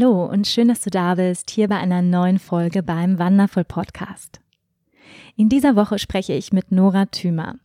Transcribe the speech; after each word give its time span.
Hallo 0.00 0.24
und 0.24 0.46
schön, 0.46 0.68
dass 0.68 0.80
du 0.80 0.88
da 0.88 1.16
bist, 1.16 1.50
hier 1.50 1.68
bei 1.68 1.76
einer 1.76 2.00
neuen 2.00 2.38
Folge 2.38 2.82
beim 2.82 3.18
Wonderful 3.18 3.64
Podcast. 3.64 4.40
In 5.36 5.50
dieser 5.50 5.76
Woche 5.76 5.98
spreche 5.98 6.32
ich 6.32 6.54
mit 6.54 6.72
Nora 6.72 7.04
Thümer. 7.04 7.56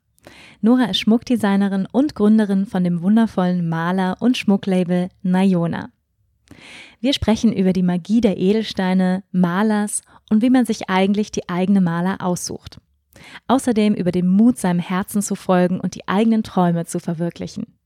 Nora 0.59 0.85
ist 0.85 0.99
Schmuckdesignerin 0.99 1.87
und 1.89 2.13
Gründerin 2.13 2.65
von 2.65 2.83
dem 2.83 3.01
wundervollen 3.01 3.69
Maler- 3.69 4.17
und 4.19 4.35
Schmucklabel 4.37 5.07
Nayona. 5.21 5.91
Wir 6.99 7.13
sprechen 7.13 7.53
über 7.53 7.71
die 7.71 7.83
Magie 7.83 8.19
der 8.19 8.37
Edelsteine, 8.37 9.23
Malers 9.31 10.01
und 10.29 10.41
wie 10.41 10.49
man 10.49 10.65
sich 10.65 10.89
eigentlich 10.89 11.31
die 11.31 11.47
eigene 11.47 11.79
Maler 11.79 12.17
aussucht. 12.19 12.81
Außerdem 13.47 13.93
über 13.93 14.11
den 14.11 14.27
Mut, 14.27 14.57
seinem 14.57 14.79
Herzen 14.79 15.21
zu 15.21 15.35
folgen 15.35 15.79
und 15.79 15.95
die 15.95 16.05
eigenen 16.09 16.43
Träume 16.43 16.85
zu 16.85 16.99
verwirklichen. 16.99 17.77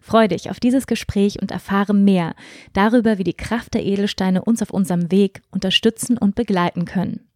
Freu 0.00 0.28
dich 0.28 0.50
auf 0.50 0.60
dieses 0.60 0.86
Gespräch 0.86 1.40
und 1.40 1.50
erfahre 1.50 1.94
mehr 1.94 2.34
darüber, 2.72 3.18
wie 3.18 3.24
die 3.24 3.34
Kraft 3.34 3.74
der 3.74 3.84
Edelsteine 3.84 4.44
uns 4.44 4.62
auf 4.62 4.70
unserem 4.70 5.10
Weg 5.10 5.42
unterstützen 5.50 6.18
und 6.18 6.34
begleiten 6.34 6.84
können. 6.84 7.28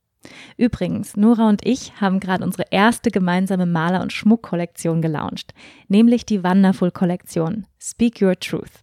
Übrigens, 0.56 1.16
Nora 1.16 1.48
und 1.48 1.66
ich 1.66 2.00
haben 2.00 2.20
gerade 2.20 2.44
unsere 2.44 2.64
erste 2.70 3.10
gemeinsame 3.10 3.66
Maler- 3.66 4.02
und 4.02 4.12
Schmuckkollektion 4.12 5.02
gelauncht, 5.02 5.52
nämlich 5.88 6.24
die 6.24 6.44
Wonderful 6.44 6.90
Kollektion 6.90 7.66
Speak 7.80 8.22
Your 8.22 8.38
Truth. 8.38 8.82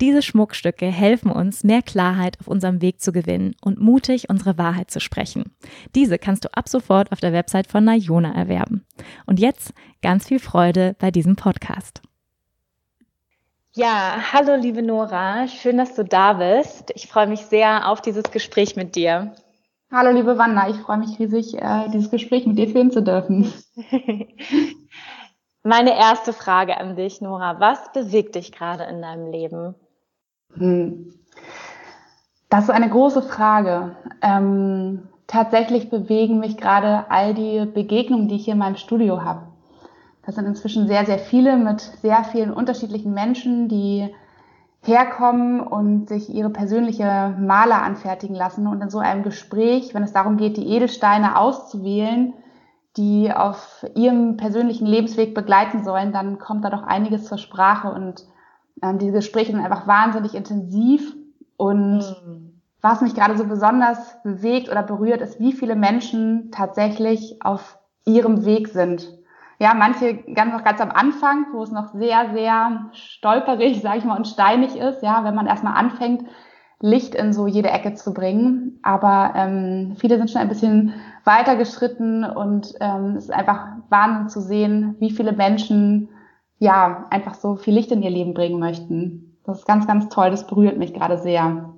Diese 0.00 0.22
Schmuckstücke 0.22 0.86
helfen 0.86 1.30
uns, 1.30 1.62
mehr 1.62 1.82
Klarheit 1.82 2.40
auf 2.40 2.48
unserem 2.48 2.82
Weg 2.82 3.00
zu 3.00 3.12
gewinnen 3.12 3.54
und 3.60 3.80
mutig 3.80 4.28
unsere 4.28 4.58
Wahrheit 4.58 4.90
zu 4.90 5.00
sprechen. 5.00 5.52
Diese 5.94 6.18
kannst 6.18 6.44
du 6.44 6.52
ab 6.52 6.68
sofort 6.68 7.12
auf 7.12 7.20
der 7.20 7.32
Website 7.32 7.68
von 7.68 7.84
Nayona 7.84 8.34
erwerben. 8.34 8.84
Und 9.26 9.38
jetzt 9.38 9.72
ganz 10.02 10.26
viel 10.26 10.40
Freude 10.40 10.96
bei 10.98 11.10
diesem 11.10 11.36
Podcast. 11.36 12.02
Ja, 13.76 14.32
hallo 14.32 14.54
liebe 14.54 14.82
Nora, 14.82 15.48
schön, 15.48 15.78
dass 15.78 15.96
du 15.96 16.04
da 16.04 16.34
bist. 16.34 16.92
Ich 16.94 17.08
freue 17.08 17.26
mich 17.26 17.40
sehr 17.40 17.90
auf 17.90 18.00
dieses 18.00 18.30
Gespräch 18.30 18.76
mit 18.76 18.94
dir. 18.94 19.34
Hallo 19.90 20.12
liebe 20.12 20.38
Wanda, 20.38 20.68
ich 20.68 20.76
freue 20.76 20.98
mich 20.98 21.18
riesig, 21.18 21.60
äh, 21.60 21.88
dieses 21.88 22.08
Gespräch 22.08 22.46
mit 22.46 22.56
dir 22.56 22.68
führen 22.68 22.92
zu 22.92 23.02
dürfen. 23.02 23.52
Meine 25.64 25.98
erste 25.98 26.32
Frage 26.32 26.78
an 26.78 26.94
dich, 26.94 27.20
Nora, 27.20 27.58
was 27.58 27.92
bewegt 27.92 28.36
dich 28.36 28.52
gerade 28.52 28.84
in 28.84 29.02
deinem 29.02 29.32
Leben? 29.32 29.74
Hm. 30.52 31.12
Das 32.50 32.64
ist 32.64 32.70
eine 32.70 32.90
große 32.90 33.22
Frage. 33.22 33.96
Ähm, 34.22 35.08
tatsächlich 35.26 35.90
bewegen 35.90 36.38
mich 36.38 36.58
gerade 36.58 37.10
all 37.10 37.34
die 37.34 37.66
Begegnungen, 37.66 38.28
die 38.28 38.36
ich 38.36 38.44
hier 38.44 38.52
in 38.52 38.60
meinem 38.60 38.76
Studio 38.76 39.24
habe. 39.24 39.48
Das 40.26 40.36
sind 40.36 40.46
inzwischen 40.46 40.86
sehr, 40.86 41.04
sehr 41.04 41.18
viele 41.18 41.56
mit 41.56 41.80
sehr 41.80 42.24
vielen 42.24 42.52
unterschiedlichen 42.52 43.12
Menschen, 43.12 43.68
die 43.68 44.14
herkommen 44.82 45.60
und 45.60 46.08
sich 46.08 46.28
ihre 46.28 46.50
persönliche 46.50 47.34
Maler 47.38 47.82
anfertigen 47.82 48.34
lassen. 48.34 48.66
Und 48.66 48.82
in 48.82 48.90
so 48.90 48.98
einem 48.98 49.22
Gespräch, 49.22 49.94
wenn 49.94 50.02
es 50.02 50.12
darum 50.12 50.36
geht, 50.36 50.56
die 50.56 50.68
Edelsteine 50.68 51.38
auszuwählen, 51.38 52.34
die 52.96 53.32
auf 53.32 53.84
ihrem 53.94 54.36
persönlichen 54.36 54.86
Lebensweg 54.86 55.34
begleiten 55.34 55.84
sollen, 55.84 56.12
dann 56.12 56.38
kommt 56.38 56.64
da 56.64 56.70
doch 56.70 56.84
einiges 56.84 57.24
zur 57.24 57.38
Sprache. 57.38 57.90
Und 57.90 58.24
ähm, 58.82 58.98
diese 58.98 59.12
Gespräche 59.12 59.52
sind 59.52 59.64
einfach 59.64 59.86
wahnsinnig 59.86 60.34
intensiv. 60.34 61.14
Und 61.56 61.98
mhm. 61.98 62.60
was 62.80 63.00
mich 63.00 63.14
gerade 63.14 63.36
so 63.36 63.44
besonders 63.44 64.22
bewegt 64.22 64.70
oder 64.70 64.82
berührt, 64.82 65.22
ist, 65.22 65.40
wie 65.40 65.52
viele 65.52 65.76
Menschen 65.76 66.50
tatsächlich 66.50 67.42
auf 67.42 67.78
ihrem 68.04 68.44
Weg 68.44 68.68
sind 68.68 69.23
ja, 69.58 69.74
manche 69.74 70.16
ganz 70.34 70.52
noch 70.52 70.64
ganz 70.64 70.80
am 70.80 70.90
Anfang, 70.90 71.46
wo 71.52 71.62
es 71.62 71.70
noch 71.70 71.92
sehr, 71.94 72.32
sehr 72.34 72.90
stolperig, 72.92 73.80
sage 73.82 73.98
ich 73.98 74.04
mal, 74.04 74.16
und 74.16 74.28
steinig 74.28 74.76
ist, 74.76 75.02
ja, 75.02 75.24
wenn 75.24 75.34
man 75.34 75.46
erstmal 75.46 75.74
anfängt, 75.74 76.24
Licht 76.80 77.14
in 77.14 77.32
so 77.32 77.46
jede 77.46 77.70
Ecke 77.70 77.94
zu 77.94 78.12
bringen. 78.12 78.78
Aber 78.82 79.32
ähm, 79.36 79.96
viele 79.98 80.18
sind 80.18 80.30
schon 80.30 80.42
ein 80.42 80.48
bisschen 80.48 80.92
weiter 81.24 81.56
geschritten 81.56 82.24
und 82.24 82.74
ähm, 82.80 83.16
es 83.16 83.24
ist 83.24 83.32
einfach 83.32 83.68
Wahnsinn 83.88 84.28
zu 84.28 84.40
sehen, 84.40 84.96
wie 84.98 85.10
viele 85.10 85.32
Menschen 85.32 86.10
ja 86.58 87.06
einfach 87.10 87.34
so 87.34 87.56
viel 87.56 87.74
Licht 87.74 87.90
in 87.90 88.02
ihr 88.02 88.10
Leben 88.10 88.34
bringen 88.34 88.58
möchten. 88.58 89.38
Das 89.44 89.60
ist 89.60 89.66
ganz, 89.66 89.86
ganz 89.86 90.08
toll. 90.08 90.30
Das 90.30 90.46
berührt 90.46 90.76
mich 90.76 90.92
gerade 90.94 91.18
sehr. 91.18 91.70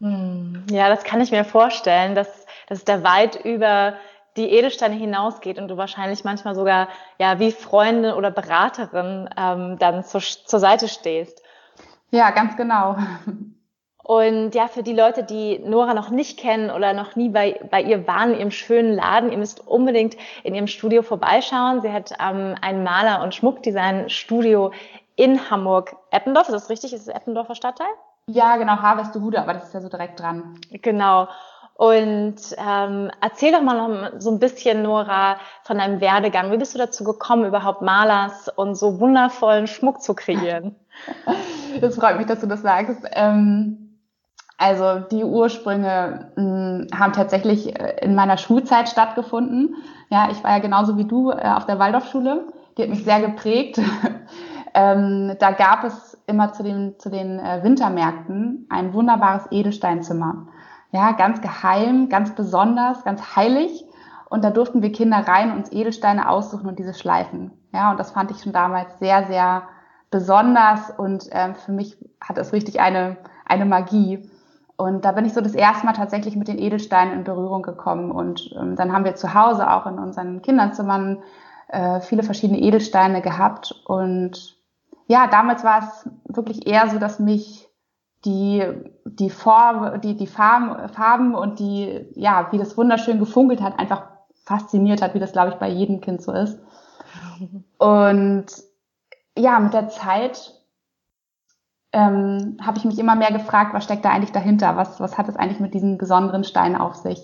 Hm. 0.00 0.64
Ja, 0.70 0.88
das 0.88 1.04
kann 1.04 1.20
ich 1.20 1.30
mir 1.30 1.44
vorstellen, 1.44 2.14
dass, 2.14 2.46
dass 2.68 2.84
da 2.84 3.02
weit 3.02 3.42
über 3.44 3.94
die 4.36 4.50
Edelsteine 4.50 4.94
hinausgeht 4.94 5.58
und 5.58 5.68
du 5.68 5.76
wahrscheinlich 5.76 6.24
manchmal 6.24 6.54
sogar 6.54 6.88
ja 7.18 7.38
wie 7.38 7.52
Freundin 7.52 8.12
oder 8.12 8.30
Beraterin 8.30 9.28
ähm, 9.36 9.78
dann 9.78 10.04
zur, 10.04 10.20
zur 10.20 10.60
Seite 10.60 10.88
stehst. 10.88 11.42
Ja, 12.10 12.30
ganz 12.30 12.56
genau. 12.56 12.96
Und 14.06 14.54
ja, 14.54 14.68
für 14.68 14.84
die 14.84 14.92
Leute, 14.92 15.24
die 15.24 15.58
Nora 15.58 15.92
noch 15.92 16.10
nicht 16.10 16.38
kennen 16.38 16.70
oder 16.70 16.92
noch 16.92 17.16
nie 17.16 17.28
bei, 17.28 17.58
bei 17.72 17.82
ihr 17.82 18.06
waren, 18.06 18.34
in 18.34 18.38
ihrem 18.38 18.50
schönen 18.52 18.94
Laden, 18.94 19.32
ihr 19.32 19.38
müsst 19.38 19.66
unbedingt 19.66 20.16
in 20.44 20.54
ihrem 20.54 20.68
Studio 20.68 21.02
vorbeischauen. 21.02 21.80
Sie 21.82 21.90
hat 21.90 22.12
ähm, 22.20 22.54
ein 22.60 22.84
Maler- 22.84 23.24
und 23.24 23.34
Schmuckdesign-Studio 23.34 24.70
in 25.16 25.50
Hamburg-Eppendorf. 25.50 26.48
Ist 26.48 26.54
das 26.54 26.70
richtig? 26.70 26.92
Ist 26.92 27.08
es 27.08 27.08
Eppendorfer 27.08 27.56
Stadtteil? 27.56 27.88
Ja, 28.28 28.56
genau, 28.58 28.76
Harvestehude, 28.76 29.40
aber 29.40 29.54
das 29.54 29.64
ist 29.64 29.74
ja 29.74 29.80
so 29.80 29.88
direkt 29.88 30.20
dran. 30.20 30.60
Genau. 30.70 31.26
Und 31.76 32.36
ähm, 32.56 33.10
erzähl 33.20 33.52
doch 33.52 33.60
mal 33.60 33.76
noch 33.76 34.12
so 34.18 34.30
ein 34.30 34.38
bisschen, 34.38 34.82
Nora, 34.82 35.36
von 35.62 35.76
deinem 35.76 36.00
Werdegang. 36.00 36.50
Wie 36.50 36.56
bist 36.56 36.74
du 36.74 36.78
dazu 36.78 37.04
gekommen, 37.04 37.44
überhaupt 37.44 37.82
Malers 37.82 38.48
und 38.48 38.76
so 38.76 38.98
wundervollen 38.98 39.66
Schmuck 39.66 40.02
zu 40.02 40.14
kreieren? 40.14 40.74
Das 41.78 41.96
freut 41.96 42.16
mich, 42.16 42.26
dass 42.26 42.40
du 42.40 42.46
das 42.46 42.62
sagst. 42.62 43.06
Ähm, 43.12 43.98
also 44.56 45.00
die 45.10 45.24
Ursprünge 45.24 46.32
mh, 46.36 46.42
hm, 46.42 46.86
haben 46.98 47.12
tatsächlich 47.12 47.78
äh, 47.78 47.98
in 48.00 48.14
meiner 48.14 48.38
Schulzeit 48.38 48.88
stattgefunden. 48.88 49.74
Ja, 50.08 50.28
ich 50.30 50.42
war 50.42 50.52
ja 50.52 50.58
genauso 50.60 50.96
wie 50.96 51.04
du 51.04 51.32
äh, 51.32 51.48
auf 51.54 51.66
der 51.66 51.78
Waldorfschule. 51.78 52.46
Die 52.78 52.82
hat 52.82 52.88
mich 52.88 53.04
sehr 53.04 53.20
geprägt. 53.20 53.78
ähm, 54.74 55.36
da 55.38 55.50
gab 55.50 55.84
es 55.84 56.16
immer 56.26 56.54
zu 56.54 56.62
den, 56.62 56.98
zu 56.98 57.10
den 57.10 57.38
äh, 57.40 57.62
Wintermärkten 57.62 58.66
ein 58.70 58.94
wunderbares 58.94 59.46
Edelsteinzimmer 59.50 60.46
ja, 60.90 61.12
ganz 61.12 61.40
geheim, 61.40 62.08
ganz 62.08 62.34
besonders, 62.34 63.04
ganz 63.04 63.36
heilig. 63.36 63.84
Und 64.28 64.44
da 64.44 64.50
durften 64.50 64.82
wir 64.82 64.92
Kinder 64.92 65.18
rein 65.18 65.52
uns 65.52 65.70
Edelsteine 65.70 66.28
aussuchen 66.28 66.66
und 66.66 66.78
diese 66.78 66.94
schleifen. 66.94 67.52
Ja, 67.72 67.90
und 67.90 68.00
das 68.00 68.10
fand 68.10 68.30
ich 68.30 68.42
schon 68.42 68.52
damals 68.52 68.98
sehr, 68.98 69.26
sehr 69.26 69.62
besonders 70.10 70.90
und 70.90 71.28
ähm, 71.32 71.54
für 71.54 71.72
mich 71.72 71.96
hat 72.20 72.38
es 72.38 72.52
richtig 72.52 72.80
eine, 72.80 73.16
eine 73.44 73.66
Magie. 73.66 74.30
Und 74.76 75.04
da 75.04 75.12
bin 75.12 75.24
ich 75.24 75.32
so 75.32 75.40
das 75.40 75.54
erste 75.54 75.86
Mal 75.86 75.92
tatsächlich 75.92 76.36
mit 76.36 76.48
den 76.48 76.58
Edelsteinen 76.58 77.14
in 77.14 77.24
Berührung 77.24 77.62
gekommen. 77.62 78.10
Und 78.10 78.50
ähm, 78.58 78.76
dann 78.76 78.92
haben 78.92 79.04
wir 79.04 79.14
zu 79.14 79.34
Hause 79.34 79.70
auch 79.70 79.86
in 79.86 79.98
unseren 79.98 80.42
Kinderzimmern 80.42 81.22
äh, 81.68 82.00
viele 82.00 82.22
verschiedene 82.22 82.60
Edelsteine 82.60 83.22
gehabt. 83.22 83.74
Und 83.86 84.56
ja, 85.06 85.28
damals 85.28 85.64
war 85.64 85.78
es 85.78 86.10
wirklich 86.24 86.66
eher 86.66 86.88
so, 86.88 86.98
dass 86.98 87.18
mich 87.18 87.65
die, 88.24 88.64
die 89.04 89.30
Form, 89.30 90.00
die, 90.00 90.16
die 90.16 90.26
Farben, 90.26 90.88
Farben 90.88 91.34
und 91.34 91.58
die, 91.58 92.06
ja, 92.14 92.48
wie 92.50 92.58
das 92.58 92.76
wunderschön 92.76 93.18
gefunkelt 93.18 93.62
hat, 93.62 93.78
einfach 93.78 94.04
fasziniert 94.44 95.02
hat, 95.02 95.14
wie 95.14 95.18
das, 95.18 95.32
glaube 95.32 95.50
ich, 95.50 95.56
bei 95.56 95.68
jedem 95.68 96.00
Kind 96.00 96.22
so 96.22 96.32
ist. 96.32 96.58
Und 97.78 98.46
ja, 99.36 99.60
mit 99.60 99.74
der 99.74 99.88
Zeit 99.88 100.54
ähm, 101.92 102.56
habe 102.62 102.78
ich 102.78 102.84
mich 102.84 102.98
immer 102.98 103.16
mehr 103.16 103.32
gefragt, 103.32 103.74
was 103.74 103.84
steckt 103.84 104.04
da 104.04 104.10
eigentlich 104.10 104.32
dahinter? 104.32 104.76
Was, 104.76 105.00
was 105.00 105.18
hat 105.18 105.28
es 105.28 105.36
eigentlich 105.36 105.60
mit 105.60 105.74
diesen 105.74 105.98
besonderen 105.98 106.44
Steinen 106.44 106.76
auf 106.76 106.94
sich? 106.94 107.22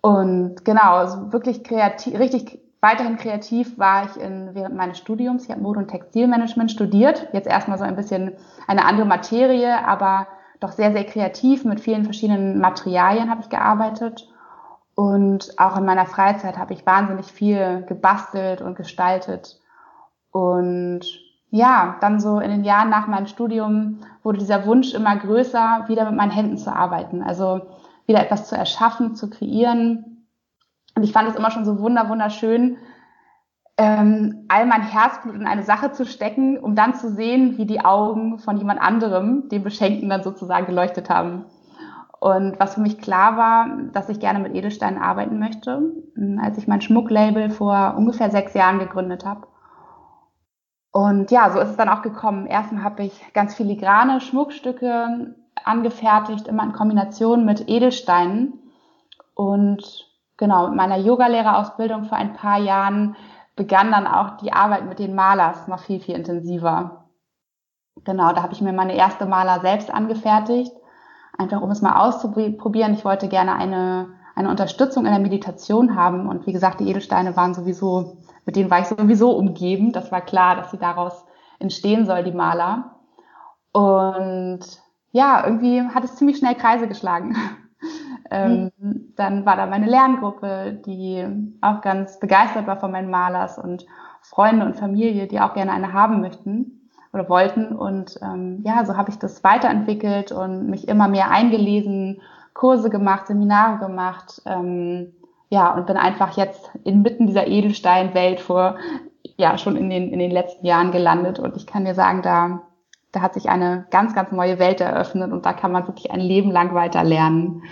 Und 0.00 0.64
genau, 0.64 0.94
also 0.96 1.32
wirklich 1.32 1.64
kreativ, 1.64 2.18
richtig 2.18 2.60
Weiterhin 2.84 3.16
kreativ 3.16 3.78
war 3.78 4.06
ich 4.06 4.20
in, 4.20 4.56
während 4.56 4.74
meines 4.74 4.98
Studiums. 4.98 5.44
Ich 5.44 5.50
habe 5.50 5.60
Mode- 5.60 5.78
und 5.78 5.88
Textilmanagement 5.88 6.68
studiert. 6.68 7.28
Jetzt 7.32 7.46
erstmal 7.46 7.78
so 7.78 7.84
ein 7.84 7.94
bisschen 7.94 8.32
eine 8.66 8.84
andere 8.84 9.06
Materie, 9.06 9.86
aber 9.86 10.26
doch 10.58 10.72
sehr, 10.72 10.90
sehr 10.90 11.04
kreativ. 11.04 11.64
Mit 11.64 11.78
vielen 11.78 12.02
verschiedenen 12.02 12.58
Materialien 12.58 13.30
habe 13.30 13.40
ich 13.40 13.48
gearbeitet. 13.48 14.28
Und 14.96 15.52
auch 15.58 15.76
in 15.76 15.84
meiner 15.84 16.06
Freizeit 16.06 16.58
habe 16.58 16.72
ich 16.72 16.84
wahnsinnig 16.84 17.26
viel 17.26 17.84
gebastelt 17.86 18.60
und 18.62 18.74
gestaltet. 18.74 19.60
Und 20.32 21.02
ja, 21.50 21.98
dann 22.00 22.18
so 22.18 22.40
in 22.40 22.50
den 22.50 22.64
Jahren 22.64 22.90
nach 22.90 23.06
meinem 23.06 23.28
Studium 23.28 24.00
wurde 24.24 24.38
dieser 24.38 24.66
Wunsch 24.66 24.92
immer 24.92 25.14
größer, 25.14 25.84
wieder 25.86 26.04
mit 26.06 26.16
meinen 26.16 26.32
Händen 26.32 26.58
zu 26.58 26.74
arbeiten. 26.74 27.22
Also 27.22 27.60
wieder 28.06 28.22
etwas 28.22 28.48
zu 28.48 28.56
erschaffen, 28.56 29.14
zu 29.14 29.30
kreieren. 29.30 30.11
Und 30.94 31.02
ich 31.02 31.12
fand 31.12 31.28
es 31.28 31.36
immer 31.36 31.50
schon 31.50 31.64
so 31.64 31.78
wunder, 31.78 32.08
wunderschön, 32.08 32.76
ähm, 33.78 34.44
all 34.48 34.66
mein 34.66 34.82
Herzblut 34.82 35.34
in 35.34 35.46
eine 35.46 35.62
Sache 35.62 35.92
zu 35.92 36.04
stecken, 36.04 36.58
um 36.58 36.74
dann 36.74 36.94
zu 36.94 37.10
sehen, 37.10 37.56
wie 37.56 37.66
die 37.66 37.84
Augen 37.84 38.38
von 38.38 38.58
jemand 38.58 38.80
anderem, 38.80 39.48
dem 39.48 39.62
Beschenkten 39.62 40.10
dann 40.10 40.22
sozusagen 40.22 40.66
geleuchtet 40.66 41.08
haben. 41.08 41.46
Und 42.20 42.60
was 42.60 42.74
für 42.74 42.80
mich 42.80 42.98
klar 42.98 43.36
war, 43.36 43.66
dass 43.92 44.08
ich 44.08 44.20
gerne 44.20 44.38
mit 44.38 44.54
Edelsteinen 44.54 45.02
arbeiten 45.02 45.38
möchte, 45.38 45.82
als 46.40 46.56
ich 46.58 46.68
mein 46.68 46.80
Schmucklabel 46.80 47.50
vor 47.50 47.94
ungefähr 47.96 48.30
sechs 48.30 48.54
Jahren 48.54 48.78
gegründet 48.78 49.24
habe. 49.24 49.48
Und 50.92 51.30
ja, 51.30 51.50
so 51.50 51.58
ist 51.58 51.70
es 51.70 51.76
dann 51.76 51.88
auch 51.88 52.02
gekommen. 52.02 52.46
Erstmal 52.46 52.84
habe 52.84 53.02
ich 53.02 53.32
ganz 53.32 53.54
filigrane 53.54 54.20
Schmuckstücke 54.20 55.34
angefertigt, 55.64 56.46
immer 56.46 56.62
in 56.62 56.72
Kombination 56.72 57.44
mit 57.44 57.68
Edelsteinen. 57.68 58.60
Und 59.34 60.11
genau, 60.42 60.66
mit 60.66 60.76
meiner 60.76 60.96
Yogalehrerausbildung 60.96 62.06
vor 62.06 62.18
ein 62.18 62.32
paar 62.32 62.58
Jahren 62.58 63.14
begann 63.54 63.92
dann 63.92 64.08
auch 64.08 64.38
die 64.38 64.52
Arbeit 64.52 64.88
mit 64.88 64.98
den 64.98 65.14
Malers 65.14 65.68
noch 65.68 65.78
viel, 65.78 66.00
viel 66.00 66.16
intensiver. 66.16 67.04
Genau, 68.02 68.32
da 68.32 68.42
habe 68.42 68.52
ich 68.52 68.60
mir 68.60 68.72
meine 68.72 68.96
erste 68.96 69.24
Maler 69.24 69.60
selbst 69.60 69.94
angefertigt, 69.94 70.72
einfach 71.38 71.60
um 71.60 71.70
es 71.70 71.80
mal 71.80 71.94
auszuprobieren. 71.94 72.94
Ich 72.94 73.04
wollte 73.04 73.28
gerne 73.28 73.54
eine, 73.54 74.14
eine 74.34 74.50
Unterstützung 74.50 75.06
in 75.06 75.12
der 75.12 75.20
Meditation 75.20 75.94
haben 75.94 76.26
und 76.26 76.44
wie 76.44 76.52
gesagt, 76.52 76.80
die 76.80 76.90
Edelsteine 76.90 77.36
waren 77.36 77.54
sowieso, 77.54 78.16
mit 78.44 78.56
denen 78.56 78.68
war 78.68 78.80
ich 78.80 78.88
sowieso 78.88 79.30
umgeben. 79.36 79.92
Das 79.92 80.10
war 80.10 80.22
klar, 80.22 80.56
dass 80.56 80.72
sie 80.72 80.78
daraus 80.78 81.24
entstehen 81.60 82.04
soll, 82.04 82.24
die 82.24 82.32
Maler. 82.32 82.96
Und 83.70 84.64
ja, 85.12 85.46
irgendwie 85.46 85.82
hat 85.82 86.02
es 86.02 86.16
ziemlich 86.16 86.38
schnell 86.38 86.56
Kreise 86.56 86.88
geschlagen. 86.88 87.36
Ähm, 88.30 88.70
mhm. 88.78 89.12
Dann 89.16 89.44
war 89.44 89.56
da 89.56 89.66
meine 89.66 89.86
Lerngruppe, 89.86 90.80
die 90.86 91.26
auch 91.60 91.80
ganz 91.80 92.18
begeistert 92.18 92.66
war 92.66 92.76
von 92.76 92.92
meinen 92.92 93.10
Malers 93.10 93.58
und 93.58 93.86
Freunde 94.22 94.64
und 94.64 94.76
Familie, 94.76 95.26
die 95.26 95.40
auch 95.40 95.54
gerne 95.54 95.72
eine 95.72 95.92
haben 95.92 96.20
möchten 96.20 96.88
oder 97.12 97.28
wollten. 97.28 97.74
Und 97.74 98.18
ähm, 98.22 98.62
ja, 98.64 98.84
so 98.84 98.96
habe 98.96 99.10
ich 99.10 99.18
das 99.18 99.44
weiterentwickelt 99.44 100.32
und 100.32 100.68
mich 100.68 100.88
immer 100.88 101.08
mehr 101.08 101.30
eingelesen, 101.30 102.20
Kurse 102.54 102.90
gemacht, 102.90 103.26
Seminare 103.26 103.78
gemacht. 103.78 104.42
Ähm, 104.46 105.12
ja, 105.50 105.74
und 105.74 105.86
bin 105.86 105.96
einfach 105.96 106.36
jetzt 106.36 106.70
inmitten 106.84 107.26
dieser 107.26 107.46
Edelsteinwelt 107.46 108.40
vor, 108.40 108.76
ja, 109.36 109.58
schon 109.58 109.76
in 109.76 109.90
den, 109.90 110.10
in 110.10 110.18
den 110.18 110.30
letzten 110.30 110.64
Jahren 110.64 110.92
gelandet. 110.92 111.38
Und 111.38 111.56
ich 111.56 111.66
kann 111.66 111.84
dir 111.84 111.94
sagen, 111.94 112.22
da, 112.22 112.62
da 113.12 113.20
hat 113.20 113.34
sich 113.34 113.48
eine 113.48 113.86
ganz, 113.90 114.14
ganz 114.14 114.32
neue 114.32 114.58
Welt 114.58 114.80
eröffnet 114.80 115.32
und 115.32 115.46
da 115.46 115.52
kann 115.52 115.72
man 115.72 115.86
wirklich 115.86 116.10
ein 116.10 116.20
Leben 116.20 116.50
lang 116.50 116.74
weiter 116.74 117.04
lernen 117.04 117.62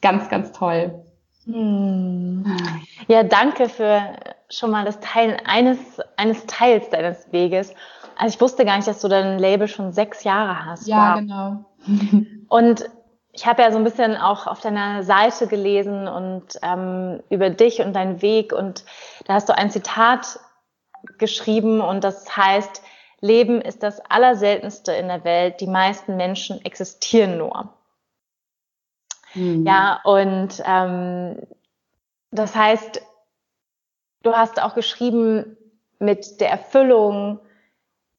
ganz, 0.00 0.28
ganz 0.28 0.52
toll. 0.52 1.04
Hm. 1.44 2.44
Ja, 3.08 3.22
danke 3.22 3.68
für 3.68 4.02
schon 4.48 4.70
mal 4.70 4.84
das 4.84 5.00
Teilen 5.00 5.36
eines, 5.44 5.78
eines 6.16 6.46
Teils 6.46 6.90
deines 6.90 7.32
Weges. 7.32 7.74
Also 8.16 8.34
ich 8.34 8.40
wusste 8.40 8.64
gar 8.64 8.76
nicht, 8.76 8.88
dass 8.88 9.00
du 9.00 9.08
dein 9.08 9.38
Label 9.38 9.68
schon 9.68 9.92
sechs 9.92 10.24
Jahre 10.24 10.66
hast. 10.66 10.86
Ja, 10.86 11.14
wow. 11.14 11.20
genau. 11.20 11.64
Und 12.48 12.84
ich 13.32 13.46
habe 13.46 13.62
ja 13.62 13.70
so 13.70 13.78
ein 13.78 13.84
bisschen 13.84 14.16
auch 14.16 14.46
auf 14.46 14.60
deiner 14.60 15.04
Seite 15.04 15.46
gelesen 15.46 16.08
und 16.08 16.42
ähm, 16.62 17.22
über 17.30 17.48
dich 17.48 17.80
und 17.80 17.92
deinen 17.94 18.22
Weg 18.22 18.52
und 18.52 18.84
da 19.24 19.34
hast 19.34 19.48
du 19.48 19.56
ein 19.56 19.70
Zitat 19.70 20.40
geschrieben 21.16 21.80
und 21.80 22.02
das 22.02 22.36
heißt, 22.36 22.82
Leben 23.20 23.60
ist 23.60 23.82
das 23.82 24.00
Allerseltenste 24.00 24.92
in 24.92 25.08
der 25.08 25.24
Welt, 25.24 25.60
die 25.60 25.66
meisten 25.66 26.16
Menschen 26.16 26.64
existieren 26.64 27.38
nur. 27.38 27.74
Mhm. 29.34 29.66
Ja, 29.66 30.00
und 30.04 30.62
ähm, 30.64 31.38
das 32.30 32.54
heißt, 32.54 33.02
du 34.22 34.32
hast 34.32 34.62
auch 34.62 34.74
geschrieben, 34.74 35.56
mit 35.98 36.40
der 36.40 36.50
Erfüllung 36.50 37.40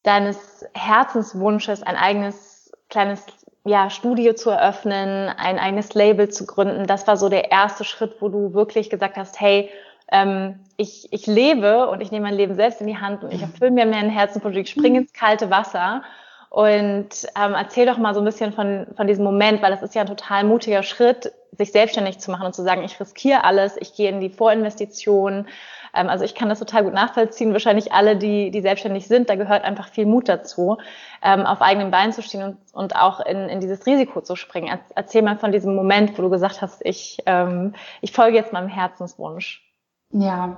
deines 0.03 0.65
Herzenswunsches 0.73 1.83
ein 1.83 1.95
eigenes 1.95 2.71
kleines 2.89 3.25
ja, 3.63 3.89
Studio 3.89 4.33
zu 4.33 4.49
eröffnen, 4.49 5.29
ein 5.29 5.59
eigenes 5.59 5.93
Label 5.93 6.29
zu 6.29 6.45
gründen. 6.45 6.87
Das 6.87 7.07
war 7.07 7.17
so 7.17 7.29
der 7.29 7.51
erste 7.51 7.83
Schritt, 7.83 8.17
wo 8.19 8.29
du 8.29 8.53
wirklich 8.53 8.89
gesagt 8.89 9.17
hast, 9.17 9.39
hey, 9.39 9.69
ähm, 10.11 10.59
ich, 10.77 11.11
ich 11.11 11.27
lebe 11.27 11.87
und 11.89 12.01
ich 12.01 12.11
nehme 12.11 12.27
mein 12.27 12.37
Leben 12.37 12.55
selbst 12.55 12.81
in 12.81 12.87
die 12.87 12.97
Hand 12.97 13.23
und 13.23 13.33
ich 13.33 13.41
erfülle 13.41 13.71
mir 13.71 13.85
mein 13.85 14.09
Herzensprojekt, 14.09 14.67
ich 14.67 14.73
springe 14.73 14.99
ins 14.99 15.13
kalte 15.13 15.49
Wasser 15.49 16.03
und 16.51 17.09
ähm, 17.41 17.53
erzähl 17.53 17.85
doch 17.85 17.97
mal 17.97 18.13
so 18.13 18.19
ein 18.19 18.25
bisschen 18.25 18.51
von, 18.51 18.87
von 18.97 19.07
diesem 19.07 19.23
Moment, 19.23 19.61
weil 19.61 19.71
das 19.71 19.83
ist 19.83 19.95
ja 19.95 20.01
ein 20.01 20.07
total 20.07 20.43
mutiger 20.43 20.83
Schritt, 20.83 21.31
sich 21.53 21.71
selbstständig 21.71 22.19
zu 22.19 22.29
machen 22.29 22.45
und 22.45 22.53
zu 22.53 22.61
sagen, 22.61 22.83
ich 22.83 22.99
riskiere 22.99 23.45
alles, 23.45 23.77
ich 23.79 23.93
gehe 23.95 24.09
in 24.09 24.19
die 24.19 24.29
Vorinvestition. 24.29 25.47
Ähm, 25.93 26.09
also 26.09 26.25
ich 26.25 26.35
kann 26.35 26.49
das 26.49 26.59
total 26.59 26.83
gut 26.83 26.93
nachvollziehen. 26.93 27.53
Wahrscheinlich 27.53 27.93
alle, 27.93 28.17
die, 28.17 28.51
die 28.51 28.59
selbstständig 28.59 29.07
sind, 29.07 29.29
da 29.29 29.35
gehört 29.35 29.63
einfach 29.63 29.87
viel 29.87 30.05
Mut 30.05 30.27
dazu, 30.27 30.77
ähm, 31.23 31.45
auf 31.45 31.61
eigenen 31.61 31.89
Beinen 31.89 32.11
zu 32.11 32.21
stehen 32.21 32.43
und, 32.43 32.57
und 32.73 32.97
auch 32.97 33.21
in, 33.21 33.47
in 33.47 33.61
dieses 33.61 33.85
Risiko 33.85 34.19
zu 34.19 34.35
springen. 34.35 34.77
Erzähl 34.93 35.21
mal 35.21 35.37
von 35.37 35.53
diesem 35.53 35.73
Moment, 35.73 36.17
wo 36.17 36.21
du 36.21 36.29
gesagt 36.29 36.61
hast, 36.61 36.85
ich, 36.85 37.19
ähm, 37.27 37.75
ich 38.01 38.11
folge 38.11 38.35
jetzt 38.35 38.51
meinem 38.51 38.67
Herzenswunsch. 38.67 39.70
Ja, 40.11 40.57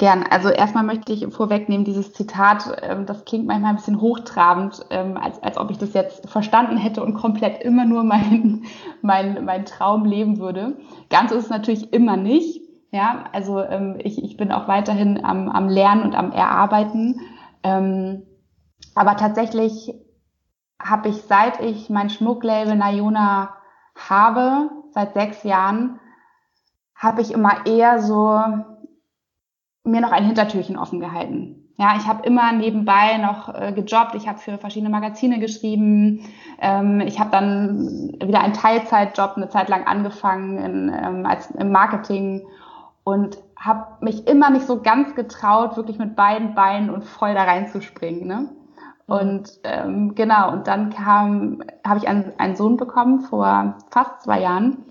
Gern. 0.00 0.24
Also 0.30 0.48
erstmal 0.48 0.84
möchte 0.84 1.12
ich 1.12 1.26
vorwegnehmen, 1.30 1.84
dieses 1.84 2.14
Zitat, 2.14 2.74
ähm, 2.80 3.04
das 3.04 3.26
klingt 3.26 3.46
manchmal 3.46 3.72
ein 3.72 3.76
bisschen 3.76 4.00
hochtrabend, 4.00 4.86
ähm, 4.88 5.18
als, 5.18 5.42
als 5.42 5.58
ob 5.58 5.70
ich 5.70 5.76
das 5.76 5.92
jetzt 5.92 6.26
verstanden 6.26 6.78
hätte 6.78 7.02
und 7.04 7.12
komplett 7.12 7.62
immer 7.62 7.84
nur 7.84 8.02
mein, 8.02 8.64
mein, 9.02 9.44
mein 9.44 9.66
Traum 9.66 10.06
leben 10.06 10.38
würde. 10.38 10.78
Ganz 11.10 11.32
ist 11.32 11.44
es 11.44 11.50
natürlich 11.50 11.92
immer 11.92 12.16
nicht. 12.16 12.62
Ja, 12.92 13.24
also 13.32 13.60
ähm, 13.60 13.98
ich, 13.98 14.24
ich 14.24 14.38
bin 14.38 14.52
auch 14.52 14.68
weiterhin 14.68 15.22
am, 15.22 15.50
am 15.50 15.68
Lernen 15.68 16.02
und 16.02 16.14
am 16.14 16.32
Erarbeiten. 16.32 17.20
Aber 17.62 19.16
tatsächlich 19.18 19.92
habe 20.82 21.10
ich, 21.10 21.16
seit 21.24 21.60
ich 21.60 21.90
mein 21.90 22.08
Schmucklabel 22.08 22.74
Nayona 22.74 23.50
habe, 24.08 24.70
seit 24.92 25.12
sechs 25.12 25.44
Jahren, 25.44 26.00
habe 26.94 27.20
ich 27.20 27.32
immer 27.32 27.66
eher 27.66 28.00
so 28.00 28.40
mir 29.90 30.00
noch 30.00 30.12
ein 30.12 30.24
Hintertürchen 30.24 30.76
offen 30.76 31.00
gehalten. 31.00 31.60
Ja, 31.76 31.94
ich 31.96 32.06
habe 32.06 32.26
immer 32.26 32.52
nebenbei 32.52 33.16
noch 33.16 33.54
äh, 33.54 33.72
gejobbt. 33.72 34.14
Ich 34.14 34.28
habe 34.28 34.38
für 34.38 34.58
verschiedene 34.58 34.90
Magazine 34.90 35.38
geschrieben. 35.38 36.28
Ähm, 36.60 37.00
ich 37.00 37.18
habe 37.18 37.30
dann 37.30 38.18
wieder 38.22 38.42
einen 38.42 38.52
Teilzeitjob 38.52 39.32
eine 39.36 39.48
Zeit 39.48 39.70
lang 39.70 39.86
angefangen 39.86 40.58
in, 40.58 40.92
ähm, 40.94 41.24
als 41.24 41.50
im 41.52 41.72
Marketing 41.72 42.46
und 43.02 43.38
habe 43.56 44.04
mich 44.04 44.26
immer 44.26 44.50
nicht 44.50 44.66
so 44.66 44.82
ganz 44.82 45.14
getraut, 45.14 45.76
wirklich 45.76 45.98
mit 45.98 46.16
beiden 46.16 46.54
Beinen 46.54 46.90
und 46.90 47.04
voll 47.04 47.32
da 47.32 47.44
reinzuspringen. 47.44 48.26
Ne? 48.26 48.50
Und 49.06 49.58
ähm, 49.64 50.14
genau, 50.14 50.52
und 50.52 50.66
dann 50.66 50.90
kam, 50.90 51.62
habe 51.82 51.98
ich 51.98 52.08
einen, 52.08 52.32
einen 52.38 52.56
Sohn 52.56 52.76
bekommen 52.76 53.22
vor 53.22 53.76
fast 53.90 54.22
zwei 54.22 54.40
Jahren 54.40 54.84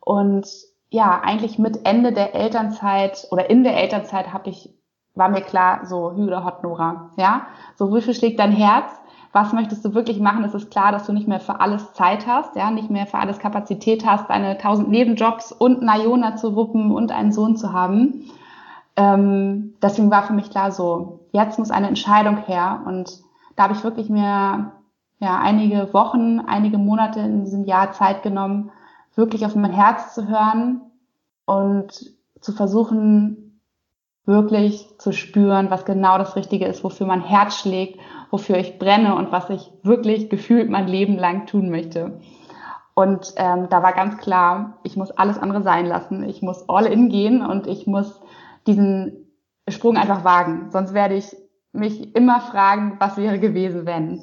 und 0.00 0.48
ja, 0.90 1.20
eigentlich 1.22 1.58
mit 1.58 1.86
Ende 1.86 2.12
der 2.12 2.34
Elternzeit 2.34 3.26
oder 3.30 3.48
in 3.48 3.62
der 3.62 3.76
Elternzeit 3.76 4.32
habe 4.32 4.50
ich, 4.50 4.74
war 5.14 5.28
mir 5.28 5.40
klar, 5.40 5.86
so 5.86 6.12
Hü 6.12 6.30
Hot 6.44 6.62
Nora, 6.62 7.10
ja, 7.16 7.46
so 7.76 7.90
viel 8.00 8.14
schlägt 8.14 8.40
dein 8.40 8.52
Herz? 8.52 8.90
Was 9.32 9.52
möchtest 9.52 9.84
du 9.84 9.94
wirklich 9.94 10.18
machen? 10.18 10.42
Es 10.42 10.54
ist 10.54 10.72
klar, 10.72 10.90
dass 10.90 11.06
du 11.06 11.12
nicht 11.12 11.28
mehr 11.28 11.38
für 11.38 11.60
alles 11.60 11.92
Zeit 11.92 12.26
hast, 12.26 12.56
ja, 12.56 12.72
nicht 12.72 12.90
mehr 12.90 13.06
für 13.06 13.18
alles 13.18 13.38
Kapazität 13.38 14.04
hast, 14.04 14.28
deine 14.28 14.58
tausend 14.58 14.88
Nebenjobs 14.88 15.52
und 15.52 15.82
Nayona 15.82 16.34
zu 16.34 16.56
wuppen 16.56 16.90
und 16.90 17.12
einen 17.12 17.30
Sohn 17.30 17.56
zu 17.56 17.72
haben. 17.72 18.24
Ähm, 18.96 19.74
deswegen 19.80 20.10
war 20.10 20.24
für 20.24 20.32
mich 20.32 20.50
klar, 20.50 20.72
so 20.72 21.20
jetzt 21.30 21.60
muss 21.60 21.70
eine 21.70 21.86
Entscheidung 21.86 22.38
her 22.38 22.82
und 22.86 23.20
da 23.54 23.64
habe 23.64 23.74
ich 23.74 23.84
wirklich 23.84 24.08
mir 24.08 24.72
ja 25.20 25.38
einige 25.40 25.94
Wochen, 25.94 26.40
einige 26.40 26.78
Monate 26.78 27.20
in 27.20 27.44
diesem 27.44 27.64
Jahr 27.66 27.92
Zeit 27.92 28.24
genommen, 28.24 28.72
wirklich 29.14 29.46
auf 29.46 29.54
mein 29.54 29.72
Herz 29.72 30.14
zu 30.14 30.28
hören 30.28 30.80
und 31.44 32.14
zu 32.40 32.52
versuchen, 32.52 33.60
wirklich 34.24 34.86
zu 34.98 35.12
spüren, 35.12 35.70
was 35.70 35.84
genau 35.84 36.18
das 36.18 36.36
Richtige 36.36 36.66
ist, 36.66 36.84
wofür 36.84 37.06
mein 37.06 37.22
Herz 37.22 37.56
schlägt, 37.56 37.98
wofür 38.30 38.56
ich 38.56 38.78
brenne 38.78 39.16
und 39.16 39.32
was 39.32 39.50
ich 39.50 39.72
wirklich 39.82 40.30
gefühlt 40.30 40.70
mein 40.70 40.86
Leben 40.86 41.18
lang 41.18 41.46
tun 41.46 41.70
möchte. 41.70 42.20
Und 42.94 43.32
ähm, 43.36 43.68
da 43.70 43.82
war 43.82 43.92
ganz 43.92 44.18
klar, 44.18 44.78
ich 44.82 44.96
muss 44.96 45.10
alles 45.10 45.38
andere 45.38 45.62
sein 45.62 45.86
lassen. 45.86 46.22
Ich 46.28 46.42
muss 46.42 46.68
all 46.68 46.86
in 46.86 47.08
gehen 47.08 47.44
und 47.44 47.66
ich 47.66 47.86
muss 47.86 48.20
diesen 48.66 49.26
Sprung 49.68 49.96
einfach 49.96 50.24
wagen. 50.24 50.70
Sonst 50.70 50.92
werde 50.92 51.14
ich 51.14 51.34
mich 51.72 52.14
immer 52.14 52.40
fragen, 52.40 52.96
was 52.98 53.16
wäre 53.16 53.38
gewesen, 53.38 53.86
wenn. 53.86 54.22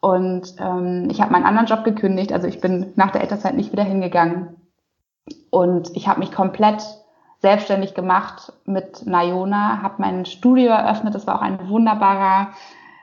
Und 0.00 0.54
ähm, 0.58 1.08
ich 1.10 1.20
habe 1.20 1.32
meinen 1.32 1.44
anderen 1.44 1.66
Job 1.66 1.84
gekündigt, 1.84 2.32
also 2.32 2.46
ich 2.46 2.60
bin 2.60 2.92
nach 2.96 3.10
der 3.10 3.20
Elternzeit 3.20 3.54
nicht 3.54 3.72
wieder 3.72 3.84
hingegangen. 3.84 4.56
Und 5.50 5.94
ich 5.94 6.08
habe 6.08 6.20
mich 6.20 6.32
komplett 6.32 6.82
selbstständig 7.40 7.94
gemacht 7.94 8.52
mit 8.64 9.06
Nayona, 9.06 9.82
habe 9.82 9.94
mein 9.98 10.24
Studio 10.24 10.70
eröffnet. 10.70 11.14
Das 11.14 11.26
war 11.26 11.36
auch 11.36 11.42
ein 11.42 11.68
wunderbarer 11.68 12.52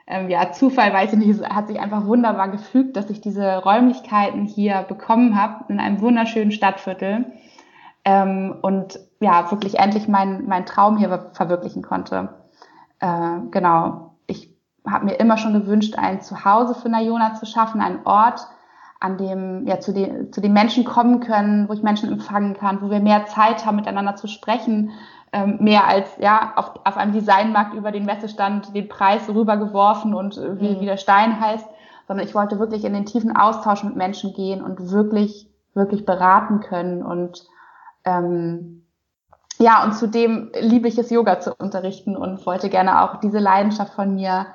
ähm, 0.06 0.30
ja, 0.30 0.52
Zufall, 0.52 0.92
weiß 0.92 1.12
ich 1.12 1.18
nicht, 1.18 1.48
hat 1.48 1.68
sich 1.68 1.78
einfach 1.78 2.06
wunderbar 2.06 2.48
gefügt, 2.48 2.96
dass 2.96 3.10
ich 3.10 3.20
diese 3.20 3.58
Räumlichkeiten 3.58 4.46
hier 4.46 4.84
bekommen 4.88 5.40
habe 5.40 5.64
in 5.68 5.80
einem 5.80 6.00
wunderschönen 6.00 6.50
Stadtviertel 6.50 7.26
ähm, 8.04 8.56
und 8.62 8.98
ja, 9.20 9.50
wirklich 9.50 9.78
endlich 9.78 10.08
meinen 10.08 10.46
mein 10.48 10.64
Traum 10.64 10.96
hier 10.96 11.30
verwirklichen 11.32 11.82
konnte. 11.82 12.30
Äh, 13.00 13.40
genau, 13.50 14.07
habe 14.90 15.06
mir 15.06 15.14
immer 15.14 15.36
schon 15.36 15.52
gewünscht, 15.52 15.96
ein 15.96 16.20
Zuhause 16.20 16.74
für 16.74 16.88
Nayona 16.88 17.34
zu 17.34 17.46
schaffen, 17.46 17.80
einen 17.80 18.04
Ort, 18.04 18.46
an 19.00 19.16
dem 19.16 19.66
ja 19.66 19.78
zu 19.80 19.92
den, 19.92 20.32
zu 20.32 20.40
den 20.40 20.52
Menschen 20.52 20.84
kommen 20.84 21.20
können, 21.20 21.68
wo 21.68 21.72
ich 21.72 21.82
Menschen 21.82 22.10
empfangen 22.10 22.54
kann, 22.54 22.82
wo 22.82 22.90
wir 22.90 23.00
mehr 23.00 23.26
Zeit 23.26 23.64
haben, 23.64 23.76
miteinander 23.76 24.16
zu 24.16 24.26
sprechen, 24.26 24.90
ähm, 25.32 25.58
mehr 25.60 25.86
als 25.86 26.08
ja 26.18 26.52
auf, 26.56 26.72
auf 26.84 26.96
einem 26.96 27.12
Designmarkt 27.12 27.74
über 27.74 27.92
den 27.92 28.06
Messestand 28.06 28.74
den 28.74 28.88
Preis 28.88 29.28
rübergeworfen 29.28 30.14
und 30.14 30.36
äh, 30.36 30.60
wie, 30.60 30.76
mhm. 30.76 30.80
wie 30.80 30.86
der 30.86 30.96
Stein 30.96 31.40
heißt, 31.40 31.68
sondern 32.06 32.26
ich 32.26 32.34
wollte 32.34 32.58
wirklich 32.58 32.84
in 32.84 32.94
den 32.94 33.06
tiefen 33.06 33.36
Austausch 33.36 33.84
mit 33.84 33.94
Menschen 33.94 34.32
gehen 34.32 34.62
und 34.62 34.90
wirklich, 34.90 35.48
wirklich 35.74 36.04
beraten 36.04 36.60
können 36.60 37.02
und 37.02 37.46
ähm, 38.04 38.84
ja, 39.60 39.82
und 39.84 39.94
zudem 39.94 40.52
liebe 40.58 40.86
ich 40.88 40.98
es, 40.98 41.10
Yoga 41.10 41.40
zu 41.40 41.52
unterrichten 41.54 42.16
und 42.16 42.46
wollte 42.46 42.68
gerne 42.68 43.02
auch 43.02 43.16
diese 43.16 43.40
Leidenschaft 43.40 43.92
von 43.92 44.14
mir 44.14 44.46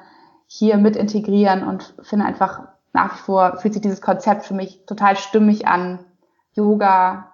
hier 0.56 0.78
mit 0.78 0.96
integrieren 0.96 1.68
und 1.68 1.96
finde 2.04 2.26
einfach 2.26 2.62
nach 2.94 3.16
wie 3.16 3.22
vor 3.22 3.58
fühlt 3.58 3.74
sich 3.74 3.82
dieses 3.82 4.02
Konzept 4.02 4.46
für 4.46 4.54
mich 4.54 4.86
total 4.86 5.16
stimmig 5.16 5.68
an, 5.68 6.06
Yoga 6.54 7.32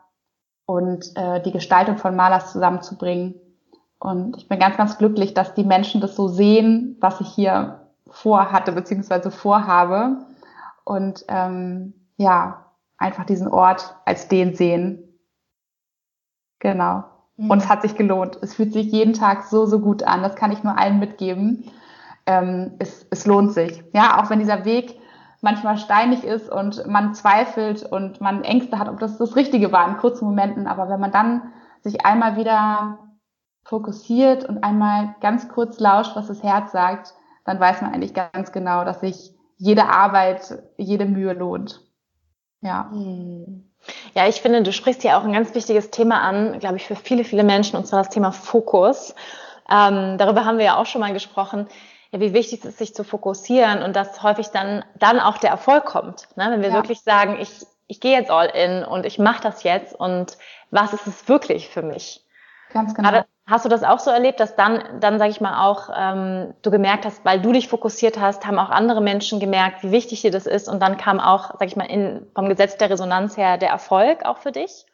und 0.65 1.05
äh, 1.17 1.41
die 1.41 1.51
Gestaltung 1.51 1.97
von 1.97 2.15
Malers 2.15 2.53
zusammenzubringen. 2.53 3.35
Und 3.99 4.37
ich 4.37 4.47
bin 4.47 4.57
ganz, 4.57 4.77
ganz 4.77 4.97
glücklich, 4.97 5.33
dass 5.33 5.53
die 5.53 5.65
Menschen 5.65 5.99
das 5.99 6.15
so 6.15 6.29
sehen, 6.29 6.95
was 7.01 7.19
ich 7.19 7.27
hier 7.27 7.81
vorhatte 8.07 8.71
bzw. 8.71 9.31
vorhabe. 9.31 10.19
Und 10.85 11.25
ähm, 11.27 11.93
ja, 12.15 12.67
einfach 12.97 13.25
diesen 13.25 13.49
Ort 13.49 13.95
als 14.05 14.29
den 14.29 14.55
sehen. 14.55 15.19
Genau. 16.59 17.03
Mhm. 17.35 17.51
Und 17.51 17.57
es 17.57 17.67
hat 17.67 17.81
sich 17.81 17.97
gelohnt. 17.97 18.39
Es 18.41 18.53
fühlt 18.53 18.71
sich 18.71 18.89
jeden 18.93 19.13
Tag 19.13 19.43
so, 19.43 19.65
so 19.65 19.79
gut 19.79 20.03
an. 20.03 20.23
Das 20.23 20.37
kann 20.37 20.53
ich 20.53 20.63
nur 20.63 20.77
allen 20.77 20.99
mitgeben. 20.99 21.69
Ähm, 22.29 22.75
es, 22.77 23.07
es 23.09 23.25
lohnt 23.25 23.53
sich. 23.53 23.83
Ja, 23.91 24.21
auch 24.21 24.29
wenn 24.29 24.37
dieser 24.37 24.63
Weg 24.63 24.99
manchmal 25.41 25.79
steinig 25.79 26.23
ist 26.23 26.47
und 26.47 26.85
man 26.85 27.15
zweifelt 27.15 27.81
und 27.81 28.21
man 28.21 28.43
Ängste 28.43 28.77
hat, 28.77 28.87
ob 28.87 28.99
das 28.99 29.17
das 29.17 29.35
Richtige 29.35 29.71
war 29.71 29.87
in 29.87 29.97
kurzen 29.97 30.25
Momenten. 30.25 30.67
Aber 30.67 30.89
wenn 30.89 30.99
man 30.99 31.11
dann 31.11 31.51
sich 31.81 32.05
einmal 32.05 32.37
wieder 32.37 32.99
fokussiert 33.63 34.45
und 34.47 34.63
einmal 34.63 35.15
ganz 35.21 35.49
kurz 35.49 35.79
lauscht, 35.79 36.15
was 36.15 36.27
das 36.27 36.43
Herz 36.43 36.71
sagt, 36.71 37.15
dann 37.45 37.59
weiß 37.59 37.81
man 37.81 37.93
eigentlich 37.93 38.13
ganz 38.13 38.51
genau, 38.51 38.85
dass 38.85 38.99
sich 38.99 39.33
jede 39.57 39.85
Arbeit, 39.85 40.61
jede 40.77 41.07
Mühe 41.07 41.33
lohnt. 41.33 41.81
Ja. 42.61 42.91
Hm. 42.91 43.65
Ja, 44.13 44.27
ich 44.27 44.39
finde, 44.41 44.61
du 44.61 44.71
sprichst 44.71 45.01
hier 45.01 45.17
auch 45.17 45.23
ein 45.23 45.33
ganz 45.33 45.55
wichtiges 45.55 45.89
Thema 45.89 46.21
an, 46.21 46.59
glaube 46.59 46.75
ich, 46.75 46.85
für 46.85 46.95
viele, 46.95 47.23
viele 47.23 47.43
Menschen, 47.43 47.75
und 47.75 47.87
zwar 47.87 48.03
das 48.03 48.09
Thema 48.09 48.31
Fokus. 48.31 49.15
Ähm, 49.67 50.19
darüber 50.19 50.45
haben 50.45 50.59
wir 50.59 50.65
ja 50.65 50.77
auch 50.77 50.85
schon 50.85 51.01
mal 51.01 51.13
gesprochen 51.13 51.67
ja, 52.11 52.19
wie 52.19 52.33
wichtig 52.33 52.59
es 52.59 52.65
ist, 52.65 52.77
sich 52.79 52.95
zu 52.95 53.03
fokussieren 53.03 53.83
und 53.83 53.95
dass 53.95 54.23
häufig 54.23 54.49
dann, 54.49 54.83
dann 54.97 55.19
auch 55.19 55.37
der 55.37 55.51
Erfolg 55.51 55.85
kommt. 55.85 56.27
Ne? 56.35 56.47
Wenn 56.49 56.61
wir 56.61 56.69
ja. 56.69 56.75
wirklich 56.75 57.01
sagen, 57.01 57.37
ich, 57.39 57.65
ich 57.87 57.99
gehe 57.99 58.17
jetzt 58.17 58.31
all 58.31 58.47
in 58.47 58.83
und 58.83 59.05
ich 59.05 59.19
mache 59.19 59.41
das 59.41 59.63
jetzt 59.63 59.93
und 59.93 60.37
was 60.71 60.93
ist 60.93 61.07
es 61.07 61.27
wirklich 61.27 61.69
für 61.69 61.81
mich? 61.81 62.25
Ganz 62.73 62.93
genau. 62.93 63.23
Hast 63.47 63.65
du 63.65 63.69
das 63.69 63.83
auch 63.83 63.97
so 63.97 64.11
erlebt, 64.11 64.39
dass 64.39 64.55
dann, 64.55 64.83
dann 64.99 65.17
sage 65.17 65.31
ich 65.31 65.41
mal 65.41 65.65
auch, 65.65 65.89
ähm, 65.95 66.53
du 66.61 66.69
gemerkt 66.69 67.05
hast, 67.05 67.25
weil 67.25 67.41
du 67.41 67.51
dich 67.51 67.67
fokussiert 67.67 68.19
hast, 68.19 68.45
haben 68.45 68.59
auch 68.59 68.69
andere 68.69 69.01
Menschen 69.01 69.39
gemerkt, 69.39 69.81
wie 69.81 69.91
wichtig 69.91 70.21
dir 70.21 70.29
das 70.29 70.45
ist 70.45 70.69
und 70.69 70.79
dann 70.79 70.97
kam 70.97 71.19
auch, 71.19 71.53
sage 71.53 71.65
ich 71.65 71.75
mal, 71.75 71.85
in, 71.85 72.27
vom 72.35 72.47
Gesetz 72.47 72.77
der 72.77 72.91
Resonanz 72.91 73.37
her 73.37 73.57
der 73.57 73.69
Erfolg 73.69 74.23
auch 74.23 74.37
für 74.37 74.51
dich? 74.51 74.85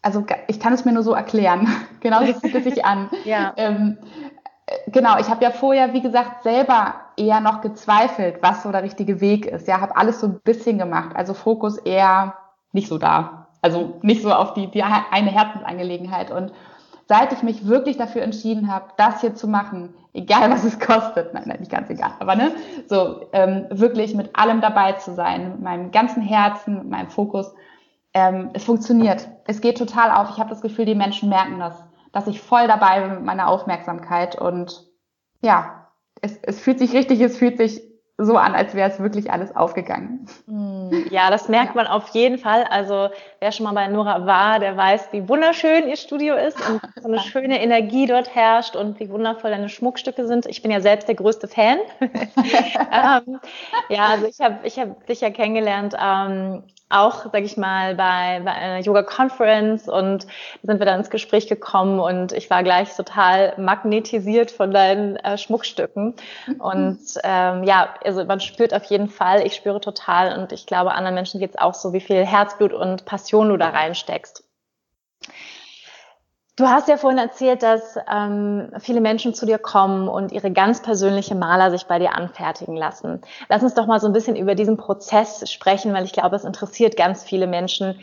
Also 0.00 0.24
ich 0.46 0.60
kann 0.60 0.72
es 0.72 0.86
mir 0.86 0.92
nur 0.92 1.02
so 1.02 1.12
erklären. 1.12 1.68
genau 2.00 2.24
so 2.24 2.32
fühlt 2.32 2.54
es 2.54 2.64
sich 2.64 2.84
an. 2.86 3.10
ja. 3.24 3.52
Ähm, 3.58 3.98
genau, 4.86 5.18
ich 5.18 5.28
habe 5.28 5.44
ja 5.44 5.50
vorher, 5.50 5.92
wie 5.92 6.02
gesagt, 6.02 6.42
selber 6.42 6.94
eher 7.16 7.40
noch 7.40 7.60
gezweifelt, 7.60 8.38
was 8.42 8.62
so 8.62 8.72
der 8.72 8.82
richtige 8.82 9.20
Weg 9.20 9.46
ist. 9.46 9.68
Ja, 9.68 9.80
habe 9.80 9.96
alles 9.96 10.20
so 10.20 10.26
ein 10.26 10.40
bisschen 10.40 10.78
gemacht. 10.78 11.14
Also 11.14 11.34
Fokus 11.34 11.78
eher 11.78 12.34
nicht 12.72 12.88
so 12.88 12.98
da. 12.98 13.48
Also 13.62 13.98
nicht 14.02 14.22
so 14.22 14.32
auf 14.32 14.54
die, 14.54 14.68
die 14.68 14.82
eine 14.82 15.30
Herzensangelegenheit. 15.30 16.30
Und 16.30 16.52
seit 17.08 17.32
ich 17.32 17.42
mich 17.42 17.66
wirklich 17.66 17.96
dafür 17.96 18.22
entschieden 18.22 18.72
habe, 18.72 18.86
das 18.96 19.20
hier 19.20 19.34
zu 19.34 19.48
machen, 19.48 19.92
egal 20.14 20.50
was 20.50 20.64
es 20.64 20.78
kostet, 20.78 21.34
nein, 21.34 21.44
nein, 21.46 21.60
nicht 21.60 21.70
ganz 21.70 21.90
egal, 21.90 22.12
aber 22.20 22.36
ne, 22.36 22.52
so 22.88 23.26
ähm, 23.32 23.66
wirklich 23.70 24.14
mit 24.14 24.36
allem 24.36 24.60
dabei 24.60 24.92
zu 24.92 25.14
sein, 25.14 25.50
mit 25.50 25.60
meinem 25.60 25.90
ganzen 25.90 26.22
Herzen, 26.22 26.78
mit 26.78 26.88
meinem 26.88 27.10
Fokus, 27.10 27.52
ähm, 28.14 28.50
es 28.54 28.64
funktioniert. 28.64 29.28
Es 29.46 29.60
geht 29.60 29.78
total 29.78 30.10
auf. 30.10 30.30
Ich 30.30 30.38
habe 30.38 30.50
das 30.50 30.60
Gefühl, 30.60 30.84
die 30.84 30.94
Menschen 30.94 31.28
merken 31.28 31.58
das 31.58 31.74
dass 32.12 32.26
ich 32.26 32.40
voll 32.40 32.66
dabei 32.66 33.00
bin 33.00 33.14
mit 33.14 33.24
meiner 33.24 33.48
Aufmerksamkeit 33.48 34.40
und 34.40 34.86
ja, 35.42 35.88
es, 36.20 36.38
es 36.42 36.60
fühlt 36.60 36.78
sich 36.78 36.92
richtig, 36.92 37.20
es 37.20 37.38
fühlt 37.38 37.58
sich 37.58 37.82
so 38.18 38.36
an, 38.36 38.54
als 38.54 38.74
wäre 38.74 38.90
es 38.90 39.00
wirklich 39.00 39.32
alles 39.32 39.56
aufgegangen. 39.56 40.26
Hm, 40.46 41.06
ja, 41.10 41.30
das 41.30 41.48
merkt 41.48 41.74
man 41.74 41.86
auf 41.86 42.08
jeden 42.08 42.38
Fall. 42.38 42.64
Also 42.64 43.08
wer 43.40 43.52
schon 43.52 43.64
mal 43.64 43.72
bei 43.72 43.86
Nora 43.88 44.26
war, 44.26 44.60
der 44.60 44.76
weiß, 44.76 45.08
wie 45.12 45.26
wunderschön 45.28 45.88
ihr 45.88 45.96
Studio 45.96 46.36
ist 46.36 46.58
und 46.68 46.80
so 47.02 47.08
eine 47.08 47.20
schöne 47.20 47.62
Energie 47.62 48.06
dort 48.06 48.34
herrscht 48.34 48.76
und 48.76 49.00
wie 49.00 49.08
wundervoll 49.08 49.50
deine 49.50 49.70
Schmuckstücke 49.70 50.26
sind. 50.26 50.46
Ich 50.46 50.60
bin 50.60 50.70
ja 50.70 50.80
selbst 50.80 51.08
der 51.08 51.14
größte 51.14 51.48
Fan. 51.48 51.78
ähm, 52.00 53.40
ja, 53.88 54.06
also 54.08 54.26
ich 54.26 54.40
habe 54.40 54.58
ich 54.64 54.78
hab 54.78 55.06
dich 55.06 55.22
ja 55.22 55.30
kennengelernt 55.30 55.94
ähm, 55.98 56.62
auch, 56.90 57.26
sag 57.32 57.42
ich 57.44 57.56
mal, 57.56 57.94
bei, 57.94 58.42
bei 58.44 58.50
einer 58.50 58.80
Yoga-Conference 58.80 59.88
und 59.88 60.26
sind 60.62 60.78
wir 60.78 60.86
dann 60.86 60.98
ins 60.98 61.10
Gespräch 61.10 61.46
gekommen 61.46 62.00
und 62.00 62.32
ich 62.32 62.50
war 62.50 62.64
gleich 62.64 62.94
total 62.94 63.54
magnetisiert 63.56 64.50
von 64.50 64.72
deinen 64.72 65.16
äh, 65.16 65.38
Schmuckstücken. 65.38 66.14
Und 66.58 66.98
ähm, 67.22 67.62
ja, 67.62 67.94
also 68.04 68.24
man 68.24 68.40
spürt 68.40 68.74
auf 68.74 68.84
jeden 68.84 69.08
Fall, 69.08 69.46
ich 69.46 69.54
spüre 69.54 69.80
total 69.80 70.36
und 70.38 70.52
ich 70.52 70.66
glaube, 70.66 70.92
anderen 70.92 71.14
Menschen 71.14 71.38
geht 71.38 71.50
es 71.50 71.58
auch 71.58 71.74
so, 71.74 71.92
wie 71.92 72.00
viel 72.00 72.26
Herzblut 72.26 72.72
und 72.72 73.04
Passion 73.04 73.29
du 73.32 73.56
da 73.56 73.70
reinsteckst. 73.70 74.44
Du 76.56 76.68
hast 76.68 76.88
ja 76.88 76.98
vorhin 76.98 77.18
erzählt, 77.18 77.62
dass 77.62 77.96
ähm, 78.06 78.70
viele 78.80 79.00
Menschen 79.00 79.32
zu 79.32 79.46
dir 79.46 79.56
kommen 79.56 80.08
und 80.08 80.30
ihre 80.30 80.50
ganz 80.50 80.82
persönliche 80.82 81.34
Maler 81.34 81.70
sich 81.70 81.86
bei 81.86 81.98
dir 81.98 82.14
anfertigen 82.14 82.76
lassen. 82.76 83.22
Lass 83.48 83.62
uns 83.62 83.72
doch 83.72 83.86
mal 83.86 83.98
so 83.98 84.06
ein 84.06 84.12
bisschen 84.12 84.36
über 84.36 84.54
diesen 84.54 84.76
Prozess 84.76 85.50
sprechen, 85.50 85.94
weil 85.94 86.04
ich 86.04 86.12
glaube, 86.12 86.36
es 86.36 86.44
interessiert 86.44 86.98
ganz 86.98 87.24
viele 87.24 87.46
Menschen. 87.46 87.98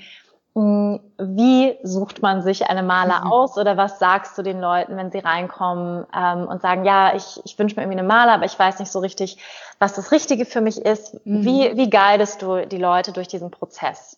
Hm, 0.56 1.00
wie 1.20 1.78
sucht 1.84 2.24
man 2.24 2.42
sich 2.42 2.68
eine 2.68 2.82
Maler 2.82 3.26
mhm. 3.26 3.32
aus 3.32 3.58
oder 3.60 3.78
was 3.78 4.00
sagst 4.00 4.36
du 4.40 4.42
den 4.42 4.60
Leuten, 4.60 4.98
wenn 4.98 5.12
sie 5.12 5.20
reinkommen 5.20 6.08
ähm, 6.16 6.48
und 6.48 6.64
sagen, 6.64 6.84
ja, 6.84 7.16
ich, 7.16 7.40
ich 7.46 7.60
wünsche 7.60 7.76
mir 7.76 7.84
irgendwie 7.84 8.00
eine 8.00 8.08
Maler, 8.08 8.32
aber 8.32 8.46
ich 8.46 8.58
weiß 8.58 8.80
nicht 8.80 8.92
so 8.92 8.98
richtig, 8.98 9.38
was 9.78 9.94
das 9.94 10.12
Richtige 10.12 10.46
für 10.46 10.62
mich 10.62 10.84
ist. 10.84 11.24
Mhm. 11.28 11.46
Wie, 11.46 11.78
wie 11.78 11.92
guidest 11.92 12.42
du 12.42 12.66
die 12.66 12.80
Leute 12.80 13.12
durch 13.12 13.28
diesen 13.28 13.52
Prozess? 13.52 14.18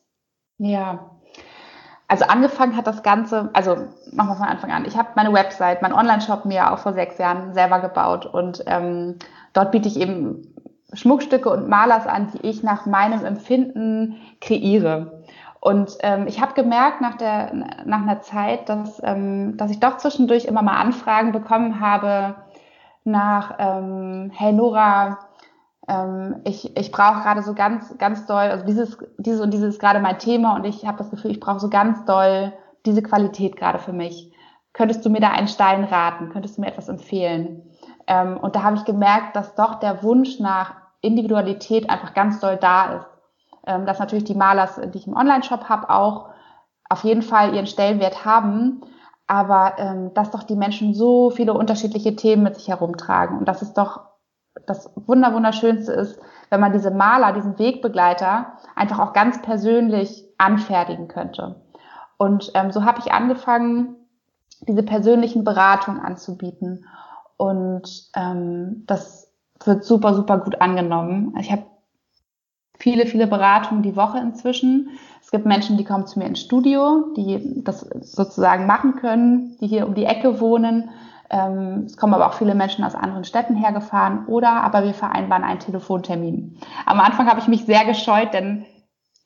Ja, 0.60 1.10
also 2.10 2.25
angefangen 2.25 2.75
hat 2.75 2.88
das 2.88 3.04
Ganze, 3.04 3.50
also 3.54 3.75
machen 4.12 4.30
wir 4.30 4.36
von 4.36 4.48
Anfang 4.48 4.72
an. 4.72 4.86
Ich 4.86 4.98
habe 4.98 5.10
meine 5.16 5.32
Website, 5.32 5.82
mein 5.82 5.94
Online-Shop 5.94 6.44
mir 6.46 6.72
auch 6.72 6.80
vor 6.80 6.94
sechs 6.94 7.18
Jahren 7.18 7.54
selber 7.54 7.80
gebaut 7.80 8.25
und 8.25 8.63
ähm, 8.66 9.18
dort 9.54 9.72
biete 9.72 9.88
ich 9.88 10.00
eben 10.00 10.54
Schmuckstücke 10.94 11.50
und 11.50 11.70
Malers 11.70 12.08
an, 12.08 12.32
die 12.34 12.48
ich 12.48 12.63
nach 12.63 12.86
meinem 12.86 13.24
Empfinden 13.24 14.18
kreiere. 14.42 15.24
Und 15.62 15.98
ähm, 16.01 16.25
ich 16.28 16.42
habe 16.42 16.54
gemerkt 16.54 17.00
nach, 17.00 17.16
der, 17.16 17.54
nach 17.86 18.01
einer 18.01 18.22
Zeit, 18.22 18.70
dass, 18.70 19.00
ähm, 19.04 19.56
dass 19.58 19.72
ich 19.72 19.80
doch 19.80 19.98
zwischendurch 19.98 20.46
immer 20.46 20.62
mal 20.62 20.80
Anfragen 20.80 21.32
bekommen 21.32 21.80
habe 21.80 22.36
nach, 23.04 23.56
ähm, 23.60 24.32
hey 24.34 24.51
Nora, 24.51 25.20
ich, 26.43 26.77
ich 26.77 26.91
brauche 26.91 27.22
gerade 27.22 27.41
so 27.41 27.55
ganz, 27.55 27.98
ganz 27.98 28.25
doll, 28.27 28.38
also 28.38 28.65
dieses, 28.65 28.98
dieses 29.17 29.41
und 29.41 29.51
dieses 29.51 29.75
ist 29.75 29.79
gerade 29.79 30.00
mein 30.00 30.19
Thema 30.19 30.55
und 30.55 30.65
ich 30.65 30.86
habe 30.86 30.98
das 31.00 31.10
Gefühl, 31.10 31.31
ich 31.31 31.39
brauche 31.39 31.60
so 31.60 31.69
ganz 31.69 32.05
doll 32.05 32.53
diese 32.86 33.01
Qualität 33.01 33.55
gerade 33.55 33.79
für 33.79 33.93
mich. 33.93 34.31
Könntest 34.74 35.03
du 35.03 35.10
mir 35.10 35.19
da 35.19 35.31
einen 35.31 35.48
Stein 35.48 35.84
raten? 35.84 36.29
Könntest 36.29 36.58
du 36.58 36.62
mir 36.62 36.67
etwas 36.67 36.89
empfehlen? 36.89 37.63
Ähm, 38.08 38.38
und 38.38 38.55
da 38.55 38.63
habe 38.63 38.75
ich 38.75 38.86
gemerkt, 38.86 39.36
dass 39.36 39.55
doch 39.55 39.79
der 39.79 40.03
Wunsch 40.03 40.39
nach 40.39 40.75
Individualität 41.01 41.89
einfach 41.89 42.13
ganz 42.13 42.39
doll 42.39 42.58
da 42.58 42.98
ist. 42.98 43.08
Ähm, 43.65 43.86
dass 43.86 44.00
natürlich 44.00 44.25
die 44.25 44.36
Malers, 44.36 44.79
die 44.93 44.98
ich 44.98 45.08
im 45.08 45.15
Online-Shop 45.15 45.69
habe, 45.69 45.89
auch 45.89 46.29
auf 46.89 47.03
jeden 47.03 47.22
Fall 47.22 47.53
ihren 47.53 47.67
Stellenwert 47.67 48.25
haben, 48.25 48.81
aber 49.27 49.74
ähm, 49.77 50.13
dass 50.13 50.31
doch 50.31 50.43
die 50.43 50.55
Menschen 50.55 50.93
so 50.93 51.29
viele 51.29 51.53
unterschiedliche 51.53 52.15
Themen 52.15 52.43
mit 52.43 52.55
sich 52.55 52.67
herumtragen 52.67 53.38
und 53.38 53.48
das 53.48 53.62
ist 53.62 53.74
doch 53.74 54.09
das 54.66 54.89
Wunder 54.96 55.34
wunderschönste 55.34 55.92
ist, 55.94 56.20
wenn 56.50 56.60
man 56.60 56.74
diese 56.74 56.92
Maler, 56.92 57.34
diesen 57.34 57.60
Wegbegleiter 57.60 58.54
einfach 58.75 59.00
auch 59.00 59.13
ganz 59.13 59.42
persönlich 59.42 60.25
anfertigen 60.38 61.08
könnte. 61.08 61.62
Und 62.18 62.51
ähm, 62.54 62.72
so 62.72 62.84
habe 62.84 63.00
ich 63.00 63.12
angefangen, 63.12 63.96
diese 64.68 64.84
persönlichen 64.84 65.44
Beratungen 65.44 66.01
anzubieten. 66.01 66.86
Und 67.38 68.10
ähm, 68.16 68.84
das 68.88 69.32
wird 69.63 69.84
super, 69.84 70.13
super 70.13 70.39
gut 70.39 70.62
angenommen. 70.62 71.36
Ich 71.39 71.51
habe 71.51 71.63
viele, 72.78 73.06
viele 73.06 73.28
Beratungen 73.28 73.84
die 73.84 73.96
Woche 73.96 74.20
inzwischen. 74.20 74.89
Es 75.22 75.32
gibt 75.32 75.46
Menschen, 75.46 75.78
die 75.78 75.84
kommen 75.84 76.08
zu 76.08 76.20
mir 76.20 76.25
ins 76.25 76.42
Studio, 76.42 77.13
die 77.16 77.63
das 77.63 77.82
sozusagen 78.01 78.66
machen 78.66 78.96
können, 78.96 79.58
die 79.60 79.68
hier 79.68 79.88
um 79.88 79.96
die 79.96 80.06
Ecke 80.06 80.39
wohnen. 80.39 80.89
Ähm, 81.30 81.84
es 81.86 81.98
kommen 81.98 82.14
aber 82.14 82.28
auch 82.28 82.34
viele 82.34 82.56
Menschen 82.56 82.84
aus 82.84 82.96
anderen 82.96 83.24
Städten 83.24 83.56
hergefahren 83.56 84.26
oder 84.26 84.64
aber 84.64 84.84
wir 84.84 84.94
vereinbaren 84.94 85.44
einen 85.44 85.60
Telefontermin. 85.60 86.58
Am 86.86 87.00
Anfang 87.00 87.28
habe 87.28 87.40
ich 87.40 87.48
mich 87.48 87.66
sehr 87.66 87.86
gescheut, 87.86 88.34
denn 88.34 88.66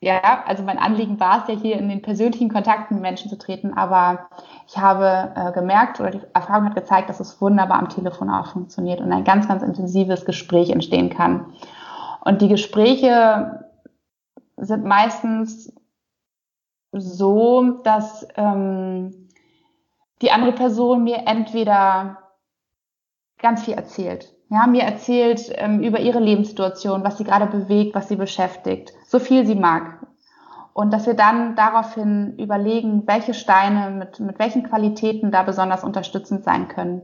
ja, 0.01 0.43
also 0.45 0.63
mein 0.63 0.79
Anliegen 0.79 1.19
war 1.21 1.41
es 1.41 1.47
ja 1.47 1.55
hier 1.55 1.77
in 1.77 1.87
den 1.87 2.01
persönlichen 2.01 2.49
Kontakt 2.49 2.91
mit 2.91 3.01
Menschen 3.01 3.29
zu 3.29 3.37
treten, 3.37 3.73
aber 3.73 4.27
ich 4.67 4.77
habe 4.77 5.31
äh, 5.35 5.53
gemerkt 5.53 6.01
oder 6.01 6.11
die 6.11 6.21
Erfahrung 6.33 6.65
hat 6.65 6.75
gezeigt, 6.75 7.09
dass 7.09 7.21
es 7.21 7.39
wunderbar 7.39 7.79
am 7.79 7.87
Telefon 7.87 8.29
auch 8.29 8.47
funktioniert 8.47 8.99
und 8.99 9.13
ein 9.13 9.23
ganz, 9.23 9.47
ganz 9.47 9.63
intensives 9.63 10.25
Gespräch 10.25 10.71
entstehen 10.71 11.09
kann. 11.09 11.53
Und 12.19 12.41
die 12.41 12.49
Gespräche 12.49 13.63
sind 14.57 14.83
meistens 14.83 15.73
so, 16.91 17.79
dass 17.83 18.27
ähm, 18.35 19.22
die 20.23 20.31
andere 20.31 20.53
Person 20.53 21.03
mir 21.03 21.27
entweder 21.27 22.17
ganz 23.37 23.63
viel 23.63 23.73
erzählt. 23.73 24.33
Ja, 24.49 24.67
mir 24.67 24.83
erzählt 24.83 25.51
ähm, 25.55 25.81
über 25.81 25.99
ihre 25.99 26.19
Lebenssituation, 26.19 27.03
was 27.03 27.17
sie 27.17 27.25
gerade 27.25 27.45
bewegt, 27.45 27.93
was 27.93 28.07
sie 28.07 28.15
beschäftigt, 28.15 28.93
so 29.05 29.19
viel 29.19 29.45
sie 29.45 29.55
mag. 29.55 29.99
Und 30.73 30.91
dass 30.91 31.05
wir 31.05 31.13
dann 31.13 31.55
daraufhin 31.55 32.37
überlegen, 32.39 33.03
welche 33.05 33.33
Steine 33.33 33.91
mit, 33.91 34.19
mit 34.19 34.39
welchen 34.39 34.63
Qualitäten 34.63 35.31
da 35.31 35.43
besonders 35.43 35.83
unterstützend 35.83 36.43
sein 36.43 36.67
können. 36.67 37.01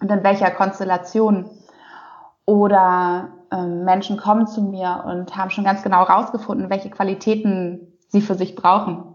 Und 0.00 0.10
in 0.10 0.22
welcher 0.22 0.50
Konstellation. 0.50 1.50
Oder 2.46 3.32
ähm, 3.52 3.84
Menschen 3.84 4.16
kommen 4.16 4.46
zu 4.46 4.62
mir 4.62 5.04
und 5.06 5.36
haben 5.36 5.50
schon 5.50 5.64
ganz 5.64 5.82
genau 5.82 6.08
herausgefunden, 6.08 6.70
welche 6.70 6.90
Qualitäten 6.90 7.98
sie 8.08 8.22
für 8.22 8.34
sich 8.34 8.54
brauchen. 8.54 9.09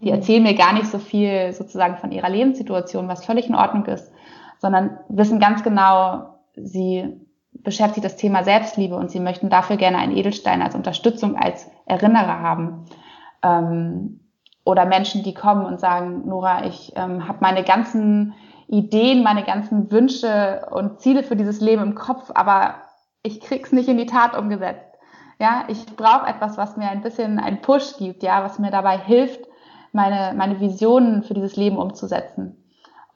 Die 0.00 0.10
erzählen 0.10 0.42
mir 0.42 0.54
gar 0.54 0.72
nicht 0.72 0.86
so 0.86 0.98
viel 0.98 1.52
sozusagen 1.52 1.96
von 1.96 2.12
ihrer 2.12 2.30
Lebenssituation, 2.30 3.08
was 3.08 3.24
völlig 3.24 3.48
in 3.48 3.54
Ordnung 3.54 3.84
ist, 3.86 4.12
sondern 4.58 4.98
wissen 5.08 5.40
ganz 5.40 5.62
genau, 5.62 6.38
sie 6.54 7.20
beschäftigt 7.52 8.04
das 8.04 8.16
Thema 8.16 8.42
Selbstliebe 8.44 8.96
und 8.96 9.10
sie 9.10 9.20
möchten 9.20 9.50
dafür 9.50 9.76
gerne 9.76 9.98
einen 9.98 10.16
Edelstein 10.16 10.62
als 10.62 10.74
Unterstützung, 10.74 11.36
als 11.36 11.70
Erinnerer 11.86 12.40
haben. 12.40 12.86
Ähm, 13.42 14.20
oder 14.64 14.86
Menschen, 14.86 15.22
die 15.22 15.34
kommen 15.34 15.64
und 15.64 15.80
sagen, 15.80 16.26
Nora, 16.26 16.66
ich 16.66 16.92
ähm, 16.96 17.26
habe 17.26 17.38
meine 17.40 17.64
ganzen 17.64 18.34
Ideen, 18.68 19.22
meine 19.22 19.42
ganzen 19.42 19.90
Wünsche 19.90 20.66
und 20.70 21.00
Ziele 21.00 21.22
für 21.22 21.36
dieses 21.36 21.60
Leben 21.60 21.82
im 21.82 21.94
Kopf, 21.94 22.30
aber 22.34 22.76
ich 23.22 23.40
krieg's 23.40 23.72
nicht 23.72 23.88
in 23.88 23.98
die 23.98 24.06
Tat 24.06 24.36
umgesetzt. 24.36 24.86
Ja, 25.40 25.64
ich 25.68 25.86
brauche 25.96 26.28
etwas, 26.28 26.56
was 26.56 26.76
mir 26.76 26.88
ein 26.88 27.02
bisschen 27.02 27.38
einen 27.38 27.62
Push 27.62 27.96
gibt, 27.98 28.22
ja, 28.22 28.44
was 28.44 28.58
mir 28.58 28.70
dabei 28.70 28.98
hilft, 28.98 29.40
meine, 29.92 30.36
meine 30.36 30.60
Visionen 30.60 31.22
für 31.22 31.34
dieses 31.34 31.56
Leben 31.56 31.76
umzusetzen. 31.76 32.56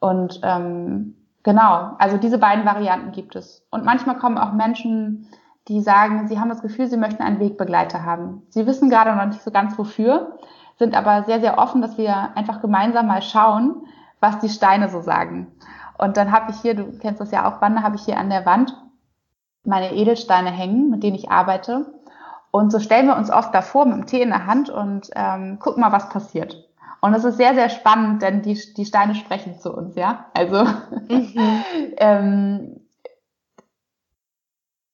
Und 0.00 0.40
ähm, 0.42 1.14
Genau, 1.44 1.90
also 1.98 2.16
diese 2.16 2.38
beiden 2.38 2.64
Varianten 2.64 3.12
gibt 3.12 3.36
es. 3.36 3.64
Und 3.70 3.84
manchmal 3.84 4.16
kommen 4.16 4.38
auch 4.38 4.52
Menschen, 4.52 5.28
die 5.68 5.82
sagen, 5.82 6.26
sie 6.26 6.40
haben 6.40 6.48
das 6.48 6.62
Gefühl, 6.62 6.86
sie 6.86 6.96
möchten 6.96 7.22
einen 7.22 7.38
Wegbegleiter 7.38 8.02
haben. 8.02 8.42
Sie 8.48 8.66
wissen 8.66 8.88
gerade 8.88 9.14
noch 9.14 9.26
nicht 9.26 9.42
so 9.42 9.50
ganz 9.50 9.78
wofür, 9.78 10.38
sind 10.78 10.96
aber 10.96 11.24
sehr, 11.24 11.40
sehr 11.40 11.58
offen, 11.58 11.82
dass 11.82 11.98
wir 11.98 12.34
einfach 12.34 12.62
gemeinsam 12.62 13.06
mal 13.06 13.20
schauen, 13.20 13.86
was 14.20 14.38
die 14.38 14.48
Steine 14.48 14.88
so 14.88 15.02
sagen. 15.02 15.52
Und 15.98 16.16
dann 16.16 16.32
habe 16.32 16.50
ich 16.50 16.60
hier, 16.60 16.74
du 16.74 16.98
kennst 16.98 17.20
das 17.20 17.30
ja 17.30 17.46
auch, 17.46 17.60
Wanda, 17.60 17.82
habe 17.82 17.96
ich 17.96 18.02
hier 18.02 18.18
an 18.18 18.30
der 18.30 18.46
Wand 18.46 18.74
meine 19.66 19.94
Edelsteine 19.94 20.50
hängen, 20.50 20.90
mit 20.90 21.02
denen 21.02 21.14
ich 21.14 21.30
arbeite. 21.30 21.92
Und 22.52 22.72
so 22.72 22.80
stellen 22.80 23.06
wir 23.06 23.16
uns 23.16 23.30
oft 23.30 23.54
davor 23.54 23.84
mit 23.84 23.96
dem 23.96 24.06
Tee 24.06 24.22
in 24.22 24.30
der 24.30 24.46
Hand 24.46 24.70
und 24.70 25.10
ähm, 25.14 25.58
gucken 25.58 25.82
mal, 25.82 25.92
was 25.92 26.08
passiert. 26.08 26.68
Und 27.04 27.12
es 27.12 27.22
ist 27.24 27.36
sehr, 27.36 27.52
sehr 27.52 27.68
spannend, 27.68 28.22
denn 28.22 28.40
die, 28.40 28.58
die 28.78 28.86
Steine 28.86 29.14
sprechen 29.14 29.60
zu 29.60 29.70
uns, 29.76 29.94
ja. 29.94 30.24
Also 30.32 30.64
mhm. 30.64 31.34
ähm, 31.98 32.80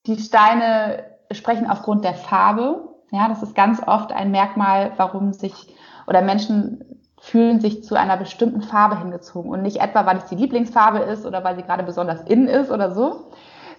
die 0.07 0.16
Steine 0.16 1.05
sprechen 1.31 1.70
aufgrund 1.70 2.05
der 2.05 2.14
Farbe. 2.14 2.96
Ja, 3.12 3.29
das 3.29 3.44
ist 3.44 3.55
ganz 3.55 3.81
oft 3.87 4.11
ein 4.11 4.33
Merkmal, 4.33 4.90
warum 4.96 5.33
sich 5.33 5.73
oder 6.09 6.20
Menschen 6.20 7.01
fühlen 7.20 7.61
sich 7.61 7.85
zu 7.85 7.94
einer 7.94 8.16
bestimmten 8.16 8.62
Farbe 8.62 8.99
hingezogen 8.99 9.49
und 9.49 9.62
nicht 9.62 9.81
etwa, 9.81 10.05
weil 10.05 10.16
es 10.16 10.25
die 10.25 10.35
Lieblingsfarbe 10.35 10.99
ist 10.99 11.25
oder 11.25 11.44
weil 11.44 11.55
sie 11.55 11.62
gerade 11.62 11.85
besonders 11.85 12.23
in 12.23 12.49
ist 12.49 12.73
oder 12.73 12.90
so, 12.90 13.31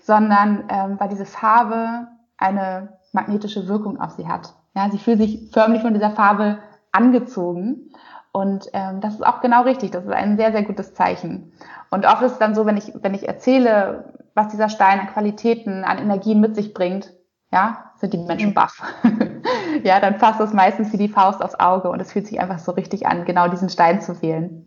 sondern 0.03 0.69
ähm, 0.69 0.97
weil 0.97 1.09
diese 1.09 1.25
Farbe 1.25 2.07
eine 2.37 2.97
magnetische 3.11 3.67
Wirkung 3.67 3.99
auf 3.99 4.11
sie 4.11 4.29
hat. 4.29 4.53
Ja, 4.73 4.89
sie 4.89 4.99
fühlen 4.99 5.17
sich 5.19 5.49
förmlich 5.51 5.81
von 5.81 5.93
dieser 5.93 6.11
Farbe 6.11 6.59
angezogen 6.93 7.91
und 8.31 8.69
ähm, 8.73 9.01
das 9.01 9.15
ist 9.15 9.25
auch 9.25 9.41
genau 9.41 9.63
richtig. 9.63 9.91
Das 9.91 10.05
ist 10.05 10.11
ein 10.11 10.37
sehr, 10.37 10.51
sehr 10.51 10.63
gutes 10.63 10.93
Zeichen. 10.93 11.51
Und 11.89 12.05
oft 12.05 12.21
ist 12.21 12.33
es 12.33 12.39
dann 12.39 12.55
so, 12.55 12.65
wenn 12.65 12.77
ich, 12.77 12.93
wenn 13.01 13.13
ich 13.13 13.27
erzähle, 13.27 14.13
was 14.33 14.47
dieser 14.47 14.69
Stein 14.69 15.01
an 15.01 15.07
Qualitäten, 15.07 15.83
an 15.83 15.97
Energien 15.97 16.39
mit 16.39 16.55
sich 16.55 16.73
bringt, 16.73 17.13
ja, 17.51 17.91
sind 17.97 18.13
die 18.13 18.17
Menschen 18.17 18.49
mhm. 18.49 18.53
baff. 18.53 18.81
ja, 19.83 19.99
dann 19.99 20.17
passt 20.17 20.39
das 20.39 20.53
meistens 20.53 20.93
wie 20.93 20.97
die 20.97 21.09
Faust 21.09 21.43
aufs 21.43 21.59
Auge 21.59 21.89
und 21.89 21.99
es 21.99 22.13
fühlt 22.13 22.27
sich 22.27 22.39
einfach 22.39 22.59
so 22.59 22.71
richtig 22.71 23.07
an, 23.07 23.25
genau 23.25 23.49
diesen 23.49 23.69
Stein 23.69 24.01
zu 24.01 24.21
wählen. 24.21 24.65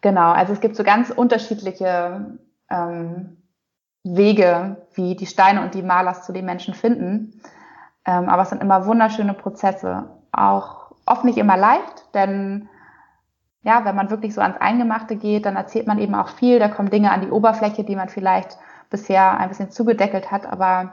Genau, 0.00 0.32
also 0.32 0.54
es 0.54 0.60
gibt 0.60 0.76
so 0.76 0.84
ganz 0.84 1.10
unterschiedliche 1.10 2.38
ähm, 2.70 3.42
Wege, 4.04 4.86
wie 4.94 5.16
die 5.16 5.26
Steine 5.26 5.62
und 5.62 5.74
die 5.74 5.82
Malers 5.82 6.24
zu 6.24 6.32
den 6.32 6.46
Menschen 6.46 6.72
finden. 6.72 7.42
Ähm, 8.06 8.28
aber 8.28 8.42
es 8.42 8.50
sind 8.50 8.62
immer 8.62 8.86
wunderschöne 8.86 9.34
Prozesse. 9.34 10.08
Auch 10.32 10.85
oft 11.06 11.24
nicht 11.24 11.38
immer 11.38 11.56
leicht, 11.56 12.14
denn 12.14 12.68
ja, 13.62 13.84
wenn 13.84 13.96
man 13.96 14.10
wirklich 14.10 14.34
so 14.34 14.40
ans 14.40 14.60
Eingemachte 14.60 15.16
geht, 15.16 15.46
dann 15.46 15.56
erzählt 15.56 15.86
man 15.86 15.98
eben 15.98 16.14
auch 16.14 16.28
viel, 16.28 16.58
da 16.58 16.68
kommen 16.68 16.90
Dinge 16.90 17.10
an 17.10 17.20
die 17.20 17.30
Oberfläche, 17.30 17.82
die 17.82 17.96
man 17.96 18.08
vielleicht 18.08 18.58
bisher 18.90 19.38
ein 19.38 19.48
bisschen 19.48 19.70
zugedeckelt 19.70 20.30
hat, 20.30 20.46
aber 20.46 20.92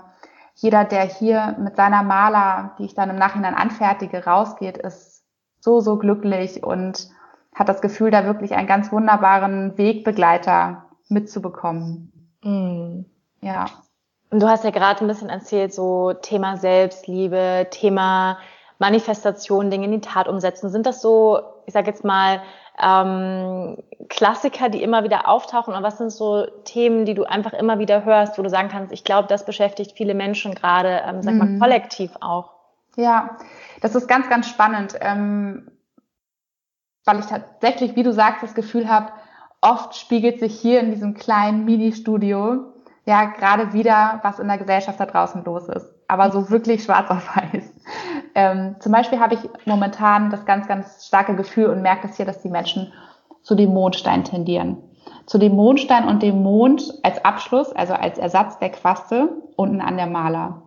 jeder, 0.56 0.84
der 0.84 1.04
hier 1.04 1.56
mit 1.60 1.76
seiner 1.76 2.04
Maler, 2.04 2.76
die 2.78 2.86
ich 2.86 2.94
dann 2.96 3.10
im 3.10 3.16
Nachhinein 3.16 3.56
anfertige, 3.56 4.26
rausgeht, 4.26 4.78
ist 4.78 5.24
so, 5.60 5.80
so 5.80 5.98
glücklich 5.98 6.64
und 6.64 7.10
hat 7.56 7.70
das 7.70 7.82
Gefühl, 7.82 8.12
da 8.12 8.26
wirklich 8.26 8.54
einen 8.54 8.68
ganz 8.68 8.92
wunderbaren 8.92 9.78
Wegbegleiter 9.78 10.86
mitzubekommen. 11.10 12.12
Mm. 12.44 13.06
Ja. 13.42 13.66
Und 14.30 14.42
du 14.42 14.48
hast 14.48 14.64
ja 14.64 14.72
gerade 14.72 15.02
ein 15.02 15.08
bisschen 15.08 15.30
erzählt, 15.30 15.74
so 15.74 16.14
Thema 16.14 16.58
Selbstliebe, 16.58 17.68
Thema 17.70 18.38
Manifestation, 18.80 19.70
Dinge 19.70 19.86
in 19.86 19.92
die 19.92 20.02
Tat 20.02 20.28
umsetzen? 20.28 20.70
Sind 20.70 20.86
das 20.86 21.02
so, 21.02 21.40
ich 21.66 21.74
sage 21.74 21.88
jetzt 21.88 22.04
mal, 22.04 22.42
ähm, 22.82 23.78
Klassiker, 24.10 24.70
die 24.70 24.82
immer 24.82 25.04
wieder 25.04 25.28
auftauchen? 25.28 25.74
Oder 25.74 25.84
was 25.84 25.98
sind 25.98 26.12
so 26.12 26.46
Themen, 26.66 27.06
die 27.06 27.14
du 27.14 27.24
einfach 27.24 27.54
immer 27.54 27.80
wieder 27.80 28.04
hörst, 28.06 28.38
wo 28.38 28.42
du 28.42 28.50
sagen 28.50 28.70
kannst, 28.70 28.92
ich 28.92 29.04
glaube, 29.04 29.28
das 29.28 29.46
beschäftigt 29.46 29.94
viele 29.96 30.14
Menschen 30.14 30.56
gerade, 30.56 31.02
ähm, 31.06 31.22
sag 31.22 31.36
mal, 31.36 31.48
mhm. 31.48 31.60
kollektiv 31.60 32.12
auch? 32.22 32.52
Ja, 32.96 33.38
das 33.82 33.96
ist 33.96 34.08
ganz, 34.08 34.30
ganz 34.30 34.48
spannend, 34.48 34.96
ähm, 35.02 35.72
weil 37.06 37.20
ich 37.20 37.26
tatsächlich, 37.26 37.96
wie 37.96 38.04
du 38.04 38.14
sagst, 38.14 38.44
das 38.44 38.54
Gefühl 38.54 38.90
habe, 38.90 39.12
oft 39.62 39.96
spiegelt 39.96 40.40
sich 40.40 40.60
hier 40.60 40.80
in 40.80 40.92
diesem 40.92 41.16
kleinen 41.16 41.66
Mini-Studio 41.66 42.74
ja 43.06 43.26
gerade 43.26 43.74
wieder, 43.74 44.20
was 44.24 44.40
in 44.40 44.48
der 44.48 44.58
Gesellschaft 44.58 45.00
da 45.00 45.06
draußen 45.06 45.44
los 45.44 45.68
ist. 45.68 45.88
Aber 46.08 46.32
so 46.32 46.50
wirklich 46.50 46.84
schwarz 46.84 47.10
auf 47.10 47.36
weiß. 47.36 47.73
Ähm, 48.36 48.76
zum 48.80 48.92
Beispiel 48.92 49.20
habe 49.20 49.36
ich 49.36 49.40
momentan 49.66 50.30
das 50.30 50.46
ganz, 50.46 50.68
ganz 50.68 51.06
starke 51.06 51.36
Gefühl 51.36 51.68
und 51.68 51.82
merke 51.82 52.08
es 52.08 52.18
hier, 52.18 52.26
dass 52.26 52.42
die 52.42 52.50
Menschen 52.50 52.92
zu 53.42 53.56
dem 53.56 53.74
Mondstein 53.74 54.24
tendieren. 54.24 54.78
Zu 55.26 55.38
dem 55.38 55.56
Mondstein 55.56 56.08
und 56.08 56.24
dem 56.24 56.42
Mond 56.42 56.94
als 57.04 57.24
Abschluss, 57.24 57.72
also 57.74 57.94
als 57.94 58.18
Ersatz 58.18 58.60
der 58.60 58.70
Quaste 58.70 59.30
unten 59.56 59.82
an 59.82 59.98
der 59.98 60.08
Maler. 60.08 60.64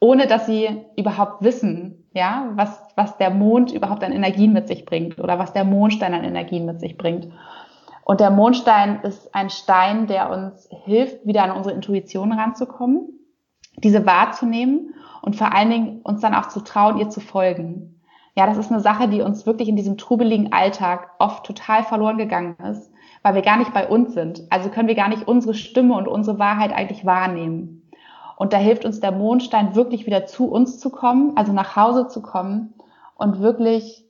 Ohne 0.00 0.26
dass 0.26 0.46
sie 0.46 0.68
überhaupt 0.96 1.42
wissen, 1.42 2.04
ja, 2.12 2.50
was, 2.54 2.82
was 2.96 3.16
der 3.18 3.30
Mond 3.30 3.72
überhaupt 3.72 4.02
an 4.02 4.12
Energien 4.12 4.52
mit 4.52 4.66
sich 4.66 4.84
bringt 4.84 5.18
oder 5.18 5.38
was 5.38 5.52
der 5.52 5.64
Mondstein 5.64 6.14
an 6.14 6.24
Energien 6.24 6.66
mit 6.66 6.80
sich 6.80 6.96
bringt. 6.96 7.28
Und 8.04 8.20
der 8.20 8.30
Mondstein 8.30 9.00
ist 9.02 9.32
ein 9.34 9.48
Stein, 9.48 10.08
der 10.08 10.30
uns 10.30 10.68
hilft, 10.84 11.24
wieder 11.24 11.44
an 11.44 11.52
unsere 11.52 11.74
Intuition 11.74 12.32
ranzukommen, 12.32 13.08
diese 13.76 14.06
wahrzunehmen 14.06 14.94
und 15.22 15.36
vor 15.36 15.54
allen 15.54 15.70
Dingen 15.70 16.00
uns 16.02 16.20
dann 16.20 16.34
auch 16.34 16.48
zu 16.48 16.60
trauen, 16.60 16.98
ihr 16.98 17.10
zu 17.10 17.20
folgen. 17.20 18.00
Ja, 18.34 18.46
das 18.46 18.56
ist 18.56 18.70
eine 18.70 18.80
Sache, 18.80 19.08
die 19.08 19.20
uns 19.20 19.44
wirklich 19.44 19.68
in 19.68 19.76
diesem 19.76 19.98
trubeligen 19.98 20.52
Alltag 20.52 21.10
oft 21.18 21.44
total 21.44 21.82
verloren 21.82 22.16
gegangen 22.16 22.56
ist, 22.70 22.90
weil 23.22 23.34
wir 23.34 23.42
gar 23.42 23.58
nicht 23.58 23.74
bei 23.74 23.86
uns 23.86 24.14
sind. 24.14 24.42
Also 24.50 24.70
können 24.70 24.88
wir 24.88 24.94
gar 24.94 25.08
nicht 25.08 25.28
unsere 25.28 25.54
Stimme 25.54 25.94
und 25.94 26.08
unsere 26.08 26.38
Wahrheit 26.38 26.72
eigentlich 26.72 27.04
wahrnehmen. 27.04 27.90
Und 28.36 28.52
da 28.52 28.56
hilft 28.56 28.84
uns 28.84 29.00
der 29.00 29.12
Mondstein 29.12 29.74
wirklich 29.74 30.06
wieder 30.06 30.26
zu 30.26 30.46
uns 30.46 30.78
zu 30.78 30.90
kommen, 30.90 31.36
also 31.36 31.52
nach 31.52 31.76
Hause 31.76 32.08
zu 32.08 32.22
kommen 32.22 32.74
und 33.16 33.40
wirklich 33.40 34.08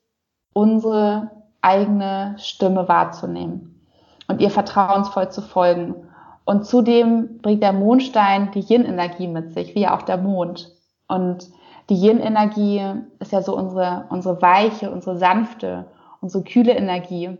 unsere 0.55 1.31
eigene 1.61 2.37
Stimme 2.39 2.89
wahrzunehmen 2.89 3.87
und 4.29 4.41
ihr 4.41 4.51
vertrauensvoll 4.51 5.31
zu 5.31 5.43
folgen. 5.43 6.09
Und 6.53 6.67
zudem 6.67 7.39
bringt 7.39 7.63
der 7.63 7.73
Mondstein 7.73 8.51
die 8.51 8.61
Yin-Energie 8.61 9.27
mit 9.27 9.55
sich, 9.55 9.75
wie 9.75 9.89
auch 9.89 10.03
der 10.03 10.19
Mond. 10.19 10.71
Und 11.09 11.49
die 11.89 11.95
Yin-Energie 11.95 12.83
ist 13.21 13.33
ja 13.33 13.41
so 13.41 13.57
unsere, 13.57 14.05
unsere 14.11 14.43
weiche, 14.43 14.91
unsere 14.91 15.17
sanfte, 15.17 15.87
unsere 16.21 16.45
kühle 16.45 16.73
Energie. 16.73 17.39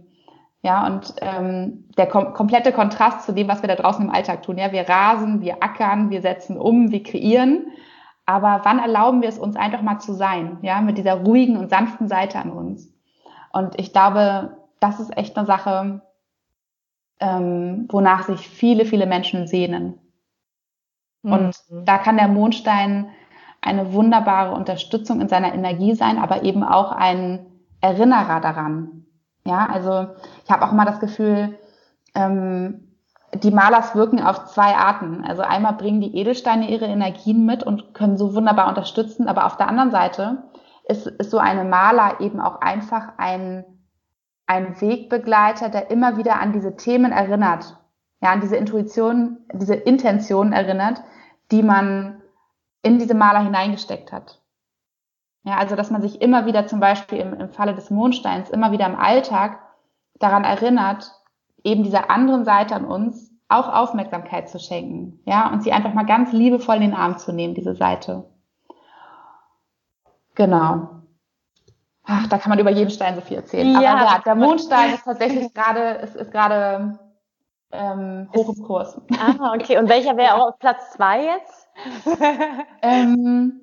Ja, 0.63 0.87
und 0.87 1.13
ähm, 1.21 1.85
der 1.99 2.07
kom 2.07 2.33
komplette 2.33 2.73
Kontrast 2.73 3.27
zu 3.27 3.33
dem, 3.33 3.49
was 3.49 3.61
wir 3.61 3.69
da 3.69 3.75
draußen 3.75 4.03
im 4.03 4.11
Alltag 4.11 4.45
tun. 4.45 4.57
Ja, 4.57 4.73
wir 4.73 4.89
rasen, 4.89 5.43
wir 5.43 5.63
ackern, 5.63 6.09
wir 6.09 6.23
setzen 6.23 6.57
um, 6.57 6.91
wir 6.91 7.03
kreieren. 7.03 7.67
Aber 8.25 8.63
wann 8.65 8.79
erlauben 8.79 9.21
wir 9.21 9.29
es 9.29 9.39
uns 9.39 9.57
einfach 9.57 9.83
mal 9.83 9.99
zu 9.99 10.15
sein? 10.15 10.57
Ja, 10.63 10.81
mit 10.81 10.97
dieser 10.97 11.23
ruhigen 11.23 11.59
und 11.59 11.69
sanften 11.69 12.09
Seite 12.09 12.39
an 12.39 12.51
uns. 12.51 12.91
Und 13.53 13.79
ich 13.79 13.93
glaube, 13.93 14.57
das 14.81 15.01
ist 15.01 15.15
echt 15.19 15.37
eine 15.37 15.45
Sache, 15.45 16.01
ähm, 17.21 17.87
wonach 17.91 18.25
sich 18.25 18.49
viele, 18.49 18.85
viele 18.85 19.07
Menschen 19.07 19.47
sehnen. 19.47 19.99
Und 21.23 21.57
mhm. 21.69 21.85
da 21.85 21.99
kann 21.99 22.17
der 22.17 22.29
Mondstein 22.29 23.09
eine 23.61 23.93
wunderbare 23.93 24.55
Unterstützung 24.55 25.21
in 25.21 25.29
seiner 25.29 25.55
Energie 25.55 25.95
sein, 25.95 26.19
aber 26.19 26.43
eben 26.43 26.65
auch 26.65 26.91
ein 26.91 27.47
Erinnerer 27.81 28.41
daran, 28.41 29.03
ja, 29.45 29.67
also 29.67 30.09
ich 30.45 30.51
habe 30.51 30.65
auch 30.65 30.73
immer 30.73 30.85
das 30.85 31.01
Gefühl, 31.01 31.59
ähm, 32.15 32.89
die 33.35 33.51
Malers 33.51 33.95
wirken 33.95 34.21
auf 34.23 34.47
zwei 34.47 34.77
Arten. 34.77 35.25
Also 35.25 35.43
einmal 35.43 35.73
bringen 35.75 36.01
die 36.01 36.17
Edelsteine 36.17 36.69
ihre 36.69 36.85
Energien 36.85 37.47
mit 37.47 37.63
und 37.63 37.95
können 37.95 38.19
so 38.19 38.35
wunderbar 38.35 38.69
unterstützen, 38.69 39.29
aber 39.29 39.47
auf 39.47 39.57
der 39.57 39.69
anderen 39.69 39.91
Seite 39.91 40.45
ist, 40.85 41.07
ist 41.07 41.31
so 41.31 41.39
eine 41.39 41.65
Maler 41.65 42.21
eben 42.21 42.41
auch 42.41 42.61
einfach 42.61 43.15
ein, 43.17 43.65
ein 44.47 44.81
Wegbegleiter, 44.81 45.69
der 45.69 45.91
immer 45.91 46.17
wieder 46.17 46.41
an 46.41 46.53
diese 46.53 46.77
Themen 46.77 47.13
erinnert, 47.13 47.79
ja, 48.21 48.33
an 48.33 48.41
diese 48.41 48.57
Intuition, 48.57 49.39
diese 49.53 49.75
Intention 49.75 50.53
erinnert, 50.53 51.03
die 51.51 51.63
man 51.63 52.23
in 52.83 52.99
diese 52.99 53.15
Maler 53.15 53.41
hineingesteckt 53.41 54.13
hat. 54.13 54.41
Ja, 55.45 55.57
also 55.57 55.75
dass 55.75 55.91
man 55.91 56.03
sich 56.03 56.23
immer 56.23 56.47
wieder 56.47 56.67
zum 56.67 56.81
Beispiel 56.81 57.19
im, 57.19 57.35
im 57.35 57.49
Falle 57.51 57.75
des 57.75 57.91
Mondsteins 57.91 58.51
immer 58.51 58.71
wieder 58.71 58.87
im 58.87 58.97
Alltag 58.97 59.59
daran 60.21 60.45
erinnert, 60.45 61.13
eben 61.65 61.83
dieser 61.83 62.11
anderen 62.11 62.45
Seite 62.45 62.77
an 62.77 62.85
uns 62.85 63.33
auch 63.49 63.69
Aufmerksamkeit 63.69 64.49
zu 64.49 64.59
schenken, 64.59 65.21
ja, 65.27 65.51
und 65.53 65.63
sie 65.63 65.73
einfach 65.73 65.93
mal 65.93 66.07
ganz 66.07 66.33
liebevoll 66.33 66.77
in 66.77 66.83
den 66.83 66.95
Arm 66.95 67.19
zu 67.19 67.33
nehmen, 67.33 67.55
diese 67.55 67.75
Seite. 67.75 68.25
Genau. 70.35 71.02
Ach, 72.05 72.27
da 72.29 72.39
kann 72.39 72.51
man 72.51 72.59
über 72.59 72.71
jeden 72.71 72.91
Stein 72.91 73.15
so 73.15 73.21
viel 73.21 73.37
erzählen. 73.37 73.81
Ja. 73.81 73.95
Aber 73.95 74.05
ja, 74.05 74.23
der 74.25 74.35
Mondstein 74.35 74.95
ist 74.95 75.05
tatsächlich 75.05 75.55
gerade, 75.55 76.01
ist, 76.03 76.17
ist 76.17 76.33
gerade 76.33 76.99
ähm, 77.71 78.29
hoch 78.35 78.55
im 78.55 78.63
Kurs. 78.63 79.01
Ah, 79.19 79.55
okay. 79.55 79.79
Und 79.79 79.89
welcher 79.89 80.17
wäre 80.17 80.35
auch 80.35 80.49
auf 80.49 80.59
Platz 80.59 80.93
zwei 80.93 81.25
jetzt? 81.25 81.69
ähm, 82.83 83.61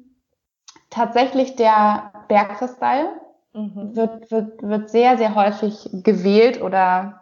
tatsächlich 0.89 1.55
der 1.55 2.11
Bergkristall 2.27 3.09
mhm. 3.53 3.95
wird, 3.95 4.31
wird, 4.31 4.63
wird 4.63 4.89
sehr, 4.89 5.17
sehr 5.17 5.35
häufig 5.35 5.89
gewählt 5.91 6.61
oder 6.61 7.21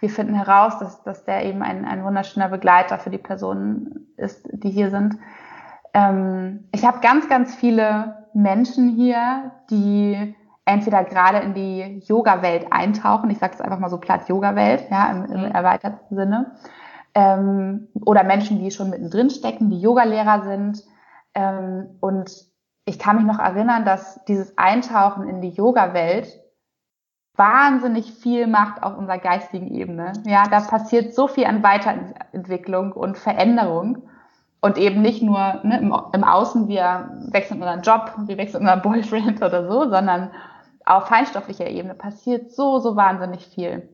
wir 0.00 0.10
finden 0.10 0.34
heraus, 0.34 0.78
dass, 0.78 1.02
dass 1.04 1.24
der 1.24 1.44
eben 1.44 1.62
ein, 1.62 1.84
ein 1.84 2.04
wunderschöner 2.04 2.48
Begleiter 2.48 2.98
für 2.98 3.10
die 3.10 3.18
Personen 3.18 4.12
ist, 4.16 4.46
die 4.52 4.70
hier 4.70 4.90
sind. 4.90 5.16
Ähm, 5.94 6.68
ich 6.72 6.84
habe 6.84 7.00
ganz, 7.00 7.28
ganz 7.28 7.54
viele 7.54 8.25
Menschen 8.36 8.90
hier, 8.90 9.52
die 9.70 10.34
entweder 10.64 11.04
gerade 11.04 11.38
in 11.38 11.54
die 11.54 12.02
Yoga-Welt 12.06 12.66
eintauchen, 12.70 13.30
ich 13.30 13.38
sage 13.38 13.54
es 13.54 13.60
einfach 13.60 13.78
mal 13.78 13.88
so 13.88 13.98
platt 13.98 14.28
Yoga-Welt, 14.28 14.84
ja, 14.90 15.10
im, 15.10 15.24
im 15.24 15.40
mhm. 15.40 15.52
erweiterten 15.52 16.14
Sinne, 16.14 16.52
ähm, 17.14 17.88
oder 18.04 18.24
Menschen, 18.24 18.58
die 18.58 18.70
schon 18.70 18.90
mittendrin 18.90 19.30
stecken, 19.30 19.70
die 19.70 19.80
Yogalehrer 19.80 20.42
sind 20.42 20.84
ähm, 21.34 21.96
und 22.00 22.46
ich 22.84 22.98
kann 22.98 23.16
mich 23.16 23.24
noch 23.24 23.38
erinnern, 23.38 23.84
dass 23.84 24.22
dieses 24.26 24.56
Eintauchen 24.58 25.28
in 25.28 25.40
die 25.40 25.50
Yoga-Welt 25.50 26.28
wahnsinnig 27.36 28.12
viel 28.12 28.46
macht 28.46 28.82
auf 28.82 28.96
unserer 28.96 29.18
geistigen 29.18 29.74
Ebene. 29.74 30.12
Ja, 30.24 30.44
da 30.48 30.60
passiert 30.60 31.14
so 31.14 31.26
viel 31.26 31.46
an 31.46 31.62
Weiterentwicklung 31.62 32.92
und 32.92 33.18
Veränderung. 33.18 34.08
Und 34.66 34.78
eben 34.78 35.00
nicht 35.00 35.22
nur 35.22 35.60
ne, 35.62 35.78
im, 35.78 35.94
im, 36.12 36.24
Außen, 36.24 36.66
wir 36.66 37.08
wechseln 37.30 37.62
unseren 37.62 37.82
Job, 37.82 38.12
wir 38.26 38.36
wechseln 38.36 38.62
unseren 38.62 38.82
Boyfriend 38.82 39.40
oder 39.42 39.70
so, 39.70 39.88
sondern 39.88 40.32
auf 40.84 41.06
feinstofflicher 41.06 41.68
Ebene 41.68 41.94
passiert 41.94 42.50
so, 42.50 42.80
so 42.80 42.96
wahnsinnig 42.96 43.46
viel. 43.46 43.88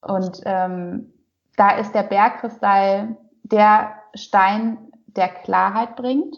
Und 0.00 0.40
ähm, 0.46 1.12
da 1.56 1.76
ist 1.76 1.94
der 1.94 2.02
Bergkristall 2.02 3.18
der 3.44 3.92
Stein, 4.14 4.78
der 5.06 5.28
Klarheit 5.28 5.94
bringt, 5.94 6.34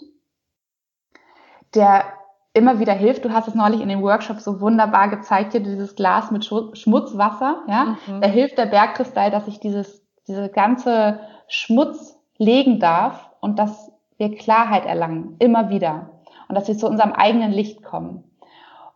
der 1.75 2.05
immer 2.53 2.79
wieder 2.79 2.93
hilft. 2.93 3.25
Du 3.25 3.33
hast 3.33 3.49
es 3.49 3.55
neulich 3.55 3.81
in 3.81 3.89
dem 3.89 4.03
Workshop 4.03 4.41
so 4.41 4.61
wunderbar 4.61 5.09
gezeigt, 5.09 5.53
hier 5.53 5.63
dieses 5.63 5.97
Glas 5.97 6.31
mit 6.31 6.45
Schmutzwasser, 6.45 7.63
ja. 7.69 7.97
Mhm. 8.07 8.21
Da 8.21 8.29
hilft 8.29 8.59
der 8.59 8.67
Bergkristall, 8.67 9.31
dass 9.31 9.49
ich 9.49 9.61
dieses, 9.61 10.07
diese 10.29 10.51
ganze 10.51 11.21
Schmutz 11.49 12.22
legen 12.42 12.81
darf 12.81 13.31
und 13.40 13.59
dass 13.59 13.92
wir 14.18 14.37
Klarheit 14.37 14.85
erlangen, 14.87 15.37
immer 15.38 15.70
wieder. 15.70 16.11
Und 16.48 16.55
dass 16.55 16.68
wir 16.68 16.76
zu 16.76 16.87
unserem 16.87 17.12
eigenen 17.12 17.50
Licht 17.50 17.83
kommen. 17.83 18.24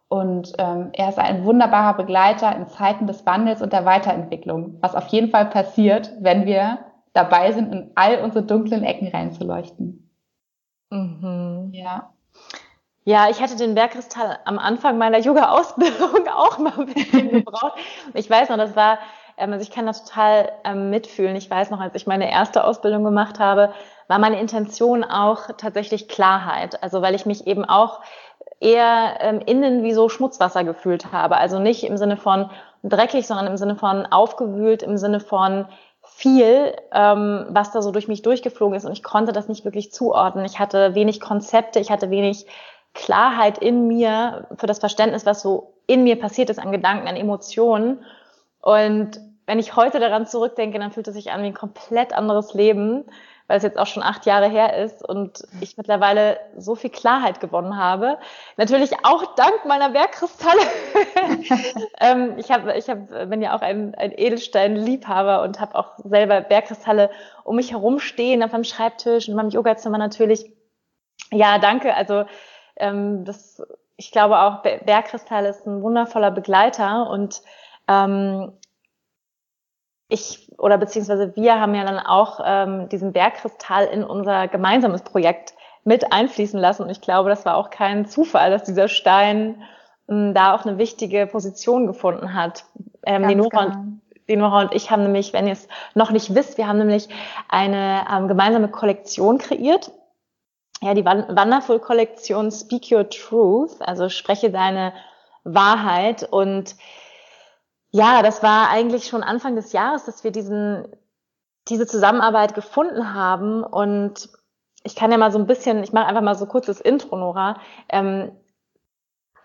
Und 0.09 0.53
ähm, 0.59 0.91
er 0.93 1.09
ist 1.09 1.19
ein 1.19 1.45
wunderbarer 1.45 1.97
Begleiter 1.97 2.55
in 2.55 2.69
Zeiten 2.69 3.07
des 3.07 3.27
Wandels 3.27 3.63
und 3.63 3.73
der 3.73 3.85
Weiterentwicklung, 3.85 4.79
was 4.81 4.95
auf 4.95 5.09
jeden 5.09 5.31
Fall 5.31 5.47
passiert, 5.47 6.13
wenn 6.21 6.47
wir 6.47 6.79
dabei 7.13 7.53
sind, 7.53 7.73
in 7.73 7.91
all 7.95 8.23
unsere 8.23 8.45
dunklen 8.45 8.85
Ecken 8.85 9.09
reinzuleuchten. 9.09 10.11
Mhm. 10.91 11.71
Ja. 11.73 12.13
Ja, 13.05 13.31
ich 13.31 13.41
hatte 13.41 13.57
den 13.57 13.77
Bergkristall 13.77 14.39
am 14.45 14.59
Anfang 14.59 14.99
meiner 14.99 15.19
Yoga-Ausbildung 15.19 16.29
auch 16.35 16.59
mal 16.59 16.73
ein 16.79 16.87
bisschen 16.87 17.31
gebraucht. 17.31 17.79
Ich 18.15 18.29
weiß 18.29 18.49
noch, 18.49 18.57
das 18.57 18.75
war, 18.75 18.99
also 19.37 19.63
ich 19.63 19.71
kann 19.71 19.87
das 19.87 20.05
total 20.05 20.53
ähm, 20.65 20.91
mitfühlen. 20.91 21.37
Ich 21.37 21.51
weiß 21.51 21.71
noch, 21.71 21.81
als 21.81 21.95
ich 21.95 22.07
meine 22.07 22.31
erste 22.31 22.65
Ausbildung 22.65 23.05
gemacht 23.05 23.39
habe, 23.39 23.73
war 24.09 24.19
meine 24.19 24.41
Intention 24.41 25.05
auch 25.05 25.49
tatsächlich 25.59 26.09
Klarheit. 26.09 26.83
Also 26.83 27.03
weil 27.03 27.15
ich 27.15 27.27
mich 27.27 27.47
eben 27.47 27.65
auch 27.65 28.01
eher 28.61 29.19
ähm, 29.21 29.41
innen 29.45 29.83
wie 29.83 29.93
so 29.93 30.09
Schmutzwasser 30.09 30.65
gefühlt 30.65 31.13
habe. 31.13 31.37
Also 31.37 31.59
nicht 31.59 31.85
im 31.85 31.97
Sinne 31.97 32.17
von 32.17 32.51
dreckig, 32.83 33.27
sondern 33.27 33.47
im 33.47 33.57
Sinne 33.57 33.77
von 33.77 34.07
aufgewühlt, 34.07 34.83
im 34.83 34.97
Sinne 34.97 35.21
von 35.21 35.67
viel, 36.03 36.75
ähm, 36.93 37.47
was 37.51 37.73
da 37.73 37.83
so 37.83 37.91
durch 37.91 38.09
mich 38.09 38.23
durchgeflogen 38.23 38.77
ist 38.77 38.85
und 38.85 38.93
ich 38.93 39.03
konnte 39.03 39.33
das 39.33 39.49
nicht 39.49 39.65
wirklich 39.65 39.93
zuordnen. 39.93 40.45
Ich 40.45 40.59
hatte 40.59 40.95
wenig 40.95 41.21
Konzepte, 41.21 41.81
ich 41.81 41.91
hatte 41.91 42.11
wenig 42.11 42.47
Klarheit 42.95 43.59
in 43.59 43.87
mir 43.87 44.47
für 44.57 44.67
das 44.67 44.79
Verständnis, 44.79 45.27
was 45.27 45.43
so 45.43 45.75
in 45.87 46.05
mir 46.05 46.19
passiert 46.19 46.49
ist 46.49 46.59
an 46.59 46.73
Gedanken, 46.73 47.09
an 47.09 47.17
Emotionen. 47.17 48.05
Und 48.61 49.21
wenn 49.47 49.59
ich 49.59 49.77
heute 49.77 50.01
daran 50.01 50.27
zurückdenke, 50.27 50.79
dann 50.79 50.91
fühlt 50.91 51.09
es 51.09 51.15
sich 51.15 51.31
an 51.31 51.43
wie 51.43 51.47
ein 51.47 51.55
komplett 51.55 52.13
anderes 52.13 52.53
Leben, 52.53 53.05
weil 53.47 53.59
es 53.59 53.63
jetzt 53.63 53.79
auch 53.79 53.87
schon 53.87 54.03
acht 54.03 54.27
Jahre 54.27 54.49
her 54.49 54.77
ist 54.77 55.09
und 55.09 55.45
ich 55.61 55.77
mittlerweile 55.77 56.39
so 56.57 56.75
viel 56.75 56.91
Klarheit 56.91 57.39
gewonnen 57.39 57.77
habe. 57.79 58.19
Natürlich 58.57 58.93
auch 59.05 59.37
dank 59.37 59.65
meiner 59.65 59.91
Bergkristalle. 59.91 60.61
ähm, 62.01 62.35
ich 62.39 62.51
hab, 62.51 62.67
ich 62.75 62.89
hab, 62.89 63.09
bin 63.31 63.41
ja 63.41 63.57
auch 63.57 63.61
ein, 63.61 63.95
ein 63.95 64.11
Edelstein-Liebhaber 64.11 65.43
und 65.43 65.61
habe 65.61 65.77
auch 65.77 65.93
selber 65.99 66.41
Bergkristalle 66.41 67.11
um 67.45 67.55
mich 67.55 67.71
herum 67.71 68.01
stehen, 68.01 68.43
auf 68.43 68.51
meinem 68.51 68.65
Schreibtisch, 68.65 69.29
in 69.29 69.37
meinem 69.37 69.51
Yogazimmer 69.51 69.99
natürlich. 69.99 70.51
Ja, 71.31 71.59
danke. 71.59 71.95
Also 71.95 72.25
ähm, 72.77 73.25
das, 73.25 73.63
ich 73.97 74.11
glaube 74.11 74.41
auch, 74.41 74.63
Bergkristall 74.63 75.47
ist 75.47 75.67
ein 75.67 75.83
wundervoller 75.83 76.33
Begleiter 76.33 77.09
und 77.09 77.43
ähm, 77.89 78.53
ich 80.09 80.53
oder 80.59 80.79
beziehungsweise 80.79 81.35
wir 81.37 81.61
haben 81.61 81.75
ja 81.75 81.85
dann 81.85 81.99
auch 81.99 82.41
ähm, 82.45 82.89
diesen 82.89 83.13
Bergkristall 83.13 83.87
in 83.87 84.05
unser 84.05 84.49
gemeinsames 84.49 85.03
Projekt 85.03 85.55
mit 85.85 86.13
einfließen 86.13 86.59
lassen. 86.59 86.83
Und 86.83 86.91
ich 86.91 87.01
glaube, 87.01 87.29
das 87.29 87.45
war 87.45 87.57
auch 87.57 87.71
kein 87.71 88.07
Zufall, 88.07 88.51
dass 88.51 88.65
dieser 88.65 88.89
Stein 88.89 89.63
ähm, 90.09 90.35
da 90.35 90.55
auch 90.55 90.65
eine 90.65 90.79
wichtige 90.79 91.27
Position 91.27 91.87
gefunden 91.87 92.35
hat. 92.35 92.65
Ähm, 93.05 93.29
die, 93.29 93.35
Nora 93.35 93.65
genau. 93.65 93.79
und, 93.79 94.01
die 94.29 94.37
Nora 94.37 94.61
und 94.63 94.75
ich 94.75 94.91
haben 94.91 95.03
nämlich, 95.03 95.33
wenn 95.33 95.47
ihr 95.47 95.53
es 95.53 95.69
noch 95.95 96.11
nicht 96.11 96.35
wisst, 96.35 96.59
wir 96.59 96.69
haben 96.69 96.79
nämlich 96.79 97.09
eine 97.49 98.05
ähm, 98.13 98.29
gemeinsame 98.29 98.69
Kollektion 98.69 99.39
kreiert 99.39 99.91
ja, 100.83 100.95
die 100.95 101.05
Wonderful-Kollektion 101.05 102.51
Speak 102.51 102.91
Your 102.93 103.09
Truth, 103.09 103.81
also 103.81 104.09
spreche 104.09 104.51
deine 104.51 104.93
Wahrheit. 105.45 106.27
Und 106.31 106.77
ja, 107.97 108.23
das 108.23 108.43
war 108.43 108.69
eigentlich 108.69 109.07
schon 109.07 109.23
Anfang 109.23 109.57
des 109.57 109.73
Jahres, 109.73 110.05
dass 110.05 110.23
wir 110.23 110.31
diesen, 110.31 110.87
diese 111.69 111.87
Zusammenarbeit 111.87 112.55
gefunden 112.55 113.15
haben. 113.15 113.65
Und 113.65 114.29
ich 114.83 114.95
kann 114.95 115.11
ja 115.11 115.17
mal 115.17 115.33
so 115.33 115.39
ein 115.39 115.47
bisschen, 115.47 115.83
ich 115.83 115.95
mache 115.95 116.05
einfach 116.05 116.21
mal 116.21 116.35
so 116.35 116.45
kurzes 116.45 116.79
Intro, 116.79 117.17
Nora. 117.17 117.59
Ähm, 117.89 118.33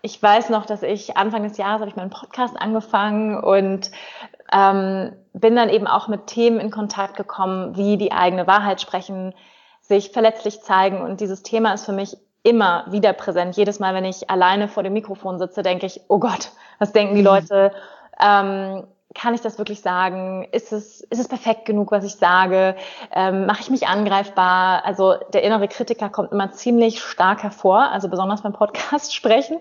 ich 0.02 0.22
weiß 0.22 0.50
noch, 0.50 0.66
dass 0.66 0.82
ich 0.82 1.16
Anfang 1.16 1.44
des 1.44 1.56
Jahres 1.56 1.80
habe 1.80 1.88
ich 1.88 1.96
meinen 1.96 2.10
Podcast 2.10 2.54
angefangen 2.60 3.42
und 3.42 3.90
ähm, 4.52 5.12
bin 5.32 5.56
dann 5.56 5.70
eben 5.70 5.86
auch 5.86 6.08
mit 6.08 6.26
Themen 6.26 6.60
in 6.60 6.70
Kontakt 6.70 7.16
gekommen, 7.16 7.78
wie 7.78 7.96
die 7.96 8.12
eigene 8.12 8.46
Wahrheit 8.46 8.82
sprechen, 8.82 9.34
sich 9.80 10.10
verletzlich 10.10 10.60
zeigen. 10.60 11.00
Und 11.00 11.22
dieses 11.22 11.42
Thema 11.42 11.72
ist 11.72 11.86
für 11.86 11.92
mich 11.92 12.18
immer 12.42 12.84
wieder 12.90 13.14
präsent. 13.14 13.56
Jedes 13.56 13.78
Mal, 13.78 13.94
wenn 13.94 14.04
ich 14.04 14.28
alleine 14.28 14.68
vor 14.68 14.82
dem 14.82 14.92
Mikrofon 14.92 15.38
sitze, 15.38 15.62
denke 15.62 15.86
ich, 15.86 16.02
oh 16.08 16.18
Gott, 16.18 16.50
was 16.78 16.92
denken 16.92 17.14
die 17.14 17.20
mhm. 17.22 17.28
Leute? 17.28 17.72
Ähm, 18.22 18.86
kann 19.14 19.34
ich 19.34 19.40
das 19.40 19.58
wirklich 19.58 19.80
sagen? 19.80 20.46
Ist 20.52 20.72
es, 20.72 21.00
ist 21.02 21.18
es 21.18 21.28
perfekt 21.28 21.64
genug, 21.64 21.92
was 21.92 22.04
ich 22.04 22.14
sage? 22.14 22.76
Ähm, 23.12 23.46
Mache 23.46 23.60
ich 23.60 23.70
mich 23.70 23.86
angreifbar? 23.86 24.84
Also 24.84 25.16
der 25.32 25.42
innere 25.42 25.68
Kritiker 25.68 26.08
kommt 26.08 26.32
immer 26.32 26.52
ziemlich 26.52 27.00
stark 27.00 27.42
hervor, 27.42 27.90
also 27.90 28.08
besonders 28.08 28.42
beim 28.42 28.52
Podcast 28.52 29.14
sprechen. 29.14 29.58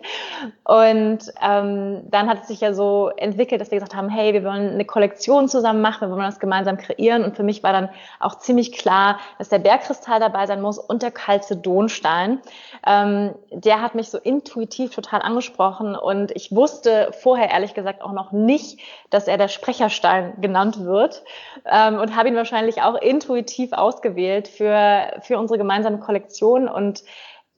Und 0.63 1.19
ähm, 1.41 2.03
dann 2.09 2.29
hat 2.29 2.41
es 2.41 2.47
sich 2.47 2.61
ja 2.61 2.73
so 2.73 3.09
entwickelt, 3.17 3.59
dass 3.59 3.71
wir 3.71 3.79
gesagt 3.79 3.95
haben, 3.95 4.09
hey, 4.09 4.33
wir 4.33 4.43
wollen 4.43 4.73
eine 4.73 4.85
Kollektion 4.85 5.49
zusammen 5.49 5.81
machen, 5.81 6.09
wir 6.09 6.15
wollen 6.15 6.25
das 6.25 6.39
gemeinsam 6.39 6.77
kreieren. 6.77 7.23
Und 7.23 7.35
für 7.35 7.43
mich 7.43 7.63
war 7.63 7.73
dann 7.73 7.89
auch 8.19 8.35
ziemlich 8.35 8.71
klar, 8.71 9.19
dass 9.37 9.49
der 9.49 9.59
Bergkristall 9.59 10.19
dabei 10.19 10.45
sein 10.45 10.61
muss 10.61 10.77
und 10.77 11.01
der 11.01 11.11
Calcedonstein. 11.11 12.39
Ähm, 12.85 13.35
der 13.51 13.81
hat 13.81 13.95
mich 13.95 14.09
so 14.09 14.17
intuitiv 14.17 14.93
total 14.95 15.21
angesprochen 15.21 15.95
und 15.95 16.31
ich 16.31 16.55
wusste 16.55 17.11
vorher 17.19 17.49
ehrlich 17.49 17.73
gesagt 17.73 18.01
auch 18.01 18.13
noch 18.13 18.31
nicht, 18.31 18.79
dass 19.09 19.27
er 19.27 19.40
der 19.41 19.47
Sprecherstein 19.47 20.39
genannt 20.39 20.85
wird 20.85 21.23
ähm, 21.65 21.99
und 21.99 22.15
habe 22.15 22.29
ihn 22.29 22.35
wahrscheinlich 22.35 22.81
auch 22.81 22.95
intuitiv 22.95 23.73
ausgewählt 23.73 24.47
für, 24.47 25.19
für 25.21 25.39
unsere 25.39 25.57
gemeinsame 25.57 25.99
Kollektion 25.99 26.69
und 26.69 27.03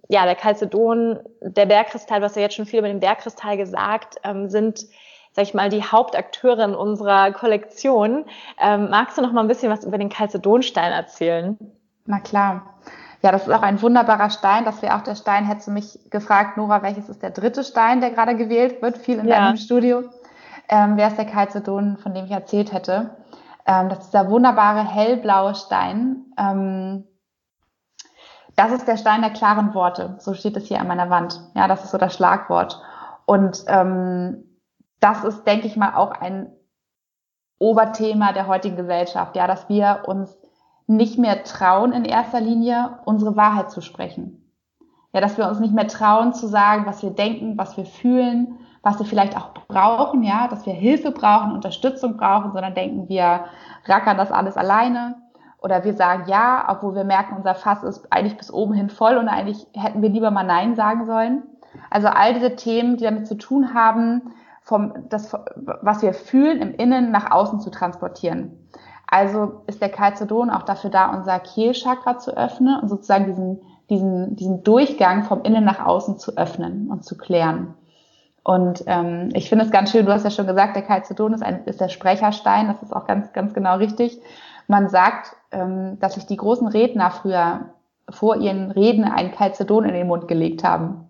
ja, 0.09 0.25
der 0.25 0.35
Calcedon, 0.35 1.19
der 1.41 1.65
Bergkristall, 1.65 2.21
was 2.21 2.35
ja 2.35 2.41
jetzt 2.41 2.55
schon 2.55 2.65
viel 2.65 2.79
über 2.79 2.87
den 2.87 2.99
Bergkristall 2.99 3.57
gesagt, 3.57 4.17
ähm, 4.23 4.49
sind 4.49 4.85
sag 5.35 5.43
ich 5.43 5.53
mal, 5.53 5.69
die 5.69 5.83
Hauptakteure 5.83 6.63
in 6.63 6.75
unserer 6.75 7.31
Kollektion. 7.31 8.25
Ähm, 8.61 8.89
magst 8.91 9.17
du 9.17 9.21
noch 9.23 9.31
mal 9.31 9.41
ein 9.41 9.47
bisschen 9.47 9.71
was 9.71 9.83
über 9.83 9.97
den 9.97 10.09
Calcedonstein 10.09 10.91
erzählen? 10.91 11.57
Na 12.05 12.19
klar. 12.19 12.75
Ja, 13.23 13.31
das 13.31 13.47
ist 13.47 13.53
auch 13.53 13.63
ein 13.63 13.81
wunderbarer 13.81 14.29
Stein. 14.29 14.63
Das 14.63 14.81
wäre 14.83 14.95
auch 14.95 15.01
der 15.01 15.15
Stein, 15.15 15.45
hättest 15.45 15.67
du 15.67 15.71
mich 15.71 15.97
gefragt, 16.11 16.57
Nora, 16.57 16.83
welches 16.83 17.09
ist 17.09 17.23
der 17.23 17.31
dritte 17.31 17.63
Stein, 17.63 17.99
der 17.99 18.11
gerade 18.11 18.35
gewählt 18.35 18.81
wird, 18.81 18.97
viel 18.97 19.17
in 19.17 19.27
ja. 19.27 19.37
deinem 19.37 19.57
Studio 19.57 20.03
ähm, 20.73 20.97
wäre 20.97 21.11
es 21.11 21.15
der 21.15 21.25
Calcedon, 21.25 21.97
von 21.97 22.15
dem 22.15 22.25
ich 22.25 22.31
erzählt 22.31 22.73
hätte. 22.73 23.15
Ähm, 23.67 23.89
das 23.89 24.05
ist 24.05 24.13
der 24.13 24.27
wunderbare 24.31 24.83
hellblaue 24.83 25.53
Stein. 25.53 26.33
Ähm, 26.35 27.03
das 28.55 28.71
ist 28.71 28.87
der 28.87 28.97
Stein 28.97 29.21
der 29.21 29.29
klaren 29.29 29.75
Worte. 29.75 30.15
So 30.17 30.33
steht 30.33 30.57
es 30.57 30.65
hier 30.65 30.79
an 30.79 30.87
meiner 30.87 31.11
Wand. 31.11 31.39
Ja, 31.53 31.67
das 31.67 31.83
ist 31.83 31.91
so 31.91 31.99
das 31.99 32.15
Schlagwort. 32.15 32.81
Und 33.25 33.63
ähm, 33.67 34.45
das 34.99 35.23
ist, 35.23 35.43
denke 35.43 35.67
ich 35.67 35.77
mal, 35.77 35.93
auch 35.93 36.11
ein 36.11 36.51
Oberthema 37.59 38.33
der 38.33 38.47
heutigen 38.47 38.75
Gesellschaft. 38.75 39.35
Ja, 39.35 39.45
dass 39.45 39.69
wir 39.69 40.01
uns 40.07 40.35
nicht 40.87 41.19
mehr 41.19 41.43
trauen, 41.43 41.93
in 41.93 42.03
erster 42.03 42.41
Linie 42.41 42.97
unsere 43.05 43.35
Wahrheit 43.35 43.69
zu 43.69 43.81
sprechen. 43.81 44.51
Ja, 45.13 45.21
dass 45.21 45.37
wir 45.37 45.47
uns 45.47 45.59
nicht 45.59 45.73
mehr 45.73 45.87
trauen 45.87 46.33
zu 46.33 46.47
sagen, 46.47 46.87
was 46.87 47.03
wir 47.03 47.11
denken, 47.11 47.59
was 47.59 47.77
wir 47.77 47.85
fühlen, 47.85 48.57
was 48.83 48.99
wir 48.99 49.05
vielleicht 49.05 49.35
auch 49.37 49.53
brauchen, 49.67 50.23
ja, 50.23 50.47
dass 50.49 50.65
wir 50.65 50.73
Hilfe 50.73 51.11
brauchen, 51.11 51.53
Unterstützung 51.53 52.17
brauchen, 52.17 52.51
sondern 52.51 52.75
denken, 52.75 53.07
wir 53.07 53.45
rackern 53.85 54.17
das 54.17 54.31
alles 54.31 54.57
alleine. 54.57 55.15
Oder 55.61 55.85
wir 55.85 55.93
sagen 55.93 56.25
ja, 56.27 56.65
obwohl 56.67 56.93
wir 56.93 57.05
merken, 57.05 57.37
unser 57.37 57.55
Fass 57.55 57.83
ist 57.83 58.11
eigentlich 58.11 58.37
bis 58.37 58.51
oben 58.51 58.73
hin 58.73 58.89
voll 58.89 59.15
und 59.15 59.29
eigentlich 59.29 59.65
hätten 59.73 60.01
wir 60.01 60.09
lieber 60.09 60.29
mal 60.29 60.43
Nein 60.43 60.75
sagen 60.75 61.05
sollen. 61.05 61.43
Also 61.89 62.09
all 62.09 62.33
diese 62.33 62.57
Themen, 62.57 62.97
die 62.97 63.05
damit 63.05 63.25
zu 63.25 63.35
tun 63.35 63.73
haben, 63.73 64.33
vom, 64.61 64.93
das, 65.07 65.33
was 65.55 66.01
wir 66.01 66.13
fühlen, 66.13 66.61
im 66.61 66.75
Innen 66.75 67.11
nach 67.11 67.31
außen 67.31 67.61
zu 67.61 67.71
transportieren. 67.71 68.69
Also 69.07 69.61
ist 69.67 69.81
der 69.81 69.89
Calcedon 69.89 70.49
auch 70.49 70.63
dafür 70.63 70.89
da, 70.89 71.09
unser 71.15 71.39
Kehlchakra 71.39 72.17
zu 72.17 72.35
öffnen 72.35 72.81
und 72.81 72.89
sozusagen 72.89 73.27
diesen, 73.27 73.61
diesen, 73.89 74.35
diesen 74.35 74.63
Durchgang 74.63 75.23
vom 75.23 75.41
Innen 75.43 75.63
nach 75.63 75.85
außen 75.85 76.17
zu 76.17 76.35
öffnen 76.35 76.89
und 76.89 77.05
zu 77.05 77.17
klären. 77.17 77.75
Und 78.43 78.83
ähm, 78.87 79.29
ich 79.33 79.47
finde 79.47 79.65
es 79.65 79.71
ganz 79.71 79.91
schön, 79.91 80.05
du 80.05 80.11
hast 80.11 80.25
ja 80.25 80.31
schon 80.31 80.47
gesagt, 80.47 80.75
der 80.75 80.83
Calcedon 80.83 81.33
ist, 81.33 81.43
ein, 81.43 81.63
ist 81.65 81.79
der 81.79 81.89
Sprecherstein, 81.89 82.67
das 82.67 82.83
ist 82.83 82.93
auch 82.93 83.07
ganz, 83.07 83.31
ganz 83.31 83.53
genau 83.53 83.77
richtig. 83.77 84.19
Man 84.67 84.89
sagt, 84.89 85.35
ähm, 85.51 85.97
dass 85.99 86.15
sich 86.15 86.25
die 86.25 86.35
großen 86.35 86.67
Redner 86.67 87.11
früher 87.11 87.73
vor 88.09 88.35
ihren 88.37 88.71
Reden 88.71 89.05
einen 89.05 89.31
Calcedon 89.31 89.85
in 89.85 89.93
den 89.93 90.07
Mund 90.07 90.27
gelegt 90.27 90.63
haben. 90.63 91.07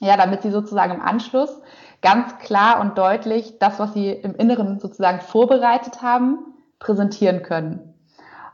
Ja, 0.00 0.16
damit 0.16 0.42
sie 0.42 0.50
sozusagen 0.50 0.94
im 0.94 1.00
Anschluss 1.00 1.60
ganz 2.02 2.38
klar 2.38 2.80
und 2.80 2.98
deutlich 2.98 3.58
das, 3.58 3.78
was 3.78 3.94
sie 3.94 4.10
im 4.10 4.34
Inneren 4.34 4.78
sozusagen 4.78 5.20
vorbereitet 5.20 6.02
haben, 6.02 6.38
präsentieren 6.78 7.42
können. 7.42 7.94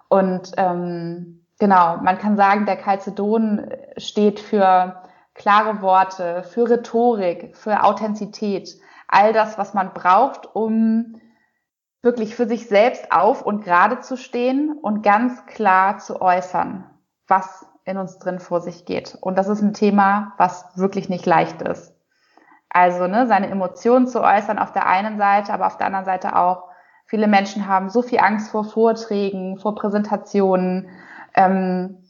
Und 0.08 0.52
ähm, 0.56 1.44
genau, 1.58 1.98
man 1.98 2.18
kann 2.18 2.36
sagen, 2.36 2.66
der 2.66 2.76
Calcedon 2.76 3.66
steht 3.96 4.40
für 4.40 5.02
klare 5.34 5.82
Worte, 5.82 6.44
für 6.44 6.68
Rhetorik, 6.70 7.56
für 7.56 7.82
Authentizität, 7.82 8.76
all 9.08 9.32
das, 9.32 9.58
was 9.58 9.74
man 9.74 9.92
braucht, 9.92 10.54
um 10.54 11.20
wirklich 12.02 12.36
für 12.36 12.46
sich 12.46 12.68
selbst 12.68 13.10
auf 13.10 13.42
und 13.42 13.64
gerade 13.64 14.00
zu 14.00 14.16
stehen 14.16 14.78
und 14.80 15.02
ganz 15.02 15.46
klar 15.46 15.98
zu 15.98 16.20
äußern, 16.20 16.84
was 17.26 17.66
in 17.84 17.96
uns 17.96 18.18
drin 18.18 18.38
vor 18.38 18.60
sich 18.60 18.84
geht. 18.84 19.16
Und 19.20 19.36
das 19.36 19.48
ist 19.48 19.62
ein 19.62 19.74
Thema, 19.74 20.34
was 20.36 20.66
wirklich 20.76 21.08
nicht 21.08 21.26
leicht 21.26 21.62
ist. 21.62 21.94
Also 22.68 23.06
ne, 23.06 23.26
seine 23.26 23.48
Emotionen 23.48 24.06
zu 24.06 24.22
äußern 24.22 24.58
auf 24.58 24.72
der 24.72 24.86
einen 24.86 25.16
Seite, 25.16 25.52
aber 25.52 25.66
auf 25.66 25.76
der 25.76 25.86
anderen 25.86 26.04
Seite 26.04 26.36
auch, 26.36 26.68
viele 27.06 27.28
Menschen 27.28 27.68
haben 27.68 27.88
so 27.88 28.02
viel 28.02 28.18
Angst 28.18 28.50
vor 28.50 28.64
Vorträgen, 28.64 29.58
vor 29.58 29.74
Präsentationen, 29.74 30.88
ähm, 31.34 32.03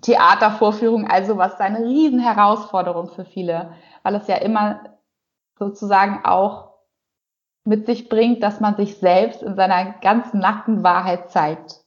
Theatervorführung, 0.00 1.06
also 1.06 1.36
was 1.36 1.60
eine 1.60 1.84
Riesenherausforderung 1.84 3.08
für 3.08 3.24
viele, 3.24 3.74
weil 4.02 4.14
es 4.14 4.26
ja 4.26 4.36
immer 4.36 4.80
sozusagen 5.58 6.24
auch 6.24 6.72
mit 7.64 7.86
sich 7.86 8.08
bringt, 8.08 8.42
dass 8.42 8.60
man 8.60 8.76
sich 8.76 8.96
selbst 8.96 9.42
in 9.42 9.54
seiner 9.54 9.92
ganzen 10.00 10.40
nackten 10.40 10.82
Wahrheit 10.82 11.30
zeigt. 11.30 11.82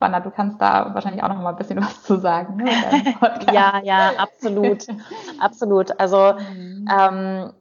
Wanda, 0.00 0.20
du 0.20 0.30
kannst 0.30 0.60
da 0.60 0.94
wahrscheinlich 0.94 1.22
auch 1.22 1.28
noch 1.28 1.40
mal 1.40 1.50
ein 1.50 1.56
bisschen 1.56 1.80
was 1.82 2.02
zu 2.02 2.16
sagen. 2.18 2.56
Ne, 2.56 2.70
ja, 3.52 3.80
ja, 3.82 4.12
absolut, 4.16 4.86
absolut. 5.40 5.98
Also 6.00 6.34
mhm. 6.34 6.88
ähm, 6.90 7.52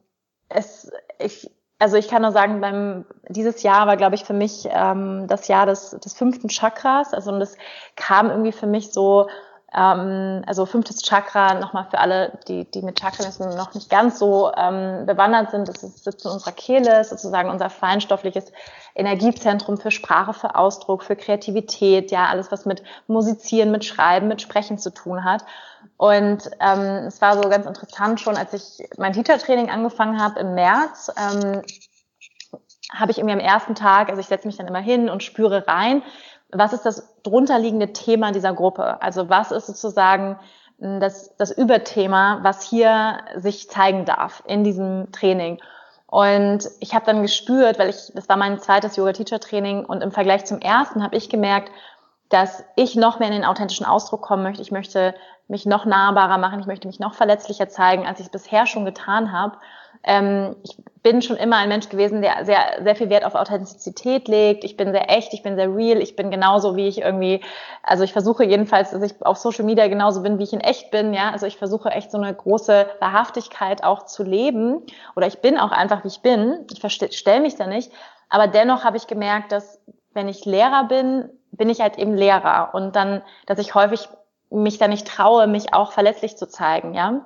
es, 0.49 0.91
ich, 1.19 1.51
also 1.79 1.97
ich 1.97 2.07
kann 2.07 2.21
nur 2.21 2.31
sagen, 2.31 2.61
beim 2.61 3.05
dieses 3.29 3.61
Jahr 3.63 3.85
war, 3.85 3.97
glaube 3.97 4.15
ich, 4.15 4.23
für 4.23 4.33
mich 4.33 4.67
ähm, 4.71 5.25
das 5.27 5.47
Jahr 5.47 5.65
des, 5.65 5.91
des 5.91 6.13
fünften 6.13 6.49
Chakras. 6.49 7.13
Also 7.13 7.31
und 7.31 7.39
das 7.39 7.55
kam 7.95 8.29
irgendwie 8.29 8.51
für 8.51 8.67
mich 8.67 8.91
so 8.91 9.27
ähm, 9.73 10.43
also 10.47 10.65
fünftes 10.65 11.01
Chakra, 11.01 11.55
nochmal 11.55 11.87
für 11.89 11.99
alle, 11.99 12.39
die, 12.47 12.69
die 12.71 12.81
mit 12.81 12.99
Chakrenwissen 12.99 13.55
noch 13.55 13.73
nicht 13.73 13.89
ganz 13.89 14.17
so 14.17 14.51
ähm, 14.55 15.05
bewandert 15.05 15.51
sind, 15.51 15.67
das 15.67 15.81
sitzt 15.81 16.25
in 16.25 16.31
unserer 16.31 16.53
Kehle, 16.53 17.01
ist 17.01 17.09
sozusagen 17.09 17.49
unser 17.49 17.69
feinstoffliches 17.69 18.51
Energiezentrum 18.95 19.77
für 19.77 19.91
Sprache, 19.91 20.33
für 20.33 20.55
Ausdruck, 20.55 21.03
für 21.03 21.15
Kreativität, 21.15 22.11
ja, 22.11 22.27
alles, 22.27 22.51
was 22.51 22.65
mit 22.65 22.81
Musizieren, 23.07 23.71
mit 23.71 23.83
Schreiben, 23.83 24.27
mit 24.27 24.41
Sprechen 24.41 24.77
zu 24.77 24.93
tun 24.93 25.23
hat. 25.25 25.43
Und 25.97 26.49
ähm, 26.59 27.07
es 27.07 27.21
war 27.21 27.35
so 27.35 27.49
ganz 27.49 27.65
interessant 27.65 28.21
schon, 28.21 28.37
als 28.37 28.53
ich 28.53 28.87
mein 28.97 29.13
Teacher-Training 29.13 29.69
angefangen 29.69 30.21
habe 30.21 30.39
im 30.39 30.55
März, 30.55 31.11
ähm, 31.17 31.61
habe 32.93 33.11
ich 33.11 33.17
irgendwie 33.17 33.33
am 33.33 33.39
ersten 33.39 33.75
Tag, 33.75 34.09
also 34.09 34.21
ich 34.21 34.27
setze 34.27 34.47
mich 34.47 34.57
dann 34.57 34.67
immer 34.67 34.79
hin 34.79 35.09
und 35.09 35.23
spüre 35.23 35.67
rein, 35.67 36.03
was 36.51 36.73
ist 36.73 36.85
das 36.85 37.21
drunterliegende 37.23 37.93
Thema 37.93 38.31
dieser 38.31 38.53
Gruppe? 38.53 39.01
Also 39.01 39.29
was 39.29 39.51
ist 39.51 39.67
sozusagen 39.67 40.39
hm, 40.79 40.99
das, 40.99 41.35
das 41.37 41.51
Überthema, 41.51 42.39
was 42.41 42.61
hier 42.63 43.19
sich 43.35 43.69
zeigen 43.69 44.05
darf 44.05 44.43
in 44.47 44.63
diesem 44.63 45.11
Training? 45.11 45.59
Und 46.09 46.69
ich 46.79 46.95
habe 46.95 47.05
dann 47.05 47.21
gespürt, 47.21 47.79
weil 47.79 47.89
ich, 47.89 48.11
das 48.15 48.29
war 48.29 48.37
mein 48.37 48.59
zweites 48.59 48.95
Yoga-Teacher-Training 48.95 49.83
und 49.85 50.01
im 50.01 50.11
Vergleich 50.11 50.45
zum 50.45 50.59
ersten 50.59 51.03
habe 51.03 51.17
ich 51.17 51.29
gemerkt, 51.29 51.69
dass 52.29 52.63
ich 52.75 52.95
noch 52.95 53.19
mehr 53.19 53.27
in 53.27 53.35
den 53.35 53.45
authentischen 53.45 53.85
Ausdruck 53.85 54.21
kommen 54.21 54.43
möchte. 54.43 54.61
Ich 54.61 54.71
möchte 54.71 55.15
mich 55.49 55.65
noch 55.65 55.85
nahbarer 55.85 56.37
machen, 56.37 56.59
ich 56.59 56.65
möchte 56.65 56.87
mich 56.87 56.99
noch 56.99 57.13
verletzlicher 57.13 57.69
zeigen, 57.69 58.05
als 58.05 58.19
ich 58.19 58.27
es 58.27 58.31
bisher 58.31 58.65
schon 58.65 58.85
getan 58.85 59.31
habe. 59.31 59.57
Ähm, 60.03 60.55
ich 60.63 60.77
bin 61.03 61.21
schon 61.21 61.37
immer 61.37 61.57
ein 61.57 61.69
Mensch 61.69 61.89
gewesen, 61.89 62.21
der 62.21 62.43
sehr, 62.43 62.83
sehr 62.83 62.95
viel 62.95 63.09
Wert 63.09 63.23
auf 63.23 63.35
Authentizität 63.35 64.27
legt. 64.27 64.63
Ich 64.63 64.75
bin 64.75 64.91
sehr 64.91 65.09
echt, 65.09 65.33
ich 65.33 65.43
bin 65.43 65.55
sehr 65.55 65.73
real, 65.73 66.01
ich 66.01 66.15
bin 66.15 66.31
genauso, 66.31 66.75
wie 66.75 66.87
ich 66.87 67.01
irgendwie, 67.01 67.41
also 67.83 68.03
ich 68.03 68.13
versuche 68.13 68.43
jedenfalls, 68.43 68.91
dass 68.91 69.01
ich 69.01 69.13
auf 69.25 69.37
Social 69.37 69.63
Media 69.63 69.87
genauso 69.87 70.21
bin, 70.21 70.37
wie 70.39 70.43
ich 70.43 70.53
in 70.53 70.59
echt 70.59 70.91
bin, 70.91 71.13
ja. 71.13 71.31
Also 71.31 71.45
ich 71.45 71.57
versuche 71.57 71.89
echt 71.89 72.11
so 72.11 72.17
eine 72.17 72.33
große 72.33 72.87
Wahrhaftigkeit 72.99 73.83
auch 73.83 74.05
zu 74.05 74.23
leben. 74.23 74.83
Oder 75.15 75.27
ich 75.27 75.39
bin 75.39 75.57
auch 75.57 75.71
einfach, 75.71 76.03
wie 76.03 76.09
ich 76.09 76.21
bin. 76.21 76.65
Ich 76.71 76.81
verstelle 76.81 77.41
mich 77.41 77.55
da 77.55 77.67
nicht. 77.67 77.91
Aber 78.29 78.47
dennoch 78.47 78.83
habe 78.83 78.97
ich 78.97 79.07
gemerkt, 79.07 79.51
dass 79.51 79.79
wenn 80.13 80.27
ich 80.27 80.45
Lehrer 80.45 80.85
bin, 80.85 81.29
bin 81.51 81.69
ich 81.69 81.79
halt 81.79 81.97
eben 81.97 82.15
Lehrer. 82.15 82.71
Und 82.73 82.95
dann, 82.95 83.21
dass 83.45 83.59
ich 83.59 83.75
häufig 83.75 84.09
mich 84.49 84.77
da 84.77 84.87
nicht 84.87 85.07
traue, 85.07 85.47
mich 85.47 85.73
auch 85.73 85.91
verletzlich 85.91 86.37
zu 86.37 86.47
zeigen, 86.47 86.93
ja. 86.93 87.25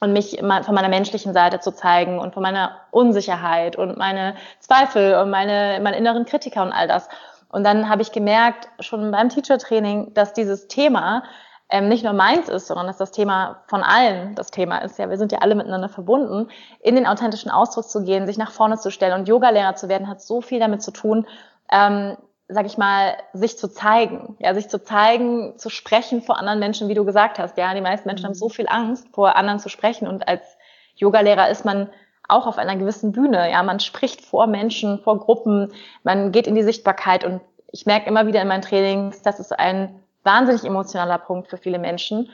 Und 0.00 0.12
mich 0.12 0.38
von 0.38 0.74
meiner 0.74 0.88
menschlichen 0.88 1.32
Seite 1.32 1.60
zu 1.60 1.72
zeigen 1.72 2.18
und 2.18 2.34
von 2.34 2.42
meiner 2.42 2.76
Unsicherheit 2.90 3.76
und 3.76 3.96
meine 3.96 4.34
Zweifel 4.60 5.16
und 5.16 5.30
meine, 5.30 5.80
meine 5.82 5.96
inneren 5.96 6.24
Kritiker 6.24 6.62
und 6.62 6.72
all 6.72 6.86
das. 6.88 7.08
Und 7.50 7.64
dann 7.64 7.88
habe 7.88 8.02
ich 8.02 8.12
gemerkt, 8.12 8.68
schon 8.80 9.10
beim 9.10 9.28
Teacher-Training, 9.28 10.14
dass 10.14 10.34
dieses 10.34 10.68
Thema 10.68 11.22
ähm, 11.70 11.88
nicht 11.88 12.04
nur 12.04 12.12
meins 12.12 12.48
ist, 12.48 12.66
sondern 12.66 12.86
dass 12.86 12.96
das 12.96 13.10
Thema 13.10 13.62
von 13.66 13.82
allen 13.82 14.34
das 14.34 14.50
Thema 14.50 14.78
ist. 14.78 14.98
Ja, 14.98 15.10
wir 15.10 15.18
sind 15.18 15.32
ja 15.32 15.38
alle 15.38 15.54
miteinander 15.54 15.88
verbunden, 15.88 16.48
in 16.80 16.94
den 16.94 17.06
authentischen 17.06 17.50
Ausdruck 17.50 17.88
zu 17.88 18.04
gehen, 18.04 18.26
sich 18.26 18.38
nach 18.38 18.52
vorne 18.52 18.78
zu 18.78 18.90
stellen. 18.90 19.18
Und 19.18 19.28
Yoga-Lehrer 19.28 19.74
zu 19.74 19.88
werden, 19.88 20.08
hat 20.08 20.22
so 20.22 20.40
viel 20.40 20.60
damit 20.60 20.82
zu 20.82 20.92
tun, 20.92 21.26
ähm, 21.70 22.16
sag 22.48 22.66
ich 22.66 22.78
mal, 22.78 23.16
sich 23.34 23.58
zu 23.58 23.68
zeigen. 23.68 24.36
Ja, 24.38 24.54
sich 24.54 24.68
zu 24.68 24.82
zeigen, 24.82 25.58
zu 25.58 25.68
sprechen 25.68 26.22
vor 26.22 26.38
anderen 26.38 26.58
Menschen, 26.58 26.88
wie 26.88 26.94
du 26.94 27.04
gesagt 27.04 27.38
hast. 27.38 27.56
Ja, 27.58 27.74
die 27.74 27.80
meisten 27.80 28.08
Menschen 28.08 28.24
haben 28.24 28.34
so 28.34 28.48
viel 28.48 28.66
Angst, 28.68 29.06
vor 29.12 29.36
anderen 29.36 29.58
zu 29.58 29.68
sprechen. 29.68 30.08
Und 30.08 30.26
als 30.26 30.56
Yogalehrer 30.96 31.50
ist 31.50 31.64
man 31.64 31.90
auch 32.26 32.46
auf 32.46 32.58
einer 32.58 32.76
gewissen 32.76 33.12
Bühne. 33.12 33.50
Ja, 33.50 33.62
man 33.62 33.80
spricht 33.80 34.22
vor 34.22 34.46
Menschen, 34.46 35.00
vor 35.00 35.18
Gruppen, 35.18 35.72
man 36.02 36.32
geht 36.32 36.46
in 36.46 36.54
die 36.54 36.62
Sichtbarkeit. 36.62 37.24
Und 37.24 37.40
ich 37.70 37.86
merke 37.86 38.08
immer 38.08 38.26
wieder 38.26 38.40
in 38.40 38.48
meinen 38.48 38.62
Trainings, 38.62 39.22
das 39.22 39.40
ist 39.40 39.58
ein 39.58 40.02
wahnsinnig 40.24 40.64
emotionaler 40.64 41.18
Punkt 41.18 41.48
für 41.48 41.58
viele 41.58 41.78
Menschen 41.78 42.30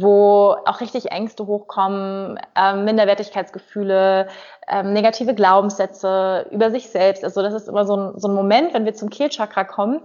wo 0.00 0.56
auch 0.64 0.80
richtig 0.80 1.12
Ängste 1.12 1.46
hochkommen, 1.46 2.38
ähm, 2.56 2.84
Minderwertigkeitsgefühle, 2.84 4.28
ähm, 4.68 4.92
negative 4.92 5.34
Glaubenssätze 5.34 6.46
über 6.50 6.70
sich 6.70 6.88
selbst. 6.88 7.22
Also 7.22 7.42
das 7.42 7.54
ist 7.54 7.68
immer 7.68 7.86
so 7.86 7.96
ein, 7.96 8.18
so 8.18 8.28
ein 8.28 8.34
Moment, 8.34 8.74
wenn 8.74 8.84
wir 8.84 8.94
zum 8.94 9.10
Kehlchakra 9.10 9.64
kommen, 9.64 10.00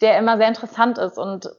der 0.00 0.18
immer 0.18 0.36
sehr 0.36 0.48
interessant 0.48 0.98
ist. 0.98 1.18
Und 1.18 1.50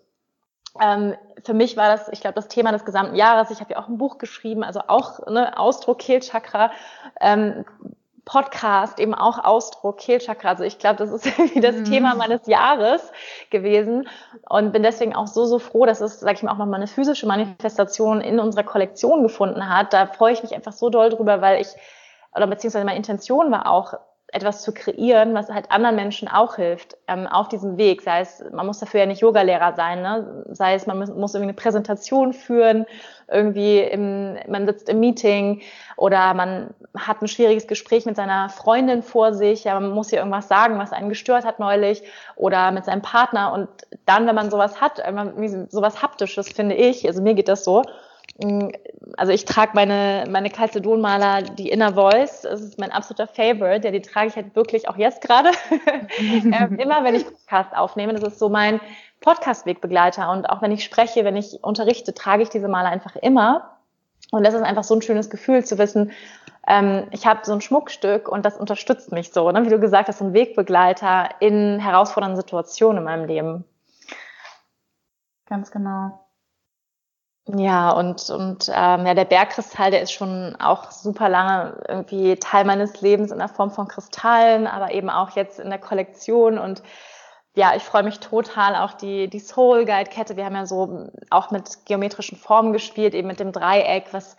ähm, 0.82 1.16
für 1.44 1.54
mich 1.54 1.76
war 1.76 1.90
das, 1.90 2.08
ich 2.10 2.22
glaube, 2.22 2.36
das 2.36 2.48
Thema 2.48 2.72
des 2.72 2.86
gesamten 2.86 3.16
Jahres. 3.16 3.52
Ich 3.52 3.60
habe 3.60 3.74
ja 3.74 3.80
auch 3.80 3.90
ein 3.90 3.98
Buch 3.98 4.18
geschrieben, 4.18 4.64
also 4.64 4.82
auch 4.88 5.26
ne, 5.28 5.58
Ausdruck 5.58 6.00
Kehlchakra. 6.00 6.72
Ähm, 7.20 7.66
Podcast 8.26 9.00
eben 9.00 9.14
auch 9.14 9.44
Ausdruck 9.44 9.98
Kehlchakra. 9.98 10.50
Also 10.50 10.64
ich 10.64 10.80
glaube, 10.80 10.98
das 10.98 11.12
ist 11.12 11.26
irgendwie 11.38 11.60
das 11.60 11.76
mhm. 11.76 11.86
Thema 11.86 12.16
meines 12.16 12.48
Jahres 12.48 13.12
gewesen 13.50 14.08
und 14.50 14.72
bin 14.72 14.84
deswegen 14.84 15.16
auch 15.16 15.28
so, 15.28 15.46
so 15.46 15.60
froh, 15.60 15.86
dass 15.86 16.02
es, 16.02 16.20
sag 16.20 16.36
ich 16.36 16.44
mal, 16.44 16.52
auch 16.52 16.58
nochmal 16.58 16.76
eine 16.76 16.88
physische 16.88 17.28
Manifestation 17.28 18.22
in 18.22 18.40
unserer 18.40 18.64
Kollektion 18.64 19.24
gefunden 19.24 19.70
hat. 19.70 19.94
Da 19.94 20.08
freue 20.08 20.34
ich 20.34 20.44
mich 20.44 20.56
einfach 20.56 20.74
so 20.74 20.90
doll 20.90 21.10
drüber, 21.10 21.42
weil 21.42 21.62
ich, 21.62 21.70
oder 22.36 22.48
beziehungsweise 22.48 22.86
meine 22.86 22.98
Intention 22.98 23.52
war 23.52 23.68
auch, 23.68 23.94
etwas 24.34 24.64
zu 24.64 24.74
kreieren, 24.74 25.36
was 25.36 25.50
halt 25.50 25.70
anderen 25.70 25.96
Menschen 25.96 26.28
auch 26.28 26.56
hilft 26.56 26.98
ähm, 27.08 27.28
auf 27.28 27.50
diesem 27.50 27.78
Weg. 27.78 28.02
Sei 28.02 28.22
es, 28.22 28.44
man 28.52 28.66
muss 28.66 28.80
dafür 28.80 29.02
ja 29.02 29.06
nicht 29.06 29.22
Yogalehrer 29.22 29.74
sein, 29.76 30.02
ne? 30.02 30.44
sei 30.50 30.74
es, 30.74 30.88
man 30.88 30.98
muss, 30.98 31.10
muss 31.10 31.36
irgendwie 31.36 31.50
eine 31.50 31.54
Präsentation 31.54 32.34
führen, 32.34 32.88
irgendwie 33.28 33.80
im, 33.80 34.38
man 34.48 34.66
sitzt 34.66 34.90
im 34.90 35.00
Meeting 35.00 35.62
oder 35.98 36.34
man 36.34 36.74
hat 36.98 37.22
ein 37.22 37.28
schwieriges 37.28 37.68
Gespräch 37.68 38.06
mit 38.06 38.16
seiner 38.16 38.50
Freundin 38.50 39.02
vor 39.02 39.34
sich, 39.34 39.64
ja, 39.64 39.80
man 39.80 39.92
muss 39.92 40.12
ihr 40.12 40.20
irgendwas 40.20 40.48
sagen, 40.48 40.78
was 40.78 40.92
einen 40.92 41.10
gestört 41.10 41.44
hat 41.44 41.60
neulich 41.60 42.04
oder 42.36 42.72
mit 42.72 42.86
seinem 42.86 43.02
Partner. 43.02 43.52
Und 43.52 43.68
dann, 44.06 44.28
wenn 44.28 44.36
man 44.36 44.52
sowas 44.52 44.80
hat, 44.80 45.02
sowas 45.70 46.02
haptisches, 46.02 46.50
finde 46.50 46.76
ich, 46.76 47.08
also 47.08 47.22
mir 47.22 47.34
geht 47.34 47.48
das 47.48 47.64
so, 47.64 47.84
Mm, 48.42 48.70
also 49.18 49.32
ich 49.32 49.46
trage 49.46 49.72
meine, 49.76 50.26
meine 50.30 50.50
Calcedonmaler, 50.50 51.44
die 51.44 51.70
Inner 51.70 51.94
Voice, 51.94 52.42
das 52.42 52.62
ist 52.62 52.80
mein 52.80 52.92
absoluter 52.92 53.28
Favorite, 53.28 53.86
ja, 53.86 53.92
die 53.92 54.02
trage 54.02 54.28
ich 54.30 54.36
halt 54.36 54.56
wirklich 54.56 54.90
auch 54.90 54.98
jetzt 54.98 55.22
gerade, 55.22 55.52
ähm, 56.20 56.80
immer 56.80 57.04
wenn 57.04 57.16
ich 57.16 57.26
Podcast 57.26 57.76
aufnehme, 57.76 58.14
das 58.14 58.24
ist 58.24 58.40
so 58.40 58.50
mein 58.50 58.80
Podcast-Wegbegleiter. 59.22 60.32
Und 60.32 60.50
auch 60.50 60.62
wenn 60.62 60.72
ich 60.72 60.84
spreche, 60.84 61.24
wenn 61.24 61.36
ich 61.36 61.64
unterrichte, 61.64 62.14
trage 62.14 62.44
ich 62.44 62.50
diese 62.50 62.68
Maler 62.68 62.90
einfach 62.90 63.16
immer. 63.16 63.78
Und 64.32 64.44
das 64.46 64.54
ist 64.54 64.64
einfach 64.64 64.84
so 64.84 64.96
ein 64.96 65.02
schönes 65.02 65.30
Gefühl 65.30 65.64
zu 65.64 65.78
wissen, 65.78 66.12
ähm, 66.68 67.08
ich 67.12 67.26
habe 67.26 67.42
so 67.44 67.54
ein 67.54 67.62
Schmuckstück 67.62 68.30
und 68.30 68.46
das 68.46 68.58
unterstützt 68.58 69.12
mich 69.12 69.32
so, 69.32 69.52
ne? 69.52 69.66
wie 69.66 69.70
du 69.70 69.80
gesagt 69.80 70.08
hast, 70.08 70.22
ein 70.22 70.34
Wegbegleiter 70.34 71.30
in 71.40 71.80
herausfordernden 71.80 72.40
Situationen 72.40 73.00
in 73.00 73.04
meinem 73.04 73.26
Leben. 73.26 73.66
Ganz 75.46 75.72
genau. 75.72 76.20
Ja, 77.46 77.92
und, 77.92 78.30
und 78.30 78.70
ähm, 78.74 79.06
ja, 79.06 79.14
der 79.14 79.26
Bergkristall, 79.26 79.92
der 79.92 80.02
ist 80.02 80.14
schon 80.14 80.56
auch 80.62 80.92
super 80.92 81.28
lange 81.28 81.84
irgendwie 81.90 82.38
Teil 82.38 82.64
meines 82.64 83.02
Lebens 83.02 83.32
in 83.32 83.40
der 83.40 83.50
Form 83.50 83.70
von 83.70 83.90
Kristallen, 83.90 84.66
aber 84.66 84.94
eben 84.94 85.10
auch 85.10 85.32
jetzt 85.32 85.60
in 85.60 85.70
der 85.70 85.80
Kollektion. 85.80 86.58
Und 86.58 86.82
ja, 87.54 87.76
ich 87.76 87.84
freue 87.84 88.04
mich 88.04 88.22
total 88.22 88.78
auch 88.78 88.94
die, 88.94 89.30
die 89.30 89.42
Soul 89.42 89.84
Guide 89.84 90.10
Kette. 90.10 90.38
Wir 90.38 90.46
haben 90.46 90.56
ja 90.56 90.66
so 90.66 91.10
auch 91.30 91.52
mit 91.52 91.86
geometrischen 91.86 92.38
Formen 92.38 92.72
gespielt, 92.72 93.14
eben 93.14 93.28
mit 93.28 93.42
dem 93.42 93.52
Dreieck, 93.52 94.14
was 94.14 94.38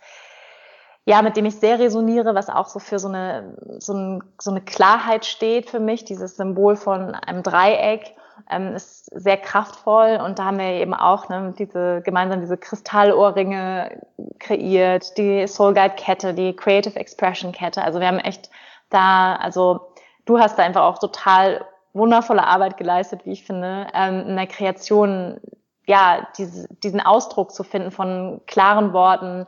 ja, 1.05 1.21
mit 1.21 1.37
dem 1.37 1.45
ich 1.45 1.55
sehr 1.55 1.79
resoniere, 1.79 2.33
was 2.33 2.49
auch 2.49 2.67
so 2.67 2.79
für 2.79 2.97
so 2.97 3.07
eine, 3.07 3.55
so, 3.79 3.93
ein, 3.93 4.23
so 4.41 4.49
eine 4.49 4.61
Klarheit 4.61 5.25
steht 5.25 5.69
für 5.69 5.79
mich, 5.79 6.03
dieses 6.03 6.35
Symbol 6.35 6.75
von 6.75 7.13
einem 7.13 7.43
Dreieck 7.43 8.15
ähm, 8.49 8.73
ist 8.73 9.05
sehr 9.13 9.37
kraftvoll 9.37 10.19
und 10.23 10.39
da 10.39 10.45
haben 10.45 10.57
wir 10.57 10.65
eben 10.65 10.93
auch 10.93 11.29
ne, 11.29 11.53
diese 11.57 12.01
gemeinsam 12.03 12.41
diese 12.41 12.57
Kristallohrringe 12.57 14.01
kreiert, 14.39 15.17
die 15.17 15.47
Soul 15.47 15.73
Guide 15.73 15.95
Kette, 15.95 16.33
die 16.33 16.55
Creative 16.55 16.99
Expression 16.99 17.51
Kette. 17.51 17.83
Also 17.83 17.99
wir 17.99 18.07
haben 18.07 18.19
echt 18.19 18.49
da, 18.89 19.35
also 19.35 19.91
du 20.25 20.39
hast 20.39 20.57
da 20.57 20.63
einfach 20.63 20.83
auch 20.83 20.97
total 20.97 21.65
wundervolle 21.93 22.45
Arbeit 22.45 22.77
geleistet, 22.77 23.25
wie 23.25 23.31
ich 23.31 23.45
finde, 23.45 23.87
ähm, 23.93 24.27
in 24.27 24.35
der 24.35 24.47
Kreation, 24.47 25.39
ja, 25.85 26.27
diese, 26.37 26.67
diesen 26.83 26.99
Ausdruck 26.99 27.51
zu 27.51 27.63
finden 27.63 27.91
von 27.91 28.41
klaren 28.47 28.91
Worten, 28.91 29.47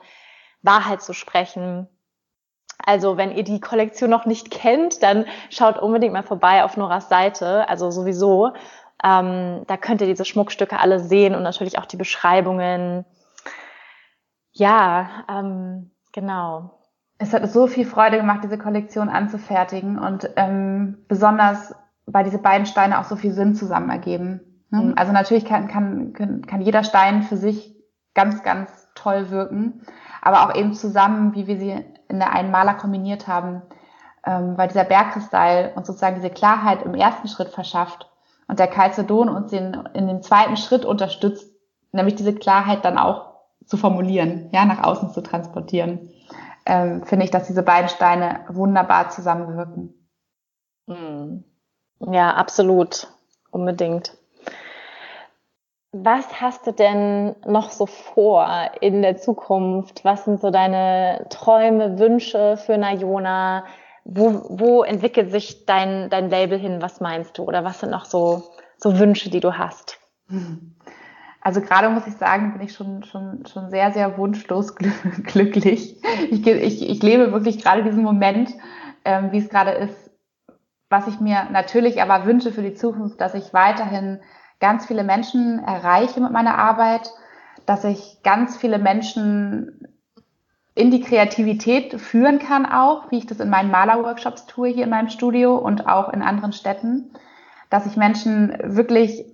Wahrheit 0.68 1.02
zu 1.02 1.14
sprechen. 1.14 1.88
Also 2.86 3.18
wenn 3.18 3.32
ihr 3.32 3.44
die 3.44 3.60
Kollektion 3.60 4.12
noch 4.12 4.28
nicht 4.28 4.52
kennt, 4.52 5.02
dann 5.02 5.26
schaut 5.50 5.80
unbedingt 5.80 6.14
mal 6.14 6.22
vorbei 6.22 6.64
auf 6.64 6.78
Noras 6.78 7.10
Seite, 7.10 7.68
also 7.68 7.90
sowieso. 7.90 8.54
Ähm, 9.04 9.64
da 9.68 9.78
könnt 9.78 10.02
ihr 10.02 10.08
diese 10.08 10.26
Schmuckstücke 10.26 10.80
alle 10.80 11.00
sehen 11.00 11.34
und 11.34 11.44
natürlich 11.44 11.80
auch 11.80 11.86
die 11.86 11.98
Beschreibungen. 11.98 13.06
Ja, 14.52 15.26
ähm, 15.30 15.92
genau. 16.14 16.80
Es 17.20 17.34
hat 17.34 17.50
so 17.50 17.68
viel 17.68 17.86
Freude 17.86 18.18
gemacht, 18.18 18.42
diese 18.44 18.58
Kollektion 18.58 19.10
anzufertigen 19.10 19.98
und 19.98 20.30
ähm, 20.36 21.04
besonders, 21.08 21.74
weil 22.06 22.24
diese 22.24 22.38
beiden 22.38 22.68
Steine 22.68 23.00
auch 23.00 23.06
so 23.06 23.16
viel 23.16 23.32
Sinn 23.32 23.56
zusammen 23.56 23.90
ergeben. 23.90 24.64
Ne? 24.70 24.82
Mhm. 24.82 24.94
Also 24.98 25.12
natürlich 25.12 25.46
kann, 25.46 25.68
kann, 25.68 26.14
kann 26.14 26.62
jeder 26.62 26.84
Stein 26.84 27.24
für 27.24 27.38
sich 27.38 27.76
ganz, 28.14 28.44
ganz 28.44 28.88
toll 28.96 29.30
wirken, 29.30 29.82
aber 30.28 30.44
auch 30.44 30.56
eben 30.56 30.74
zusammen, 30.74 31.34
wie 31.36 31.48
wir 31.48 31.58
sie 31.58 31.86
in 32.10 32.20
der 32.20 32.34
einen 32.34 32.52
Maler 32.52 32.74
kombiniert 32.74 33.28
haben, 33.28 33.62
ähm, 34.26 34.58
weil 34.58 34.68
dieser 34.68 34.84
Bergkristall 34.84 35.72
uns 35.76 35.88
sozusagen 35.88 36.18
diese 36.18 36.30
Klarheit 36.30 36.84
im 36.84 36.96
ersten 36.96 37.30
Schritt 37.30 37.48
verschafft 37.48 38.12
und 38.50 38.60
der 38.60 38.68
Calcedon 38.68 39.30
uns 39.30 39.52
den, 39.52 39.74
in 39.94 40.08
dem 40.08 40.22
zweiten 40.22 40.58
Schritt 40.58 40.84
unterstützt, 40.84 41.50
nämlich 41.94 42.16
diese 42.16 42.36
Klarheit 42.36 42.84
dann 42.84 42.98
auch 42.98 43.36
zu 43.66 43.78
formulieren, 43.78 44.50
ja, 44.52 44.66
nach 44.66 44.84
außen 44.84 45.12
zu 45.12 45.22
transportieren, 45.22 46.10
ähm, 46.66 47.06
finde 47.06 47.24
ich, 47.24 47.32
dass 47.32 47.48
diese 47.48 47.64
beiden 47.64 47.88
Steine 47.88 48.42
wunderbar 48.50 49.10
zusammenwirken. 49.10 49.94
Hm. 50.90 51.46
Ja, 52.00 52.34
absolut. 52.34 53.08
Unbedingt. 53.50 54.12
Was 56.04 56.42
hast 56.42 56.68
du 56.68 56.72
denn 56.72 57.36
noch 57.46 57.70
so 57.70 57.86
vor 57.86 58.72
in 58.82 59.02
der 59.02 59.18
Zukunft? 59.18 60.04
Was 60.04 60.26
sind 60.26 60.42
so 60.42 60.52
deine 60.52 61.26
Träume, 61.30 62.00
Wünsche 62.00 62.58
für 62.58 62.78
Najona? 62.78 63.64
wo, 64.10 64.46
wo 64.50 64.84
entwickelt 64.84 65.32
sich 65.32 65.66
dein, 65.66 66.10
dein 66.10 66.30
Label 66.30 66.58
hin? 66.58 66.82
Was 66.82 67.02
meinst 67.02 67.38
du? 67.38 67.44
Oder 67.44 67.64
was 67.64 67.82
sind 67.82 67.92
noch 67.92 68.06
so, 68.06 68.44
so 68.78 68.98
Wünsche, 68.98 69.30
die 69.30 69.42
du 69.42 69.58
hast? 69.58 70.00
Also 71.42 71.62
gerade 71.62 71.90
muss 71.90 72.08
ich 72.08 72.16
sagen, 72.16 72.54
bin 72.54 72.62
ich 72.62 72.74
schon, 72.74 73.04
schon, 73.04 73.46
schon 73.46 73.70
sehr, 73.70 73.92
sehr 73.92 74.18
wunschlos 74.18 74.76
glücklich. 75.24 76.02
Ich, 76.32 76.48
ich, 76.48 76.90
ich 76.90 77.04
lebe 77.04 77.34
wirklich 77.34 77.62
gerade 77.62 77.84
diesen 77.84 78.04
Moment, 78.04 78.50
ähm, 79.04 79.32
wie 79.32 79.40
es 79.40 79.50
gerade 79.50 79.72
ist. 79.72 80.10
Was 80.90 81.08
ich 81.08 81.20
mir 81.20 81.50
natürlich 81.52 82.02
aber 82.02 82.26
wünsche 82.26 82.54
für 82.54 82.62
die 82.62 82.74
Zukunft, 82.74 83.20
dass 83.20 83.34
ich 83.34 83.54
weiterhin 83.54 84.22
ganz 84.60 84.86
viele 84.86 85.04
Menschen 85.04 85.60
erreiche 85.64 86.20
mit 86.20 86.32
meiner 86.32 86.58
Arbeit, 86.58 87.12
dass 87.66 87.84
ich 87.84 88.20
ganz 88.24 88.58
viele 88.58 88.80
Menschen 88.80 89.88
in 90.74 90.92
die 90.92 91.02
Kreativität 91.02 92.00
führen 92.00 92.40
kann 92.40 92.66
auch, 92.66 93.10
wie 93.12 93.18
ich 93.18 93.26
das 93.26 93.40
in 93.40 93.50
meinen 93.50 93.72
Malerworkshops 93.72 94.46
tue 94.46 94.70
hier 94.70 94.84
in 94.84 94.92
meinem 94.92 95.10
Studio 95.10 95.56
und 95.56 95.88
auch 95.88 96.14
in 96.14 96.22
anderen 96.22 96.54
Städten, 96.54 97.12
dass 97.70 97.88
ich 97.88 97.98
Menschen 97.98 98.56
wirklich 98.64 99.26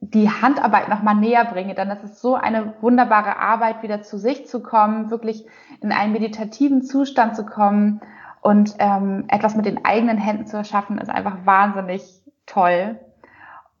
die 0.00 0.30
Handarbeit 0.30 0.88
nochmal 0.88 1.16
näher 1.16 1.44
bringe, 1.44 1.74
denn 1.74 1.90
das 1.90 2.02
ist 2.02 2.20
so 2.20 2.34
eine 2.34 2.72
wunderbare 2.80 3.36
Arbeit, 3.36 3.82
wieder 3.82 4.00
zu 4.00 4.18
sich 4.18 4.46
zu 4.46 4.62
kommen, 4.62 5.10
wirklich 5.10 5.44
in 5.82 5.92
einen 5.92 6.12
meditativen 6.12 6.82
Zustand 6.82 7.36
zu 7.36 7.44
kommen 7.44 8.00
und 8.40 8.74
ähm, 8.78 9.26
etwas 9.28 9.54
mit 9.54 9.66
den 9.66 9.84
eigenen 9.84 10.16
Händen 10.16 10.46
zu 10.46 10.56
erschaffen, 10.56 10.96
ist 10.96 11.10
einfach 11.10 11.44
wahnsinnig 11.44 12.02
toll. 12.46 12.98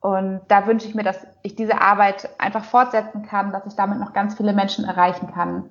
Und 0.00 0.40
da 0.48 0.66
wünsche 0.66 0.88
ich 0.88 0.94
mir, 0.94 1.02
dass 1.02 1.26
ich 1.42 1.54
diese 1.54 1.78
Arbeit 1.80 2.28
einfach 2.38 2.64
fortsetzen 2.64 3.22
kann, 3.22 3.52
dass 3.52 3.66
ich 3.66 3.74
damit 3.74 4.00
noch 4.00 4.14
ganz 4.14 4.34
viele 4.34 4.54
Menschen 4.54 4.84
erreichen 4.84 5.30
kann 5.32 5.68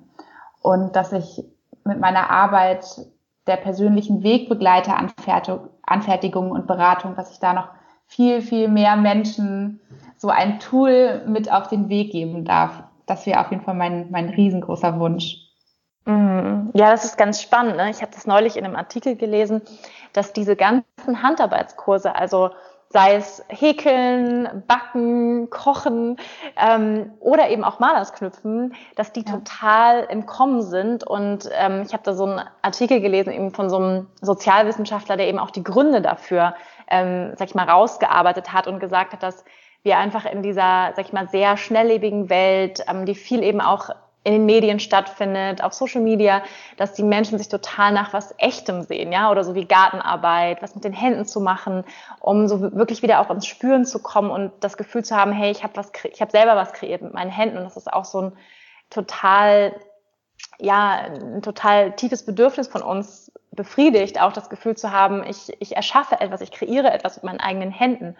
und 0.62 0.94
dass 0.94 1.12
ich 1.12 1.42
mit 1.84 1.98
meiner 1.98 2.30
Arbeit 2.30 2.84
der 3.46 3.56
persönlichen 3.56 4.22
Wegbegleiteranfertigung 4.22 6.52
und 6.52 6.68
Beratung, 6.68 7.16
dass 7.16 7.32
ich 7.32 7.40
da 7.40 7.54
noch 7.54 7.70
viel, 8.06 8.42
viel 8.42 8.68
mehr 8.68 8.96
Menschen 8.96 9.80
so 10.16 10.28
ein 10.28 10.60
Tool 10.60 11.24
mit 11.26 11.50
auf 11.50 11.66
den 11.68 11.88
Weg 11.88 12.12
geben 12.12 12.44
darf. 12.44 12.84
Das 13.06 13.24
wäre 13.26 13.40
auf 13.40 13.50
jeden 13.50 13.64
Fall 13.64 13.74
mein, 13.74 14.10
mein 14.10 14.28
riesengroßer 14.28 15.00
Wunsch. 15.00 15.38
Mhm. 16.04 16.70
Ja, 16.74 16.90
das 16.90 17.04
ist 17.04 17.18
ganz 17.18 17.42
spannend. 17.42 17.76
Ne? 17.76 17.90
Ich 17.90 18.02
habe 18.02 18.12
das 18.12 18.26
neulich 18.26 18.56
in 18.56 18.64
einem 18.64 18.76
Artikel 18.76 19.16
gelesen, 19.16 19.62
dass 20.12 20.32
diese 20.32 20.54
ganzen 20.56 21.22
Handarbeitskurse, 21.22 22.14
also 22.14 22.50
sei 22.92 23.14
es 23.14 23.44
Häkeln, 23.48 24.64
Backen, 24.66 25.48
Kochen 25.48 26.16
ähm, 26.56 27.12
oder 27.20 27.48
eben 27.48 27.62
auch 27.62 27.78
Malersknüpfen, 27.78 28.74
dass 28.96 29.12
die 29.12 29.24
ja. 29.24 29.32
total 29.32 30.08
im 30.10 30.26
Kommen 30.26 30.62
sind. 30.62 31.04
Und 31.04 31.48
ähm, 31.56 31.82
ich 31.86 31.92
habe 31.92 32.02
da 32.02 32.14
so 32.14 32.24
einen 32.24 32.42
Artikel 32.62 33.00
gelesen 33.00 33.32
eben 33.32 33.52
von 33.52 33.70
so 33.70 33.76
einem 33.76 34.08
Sozialwissenschaftler, 34.20 35.16
der 35.16 35.28
eben 35.28 35.38
auch 35.38 35.52
die 35.52 35.62
Gründe 35.62 36.02
dafür, 36.02 36.54
ähm, 36.90 37.32
sag 37.36 37.48
ich 37.48 37.54
mal, 37.54 37.68
rausgearbeitet 37.68 38.52
hat 38.52 38.66
und 38.66 38.80
gesagt 38.80 39.12
hat, 39.12 39.22
dass 39.22 39.44
wir 39.84 39.96
einfach 39.96 40.26
in 40.26 40.42
dieser, 40.42 40.92
sag 40.96 41.06
ich 41.06 41.12
mal, 41.12 41.28
sehr 41.28 41.56
schnelllebigen 41.56 42.28
Welt, 42.28 42.84
ähm, 42.88 43.06
die 43.06 43.14
viel 43.14 43.44
eben 43.44 43.60
auch 43.60 43.90
in 44.22 44.32
den 44.32 44.46
Medien 44.46 44.80
stattfindet, 44.80 45.62
auf 45.62 45.72
Social 45.72 46.02
Media, 46.02 46.42
dass 46.76 46.92
die 46.92 47.02
Menschen 47.02 47.38
sich 47.38 47.48
total 47.48 47.92
nach 47.92 48.12
was 48.12 48.34
Echtem 48.36 48.82
sehen, 48.82 49.12
ja, 49.12 49.30
oder 49.30 49.44
so 49.44 49.54
wie 49.54 49.64
Gartenarbeit, 49.64 50.60
was 50.60 50.74
mit 50.74 50.84
den 50.84 50.92
Händen 50.92 51.24
zu 51.24 51.40
machen, 51.40 51.84
um 52.20 52.46
so 52.46 52.60
wirklich 52.60 53.02
wieder 53.02 53.20
auch 53.20 53.30
ins 53.30 53.46
Spüren 53.46 53.86
zu 53.86 53.98
kommen 53.98 54.30
und 54.30 54.52
das 54.60 54.76
Gefühl 54.76 55.04
zu 55.04 55.16
haben, 55.16 55.32
hey, 55.32 55.50
ich 55.50 55.62
habe 55.62 55.76
was, 55.76 55.90
ich 56.04 56.20
habe 56.20 56.30
selber 56.30 56.54
was 56.54 56.74
kreiert 56.74 57.00
mit 57.00 57.14
meinen 57.14 57.30
Händen. 57.30 57.58
Und 57.58 57.64
das 57.64 57.78
ist 57.78 57.90
auch 57.90 58.04
so 58.04 58.20
ein 58.20 58.32
total, 58.90 59.74
ja, 60.58 61.06
ein 61.06 61.40
total 61.40 61.92
tiefes 61.92 62.26
Bedürfnis 62.26 62.68
von 62.68 62.82
uns 62.82 63.32
befriedigt, 63.52 64.20
auch 64.20 64.32
das 64.32 64.50
Gefühl 64.50 64.76
zu 64.76 64.92
haben, 64.92 65.24
ich, 65.24 65.50
ich 65.60 65.76
erschaffe 65.76 66.20
etwas, 66.20 66.42
ich 66.42 66.50
kreiere 66.50 66.92
etwas 66.92 67.16
mit 67.16 67.24
meinen 67.24 67.40
eigenen 67.40 67.70
Händen 67.70 68.16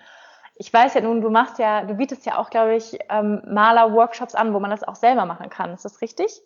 ich 0.61 0.70
weiß 0.70 0.92
ja 0.92 1.00
nun, 1.00 1.22
du 1.22 1.30
machst 1.30 1.58
ja, 1.58 1.84
du 1.84 1.94
bietest 1.94 2.26
ja 2.26 2.38
auch, 2.38 2.50
glaube 2.50 2.74
ich, 2.74 2.98
ähm, 3.08 3.40
Maler-Workshops 3.46 4.34
an, 4.34 4.52
wo 4.52 4.61
man 4.61 4.70
das 4.70 4.84
auch 4.84 4.94
selber 4.94 5.24
machen 5.24 5.48
kann. 5.48 5.72
Ist 5.72 5.86
das 5.86 6.02
richtig? 6.02 6.42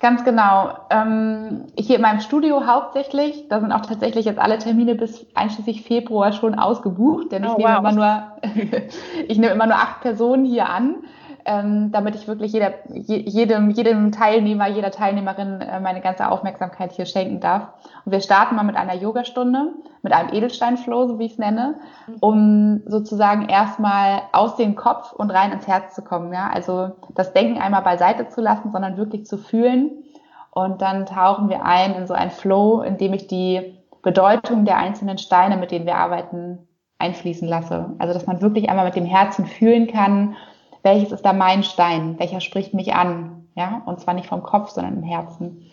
Ganz 0.00 0.24
genau. 0.24 0.74
Ähm, 0.88 1.66
hier 1.76 1.96
in 1.96 2.02
meinem 2.02 2.20
Studio 2.20 2.66
hauptsächlich, 2.66 3.46
da 3.48 3.60
sind 3.60 3.72
auch 3.72 3.84
tatsächlich 3.84 4.24
jetzt 4.24 4.38
alle 4.38 4.56
Termine 4.56 4.94
bis 4.94 5.26
einschließlich 5.34 5.82
Februar 5.82 6.32
schon 6.32 6.58
ausgebucht, 6.58 7.30
denn 7.30 7.44
ich 7.44 7.50
oh, 7.50 7.58
nehme 7.58 7.70
wow. 7.70 7.78
immer 7.80 7.92
nur, 7.92 8.32
ich 9.28 9.36
nehme 9.36 9.52
immer 9.52 9.66
nur 9.66 9.76
acht 9.76 10.00
Personen 10.00 10.46
hier 10.46 10.66
an 10.66 11.04
ähm, 11.48 11.90
damit 11.92 12.14
ich 12.14 12.28
wirklich 12.28 12.52
jeder, 12.52 12.74
jedem, 12.92 13.70
jedem 13.70 14.12
Teilnehmer, 14.12 14.68
jeder 14.68 14.90
Teilnehmerin 14.90 15.62
äh, 15.62 15.80
meine 15.80 16.02
ganze 16.02 16.30
Aufmerksamkeit 16.30 16.92
hier 16.92 17.06
schenken 17.06 17.40
darf. 17.40 17.68
Und 18.04 18.12
wir 18.12 18.20
starten 18.20 18.54
mal 18.54 18.64
mit 18.64 18.76
einer 18.76 18.94
Yogastunde, 18.94 19.72
mit 20.02 20.12
einem 20.12 20.34
Edelsteinflow, 20.34 21.08
so 21.08 21.18
wie 21.18 21.24
ich 21.24 21.32
es 21.32 21.38
nenne, 21.38 21.76
um 22.20 22.82
sozusagen 22.84 23.48
erstmal 23.48 24.24
aus 24.32 24.56
dem 24.56 24.76
Kopf 24.76 25.12
und 25.12 25.30
rein 25.30 25.50
ins 25.50 25.66
Herz 25.66 25.94
zu 25.94 26.02
kommen. 26.02 26.34
Ja? 26.34 26.50
Also 26.52 26.90
das 27.14 27.32
Denken 27.32 27.58
einmal 27.58 27.82
beiseite 27.82 28.28
zu 28.28 28.42
lassen, 28.42 28.70
sondern 28.70 28.98
wirklich 28.98 29.24
zu 29.24 29.38
fühlen. 29.38 30.04
Und 30.50 30.82
dann 30.82 31.06
tauchen 31.06 31.48
wir 31.48 31.64
ein 31.64 31.94
in 31.94 32.06
so 32.06 32.12
ein 32.12 32.30
Flow, 32.30 32.82
in 32.82 32.98
dem 32.98 33.14
ich 33.14 33.26
die 33.26 33.78
Bedeutung 34.02 34.66
der 34.66 34.76
einzelnen 34.76 35.16
Steine, 35.16 35.56
mit 35.56 35.70
denen 35.70 35.86
wir 35.86 35.96
arbeiten, 35.96 36.58
einfließen 36.98 37.48
lasse. 37.48 37.94
Also 37.98 38.12
dass 38.12 38.26
man 38.26 38.42
wirklich 38.42 38.68
einmal 38.68 38.84
mit 38.84 38.96
dem 38.96 39.06
Herzen 39.06 39.46
fühlen 39.46 39.86
kann 39.86 40.36
welches 40.82 41.12
ist 41.12 41.24
da 41.24 41.32
mein 41.32 41.62
Stein, 41.62 42.18
welcher 42.18 42.40
spricht 42.40 42.74
mich 42.74 42.94
an, 42.94 43.48
ja, 43.54 43.82
und 43.86 44.00
zwar 44.00 44.14
nicht 44.14 44.28
vom 44.28 44.42
Kopf, 44.42 44.70
sondern 44.70 44.98
im 44.98 45.02
Herzen. 45.02 45.70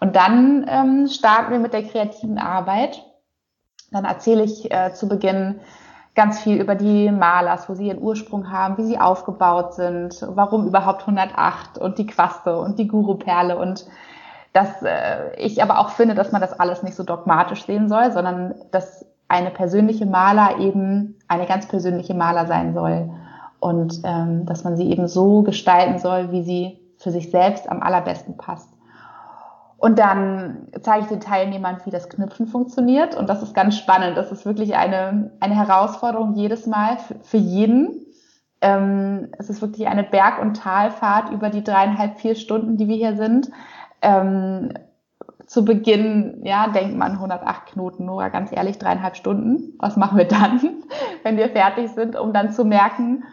Und 0.00 0.16
dann 0.16 0.66
ähm, 0.68 1.08
starten 1.08 1.52
wir 1.52 1.58
mit 1.58 1.72
der 1.72 1.84
kreativen 1.84 2.38
Arbeit. 2.38 3.02
Dann 3.90 4.04
erzähle 4.04 4.44
ich 4.44 4.70
äh, 4.70 4.92
zu 4.92 5.08
Beginn 5.08 5.60
ganz 6.14 6.40
viel 6.40 6.60
über 6.60 6.74
die 6.74 7.10
Malers, 7.10 7.68
wo 7.68 7.74
sie 7.74 7.88
ihren 7.88 8.02
Ursprung 8.02 8.50
haben, 8.50 8.78
wie 8.78 8.86
sie 8.86 8.98
aufgebaut 8.98 9.74
sind, 9.74 10.26
warum 10.30 10.66
überhaupt 10.66 11.02
108 11.02 11.78
und 11.78 11.98
die 11.98 12.06
Quaste 12.06 12.58
und 12.58 12.78
die 12.78 12.88
Guru-Perle 12.88 13.56
und 13.56 13.86
dass 14.52 14.82
äh, 14.82 15.36
ich 15.36 15.62
aber 15.62 15.78
auch 15.78 15.90
finde, 15.90 16.14
dass 16.14 16.32
man 16.32 16.40
das 16.40 16.58
alles 16.58 16.82
nicht 16.82 16.96
so 16.96 17.04
dogmatisch 17.04 17.66
sehen 17.66 17.90
soll, 17.90 18.12
sondern 18.12 18.54
dass 18.70 19.04
eine 19.28 19.50
persönliche 19.50 20.06
Maler 20.06 20.58
eben 20.58 21.18
eine 21.28 21.46
ganz 21.46 21.68
persönliche 21.68 22.14
Maler 22.14 22.46
sein 22.46 22.72
soll 22.72 23.10
und 23.60 24.00
ähm, 24.04 24.46
dass 24.46 24.64
man 24.64 24.76
sie 24.76 24.90
eben 24.90 25.08
so 25.08 25.42
gestalten 25.42 25.98
soll, 25.98 26.32
wie 26.32 26.42
sie 26.42 26.80
für 26.98 27.10
sich 27.10 27.30
selbst 27.30 27.68
am 27.70 27.82
allerbesten 27.82 28.36
passt. 28.36 28.68
Und 29.78 29.98
dann 29.98 30.68
zeige 30.80 31.02
ich 31.02 31.08
den 31.08 31.20
Teilnehmern, 31.20 31.78
wie 31.84 31.90
das 31.90 32.08
Knüpfen 32.08 32.46
funktioniert. 32.46 33.14
Und 33.14 33.28
das 33.28 33.42
ist 33.42 33.54
ganz 33.54 33.76
spannend. 33.76 34.16
Das 34.16 34.32
ist 34.32 34.46
wirklich 34.46 34.74
eine, 34.74 35.32
eine 35.40 35.54
Herausforderung 35.54 36.34
jedes 36.34 36.66
Mal 36.66 36.96
für, 36.98 37.16
für 37.22 37.36
jeden. 37.36 38.06
Ähm, 38.62 39.28
es 39.38 39.50
ist 39.50 39.60
wirklich 39.60 39.86
eine 39.86 40.02
Berg- 40.02 40.40
und 40.40 40.56
Talfahrt 40.56 41.30
über 41.30 41.50
die 41.50 41.62
dreieinhalb, 41.62 42.18
vier 42.18 42.36
Stunden, 42.36 42.78
die 42.78 42.88
wir 42.88 42.96
hier 42.96 43.16
sind. 43.16 43.50
Ähm, 44.00 44.72
zu 45.46 45.64
Beginn, 45.64 46.40
ja, 46.42 46.68
denkt 46.68 46.96
man 46.96 47.12
108 47.12 47.66
Knoten, 47.66 48.06
Nora, 48.06 48.30
ganz 48.30 48.50
ehrlich, 48.50 48.78
dreieinhalb 48.78 49.16
Stunden. 49.16 49.74
Was 49.78 49.96
machen 49.96 50.18
wir 50.18 50.26
dann, 50.26 50.60
wenn 51.22 51.36
wir 51.36 51.50
fertig 51.50 51.90
sind, 51.90 52.18
um 52.18 52.32
dann 52.32 52.50
zu 52.50 52.64
merken, 52.64 53.24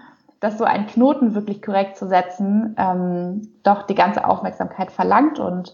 dass 0.44 0.58
so 0.58 0.66
ein 0.66 0.88
Knoten 0.88 1.36
wirklich 1.36 1.62
korrekt 1.62 1.96
zu 1.96 2.06
setzen 2.06 2.76
ähm, 2.78 3.48
doch 3.64 3.84
die 3.84 3.96
ganze 3.96 4.28
Aufmerksamkeit 4.28 4.92
verlangt 4.92 5.40
und 5.40 5.74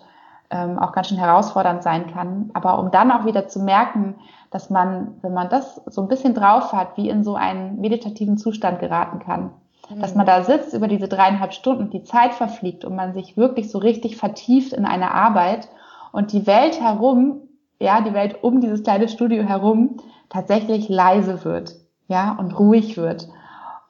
ähm, 0.52 0.78
auch 0.78 0.92
ganz 0.92 1.08
schön 1.08 1.18
herausfordernd 1.18 1.82
sein 1.82 2.14
kann. 2.14 2.52
Aber 2.54 2.78
um 2.78 2.92
dann 2.92 3.12
auch 3.12 3.26
wieder 3.26 3.48
zu 3.48 3.60
merken, 3.62 4.18
dass 4.52 4.70
man, 4.70 5.16
wenn 5.24 5.34
man 5.34 5.50
das 5.50 5.82
so 5.88 6.04
ein 6.04 6.08
bisschen 6.08 6.36
drauf 6.36 6.72
hat, 6.72 6.98
wie 6.98 7.10
in 7.10 7.24
so 7.24 7.34
einen 7.34 7.82
meditativen 7.82 8.38
Zustand 8.38 8.80
geraten 8.80 9.18
kann. 9.18 9.50
Mhm. 9.90 10.02
Dass 10.02 10.14
man 10.14 10.28
da 10.28 10.44
sitzt 10.44 10.76
über 10.76 10.88
diese 10.88 11.08
dreieinhalb 11.08 11.54
Stunden, 11.54 11.90
die 11.90 12.04
Zeit 12.04 12.36
verfliegt 12.36 12.86
und 12.86 12.96
man 12.96 13.14
sich 13.14 13.38
wirklich 13.38 13.72
so 13.72 13.80
richtig 13.80 14.18
vertieft 14.18 14.74
in 14.74 14.86
eine 14.86 15.16
Arbeit 15.16 15.68
und 16.12 16.32
die 16.32 16.46
Welt 16.46 16.80
herum, 16.80 17.42
ja, 17.80 18.02
die 18.02 18.14
Welt 18.14 18.44
um 18.44 18.62
dieses 18.62 18.84
kleine 18.84 19.08
Studio 19.08 19.42
herum 19.42 19.98
tatsächlich 20.30 20.90
leise 20.90 21.44
wird, 21.44 21.74
ja, 22.08 22.36
und 22.40 22.52
ruhig 22.60 22.98
wird. 22.98 23.30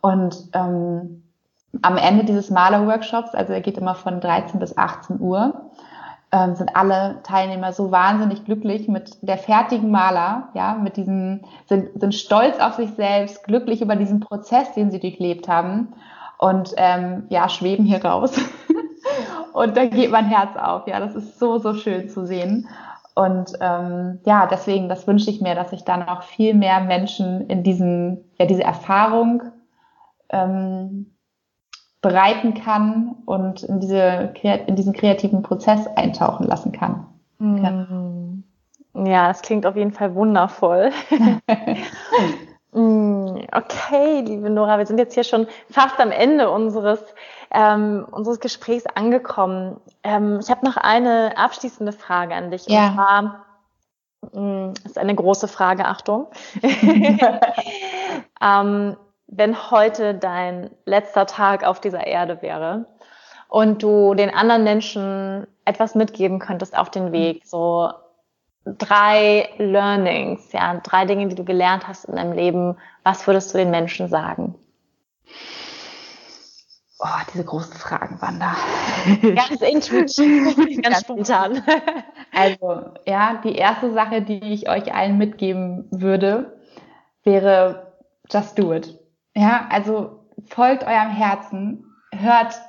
Und 0.01 0.49
ähm, 0.53 1.23
am 1.81 1.97
Ende 1.97 2.23
dieses 2.23 2.49
Malerworkshops, 2.49 3.35
also 3.35 3.53
er 3.53 3.61
geht 3.61 3.77
immer 3.77 3.95
von 3.95 4.19
13 4.21 4.59
bis 4.59 4.77
18 4.77 5.19
Uhr, 5.19 5.69
ähm, 6.31 6.55
sind 6.55 6.75
alle 6.75 7.21
Teilnehmer 7.23 7.73
so 7.73 7.91
wahnsinnig 7.91 8.45
glücklich 8.45 8.87
mit 8.87 9.17
der 9.21 9.37
fertigen 9.37 9.91
Maler, 9.91 10.49
ja, 10.53 10.75
mit 10.75 10.97
diesem, 10.97 11.41
sind, 11.67 11.99
sind 11.99 12.13
stolz 12.13 12.59
auf 12.59 12.75
sich 12.75 12.91
selbst, 12.91 13.43
glücklich 13.43 13.81
über 13.81 13.95
diesen 13.95 14.19
Prozess, 14.19 14.73
den 14.73 14.91
sie 14.91 14.99
durchlebt 14.99 15.47
haben 15.47 15.93
und 16.37 16.73
ähm, 16.77 17.25
ja, 17.29 17.49
schweben 17.49 17.85
hier 17.85 18.03
raus. 18.03 18.39
und 19.53 19.75
da 19.75 19.85
geht 19.85 20.11
mein 20.11 20.25
Herz 20.25 20.55
auf, 20.55 20.87
ja, 20.87 20.99
das 20.99 21.15
ist 21.15 21.39
so, 21.39 21.57
so 21.57 21.73
schön 21.73 22.09
zu 22.09 22.25
sehen. 22.25 22.67
Und 23.15 23.53
ähm, 23.59 24.19
ja, 24.25 24.47
deswegen, 24.47 24.87
das 24.87 25.07
wünsche 25.07 25.29
ich 25.29 25.41
mir, 25.41 25.55
dass 25.55 25.73
ich 25.73 25.83
dann 25.83 26.07
auch 26.07 26.23
viel 26.23 26.53
mehr 26.53 26.79
Menschen 26.79 27.47
in 27.47 27.63
diesen, 27.63 28.23
ja, 28.37 28.45
diese 28.45 28.63
Erfahrung 28.63 29.41
ähm, 30.29 31.15
bereiten 32.01 32.53
kann 32.53 33.15
und 33.25 33.63
in, 33.63 33.79
diese, 33.79 34.33
in 34.67 34.75
diesen 34.75 34.93
kreativen 34.93 35.41
Prozess 35.41 35.85
eintauchen 35.95 36.47
lassen 36.47 36.71
kann. 36.71 37.05
Mhm. 37.39 38.43
Ja, 38.93 39.29
es 39.29 39.41
klingt 39.41 39.65
auf 39.65 39.75
jeden 39.75 39.91
Fall 39.91 40.15
wundervoll. 40.15 40.91
Mm, 42.71 43.47
okay, 43.51 44.21
liebe 44.21 44.49
Nora, 44.49 44.77
wir 44.77 44.85
sind 44.85 44.99
jetzt 44.99 45.15
hier 45.15 45.23
schon 45.23 45.47
fast 45.71 45.99
am 45.99 46.11
Ende 46.11 46.51
unseres, 46.51 47.03
ähm, 47.51 48.05
unseres 48.11 48.39
Gesprächs 48.39 48.85
angekommen. 48.85 49.81
Ähm, 50.03 50.39
ich 50.39 50.51
habe 50.51 50.65
noch 50.65 50.77
eine 50.77 51.35
abschließende 51.35 51.93
Frage 51.93 52.35
an 52.35 52.51
dich. 52.51 52.67
Ja. 52.67 52.89
Und 52.89 52.93
zwar, 52.93 53.45
das 54.21 54.33
mm, 54.33 54.73
ist 54.85 54.97
eine 54.99 55.15
große 55.15 55.47
Frage, 55.47 55.85
Achtung. 55.85 56.27
ähm, 58.39 58.97
wenn 59.31 59.71
heute 59.71 60.15
dein 60.15 60.71
letzter 60.85 61.25
Tag 61.25 61.63
auf 61.63 61.79
dieser 61.79 62.05
Erde 62.07 62.41
wäre 62.41 62.85
und 63.47 63.83
du 63.83 64.13
den 64.15 64.33
anderen 64.33 64.63
Menschen 64.63 65.47
etwas 65.65 65.95
mitgeben 65.95 66.39
könntest 66.39 66.77
auf 66.77 66.89
den 66.89 67.11
Weg, 67.11 67.45
so 67.45 67.91
drei 68.65 69.49
Learnings, 69.57 70.51
ja, 70.51 70.79
drei 70.83 71.05
Dinge, 71.05 71.27
die 71.27 71.35
du 71.35 71.43
gelernt 71.43 71.87
hast 71.87 72.05
in 72.05 72.15
deinem 72.15 72.33
Leben, 72.33 72.77
was 73.03 73.25
würdest 73.27 73.53
du 73.53 73.57
den 73.57 73.71
Menschen 73.71 74.07
sagen? 74.07 74.55
Oh, 77.01 77.07
diese 77.33 77.45
großen 77.45 77.75
Fragen, 77.75 78.21
Wanda. 78.21 78.55
Ganz 79.21 79.61
intuitiv, 79.61 80.55
ganz, 80.81 80.81
ganz 80.81 80.99
spontan. 80.99 81.63
Also, 82.33 82.91
ja, 83.05 83.39
die 83.41 83.55
erste 83.55 83.93
Sache, 83.93 84.21
die 84.21 84.53
ich 84.53 84.69
euch 84.69 84.93
allen 84.93 85.17
mitgeben 85.17 85.87
würde, 85.91 86.59
wäre 87.23 87.93
just 88.29 88.59
do 88.59 88.73
it. 88.73 88.99
Ja, 89.35 89.67
also 89.69 90.25
folgt 90.47 90.83
eurem 90.83 91.11
Herzen, 91.11 91.85
hört 92.11 92.59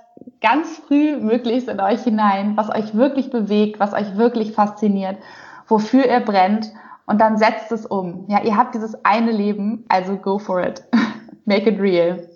ganz 0.41 0.79
früh 0.79 1.17
möglichst 1.17 1.69
in 1.69 1.81
euch 1.81 2.03
hinein, 2.03 2.57
was 2.57 2.71
euch 2.71 2.95
wirklich 2.95 3.31
bewegt, 3.31 3.81
was 3.81 3.93
euch 3.93 4.17
wirklich 4.17 4.53
fasziniert, 4.53 5.19
wofür 5.67 6.07
ihr 6.07 6.21
brennt 6.21 6.73
und 7.07 7.21
dann 7.21 7.39
setzt 7.39 7.73
es 7.73 7.87
um. 7.87 8.27
Ja, 8.29 8.43
ihr 8.43 8.57
habt 8.57 8.75
dieses 8.75 9.05
eine 9.05 9.33
Leben, 9.33 9.85
also 9.89 10.17
go 10.17 10.39
for 10.39 10.65
it. 10.65 10.85
Make 11.45 11.71
it 11.71 11.81
real. 11.81 12.29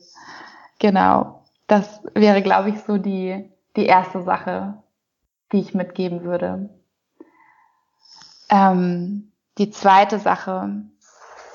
Genau. 0.80 1.42
Das 1.66 2.02
wäre, 2.14 2.42
glaube 2.42 2.70
ich, 2.70 2.82
so 2.82 2.98
die, 2.98 3.48
die 3.76 3.86
erste 3.86 4.22
Sache, 4.22 4.82
die 5.52 5.60
ich 5.60 5.74
mitgeben 5.74 6.24
würde. 6.24 6.68
Ähm, 8.50 9.32
die 9.58 9.70
zweite 9.70 10.18
Sache 10.18 10.82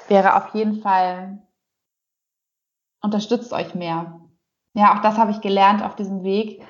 wäre 0.07 0.35
auf 0.35 0.53
jeden 0.53 0.81
Fall, 0.81 1.39
unterstützt 3.01 3.53
euch 3.53 3.75
mehr. 3.75 4.19
Ja, 4.73 4.95
auch 4.95 5.01
das 5.01 5.17
habe 5.17 5.31
ich 5.31 5.41
gelernt 5.41 5.83
auf 5.83 5.95
diesem 5.95 6.23
Weg 6.23 6.61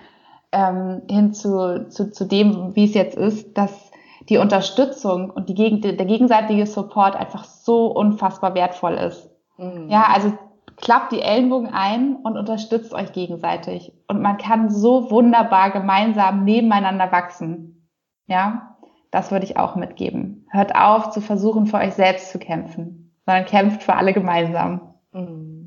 ähm, 0.52 1.02
hin 1.10 1.34
zu, 1.34 1.88
zu, 1.90 2.12
zu 2.12 2.26
dem, 2.26 2.76
wie 2.76 2.86
es 2.86 2.94
jetzt 2.94 3.18
ist, 3.18 3.58
dass 3.58 3.92
die 4.30 4.38
Unterstützung 4.38 5.30
und 5.30 5.50
die, 5.50 5.82
der 5.82 6.06
gegenseitige 6.06 6.66
Support 6.66 7.16
einfach 7.16 7.44
so 7.44 7.88
unfassbar 7.88 8.54
wertvoll 8.54 8.94
ist. 8.94 9.30
Mhm. 9.58 9.90
Ja, 9.90 10.08
also 10.14 10.34
klappt 10.78 11.12
die 11.12 11.22
Ellenbogen 11.22 11.70
ein 11.74 12.16
und 12.18 12.38
unterstützt 12.38 12.94
euch 12.94 13.12
gegenseitig. 13.12 13.94
Und 14.08 14.22
man 14.22 14.38
kann 14.38 14.70
so 14.70 15.12
wunderbar 15.12 15.72
gemeinsam 15.72 16.46
nebeneinander 16.46 17.12
wachsen. 17.12 17.90
Ja, 18.28 18.78
das 19.12 19.32
würde 19.32 19.46
ich 19.46 19.58
auch 19.58 19.76
mitgeben. 19.76 20.48
Hört 20.52 20.76
auf 20.76 21.10
zu 21.10 21.22
versuchen, 21.22 21.66
für 21.66 21.78
euch 21.78 21.96
selbst 21.96 22.32
zu 22.32 22.40
kämpfen, 22.40 23.16
sondern 23.26 23.46
kämpft 23.46 23.84
für 23.84 23.96
alle 23.96 24.14
gemeinsam. 24.14 24.94
Mhm. 25.12 25.59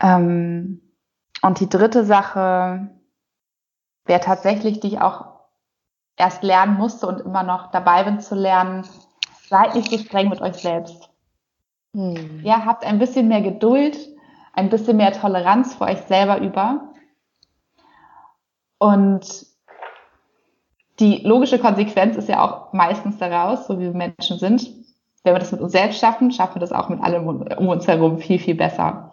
Ähm, 0.00 0.80
und 1.42 1.60
die 1.60 1.68
dritte 1.68 2.04
Sache 2.04 2.90
wäre 4.04 4.20
tatsächlich, 4.20 4.80
die 4.80 4.88
ich 4.88 5.00
auch 5.00 5.36
erst 6.16 6.42
lernen 6.42 6.76
musste 6.76 7.06
und 7.06 7.20
immer 7.20 7.42
noch 7.42 7.70
dabei 7.70 8.04
bin 8.04 8.20
zu 8.20 8.34
lernen, 8.34 8.84
seid 9.48 9.74
nicht 9.74 9.90
so 9.90 9.98
streng 9.98 10.28
mit 10.28 10.40
euch 10.40 10.54
selbst. 10.54 11.10
Hm. 11.94 12.40
Ja, 12.42 12.64
habt 12.64 12.84
ein 12.84 12.98
bisschen 12.98 13.28
mehr 13.28 13.42
Geduld, 13.42 13.98
ein 14.52 14.70
bisschen 14.70 14.96
mehr 14.96 15.12
Toleranz 15.12 15.74
für 15.74 15.84
euch 15.84 16.00
selber 16.02 16.40
über. 16.40 16.92
Und 18.78 19.46
die 20.98 21.18
logische 21.18 21.58
Konsequenz 21.58 22.16
ist 22.16 22.28
ja 22.28 22.42
auch 22.42 22.72
meistens 22.72 23.18
daraus, 23.18 23.66
so 23.66 23.78
wie 23.78 23.84
wir 23.84 23.92
Menschen 23.92 24.38
sind. 24.38 24.66
Wenn 25.22 25.34
wir 25.34 25.38
das 25.38 25.52
mit 25.52 25.60
uns 25.60 25.72
selbst 25.72 25.98
schaffen, 25.98 26.30
schaffen 26.30 26.56
wir 26.56 26.60
das 26.60 26.72
auch 26.72 26.88
mit 26.88 27.02
allem 27.02 27.26
um 27.26 27.68
uns 27.68 27.86
herum 27.86 28.18
viel, 28.18 28.38
viel 28.38 28.54
besser. 28.54 29.05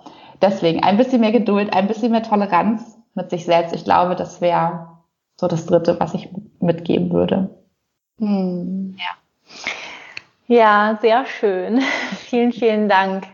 Deswegen 0.43 0.83
ein 0.83 0.97
bisschen 0.97 1.21
mehr 1.21 1.31
Geduld, 1.31 1.73
ein 1.73 1.87
bisschen 1.87 2.11
mehr 2.11 2.21
Toleranz 2.21 2.97
mit 3.13 3.29
sich 3.29 3.45
selbst. 3.45 3.73
Ich 3.73 3.85
glaube, 3.85 4.17
das 4.17 4.41
wäre 4.41 4.89
so 5.37 5.47
das 5.47 5.65
Dritte, 5.65 5.97
was 6.01 6.13
ich 6.13 6.27
mitgeben 6.59 7.13
würde. 7.13 7.49
Hm. 8.19 8.97
Ja. 8.99 9.13
Ja, 10.47 10.99
sehr 11.01 11.25
schön. 11.25 11.79
vielen, 12.25 12.51
vielen 12.51 12.89
Dank, 12.89 13.25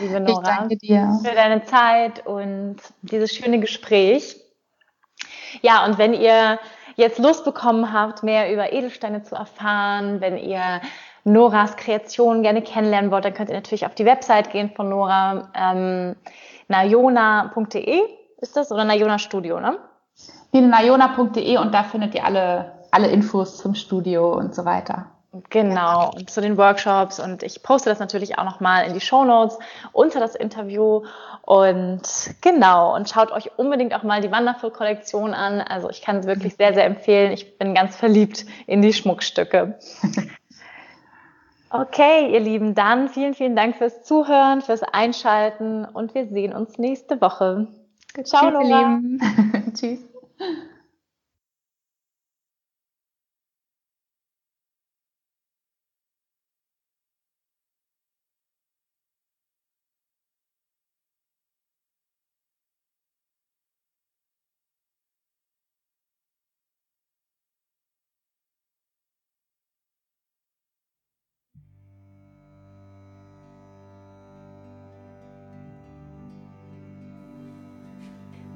liebe 0.00 0.18
Nora, 0.18 0.40
ich 0.40 0.48
danke 0.48 0.76
dir. 0.78 1.20
für 1.24 1.32
deine 1.32 1.62
Zeit 1.62 2.26
und 2.26 2.78
dieses 3.02 3.32
schöne 3.32 3.60
Gespräch. 3.60 4.36
Ja, 5.60 5.84
und 5.86 5.96
wenn 5.98 6.12
ihr 6.12 6.58
jetzt 6.96 7.20
Lust 7.20 7.44
bekommen 7.44 7.92
habt, 7.92 8.24
mehr 8.24 8.52
über 8.52 8.72
Edelsteine 8.72 9.22
zu 9.22 9.36
erfahren, 9.36 10.20
wenn 10.20 10.36
ihr 10.36 10.80
Noras 11.24 11.76
Kreation 11.76 12.42
gerne 12.42 12.62
kennenlernen 12.62 13.10
wollt, 13.10 13.24
dann 13.24 13.34
könnt 13.34 13.50
ihr 13.50 13.56
natürlich 13.56 13.86
auf 13.86 13.94
die 13.94 14.04
Website 14.04 14.50
gehen 14.50 14.70
von 14.74 14.88
Nora, 14.88 15.50
ähm, 15.54 16.16
nayona.de 16.68 18.00
ist 18.38 18.56
das 18.56 18.72
oder 18.72 18.84
Nayona 18.84 19.18
Studio, 19.18 19.60
ne? 19.60 19.78
nayona.de 20.52 21.56
und 21.58 21.72
da 21.72 21.84
findet 21.84 22.14
ihr 22.14 22.24
alle, 22.24 22.72
alle 22.90 23.08
Infos 23.08 23.56
zum 23.56 23.74
Studio 23.74 24.32
und 24.32 24.54
so 24.54 24.64
weiter. 24.64 25.06
Genau, 25.48 26.10
und 26.14 26.28
zu 26.28 26.42
den 26.42 26.58
Workshops 26.58 27.18
und 27.18 27.42
ich 27.42 27.62
poste 27.62 27.88
das 27.88 28.00
natürlich 28.00 28.38
auch 28.38 28.44
nochmal 28.44 28.86
in 28.86 28.92
die 28.92 29.00
Show 29.00 29.24
Notes 29.24 29.58
unter 29.92 30.20
das 30.20 30.34
Interview 30.34 31.04
und 31.40 32.02
genau, 32.42 32.94
und 32.94 33.08
schaut 33.08 33.32
euch 33.32 33.50
unbedingt 33.56 33.94
auch 33.94 34.02
mal 34.02 34.20
die 34.20 34.30
Wonderful-Kollektion 34.30 35.32
an. 35.32 35.62
Also 35.62 35.88
ich 35.88 36.02
kann 36.02 36.18
es 36.18 36.26
wirklich 36.26 36.56
sehr, 36.56 36.74
sehr 36.74 36.84
empfehlen. 36.84 37.32
Ich 37.32 37.56
bin 37.56 37.74
ganz 37.74 37.96
verliebt 37.96 38.44
in 38.66 38.82
die 38.82 38.92
Schmuckstücke. 38.92 39.78
Okay, 41.74 42.30
ihr 42.30 42.40
Lieben, 42.40 42.74
dann 42.74 43.08
vielen, 43.08 43.32
vielen 43.32 43.56
Dank 43.56 43.76
fürs 43.76 44.02
Zuhören, 44.02 44.60
fürs 44.60 44.82
Einschalten 44.82 45.86
und 45.86 46.14
wir 46.14 46.26
sehen 46.26 46.52
uns 46.52 46.76
nächste 46.76 47.18
Woche. 47.22 47.66
Ciao, 48.24 48.50
Tschüss, 48.60 48.68
Laura. 48.68 49.00
Tschüss. 49.72 50.11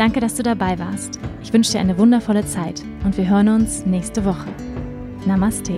Danke, 0.00 0.18
dass 0.20 0.34
du 0.34 0.42
dabei 0.42 0.78
warst. 0.78 1.20
Ich 1.42 1.52
wünsche 1.52 1.72
dir 1.72 1.80
eine 1.80 1.98
wundervolle 1.98 2.46
Zeit 2.46 2.82
und 3.04 3.18
wir 3.18 3.28
hören 3.28 3.48
uns 3.48 3.84
nächste 3.84 4.24
Woche. 4.24 4.48
Namaste. 5.26 5.74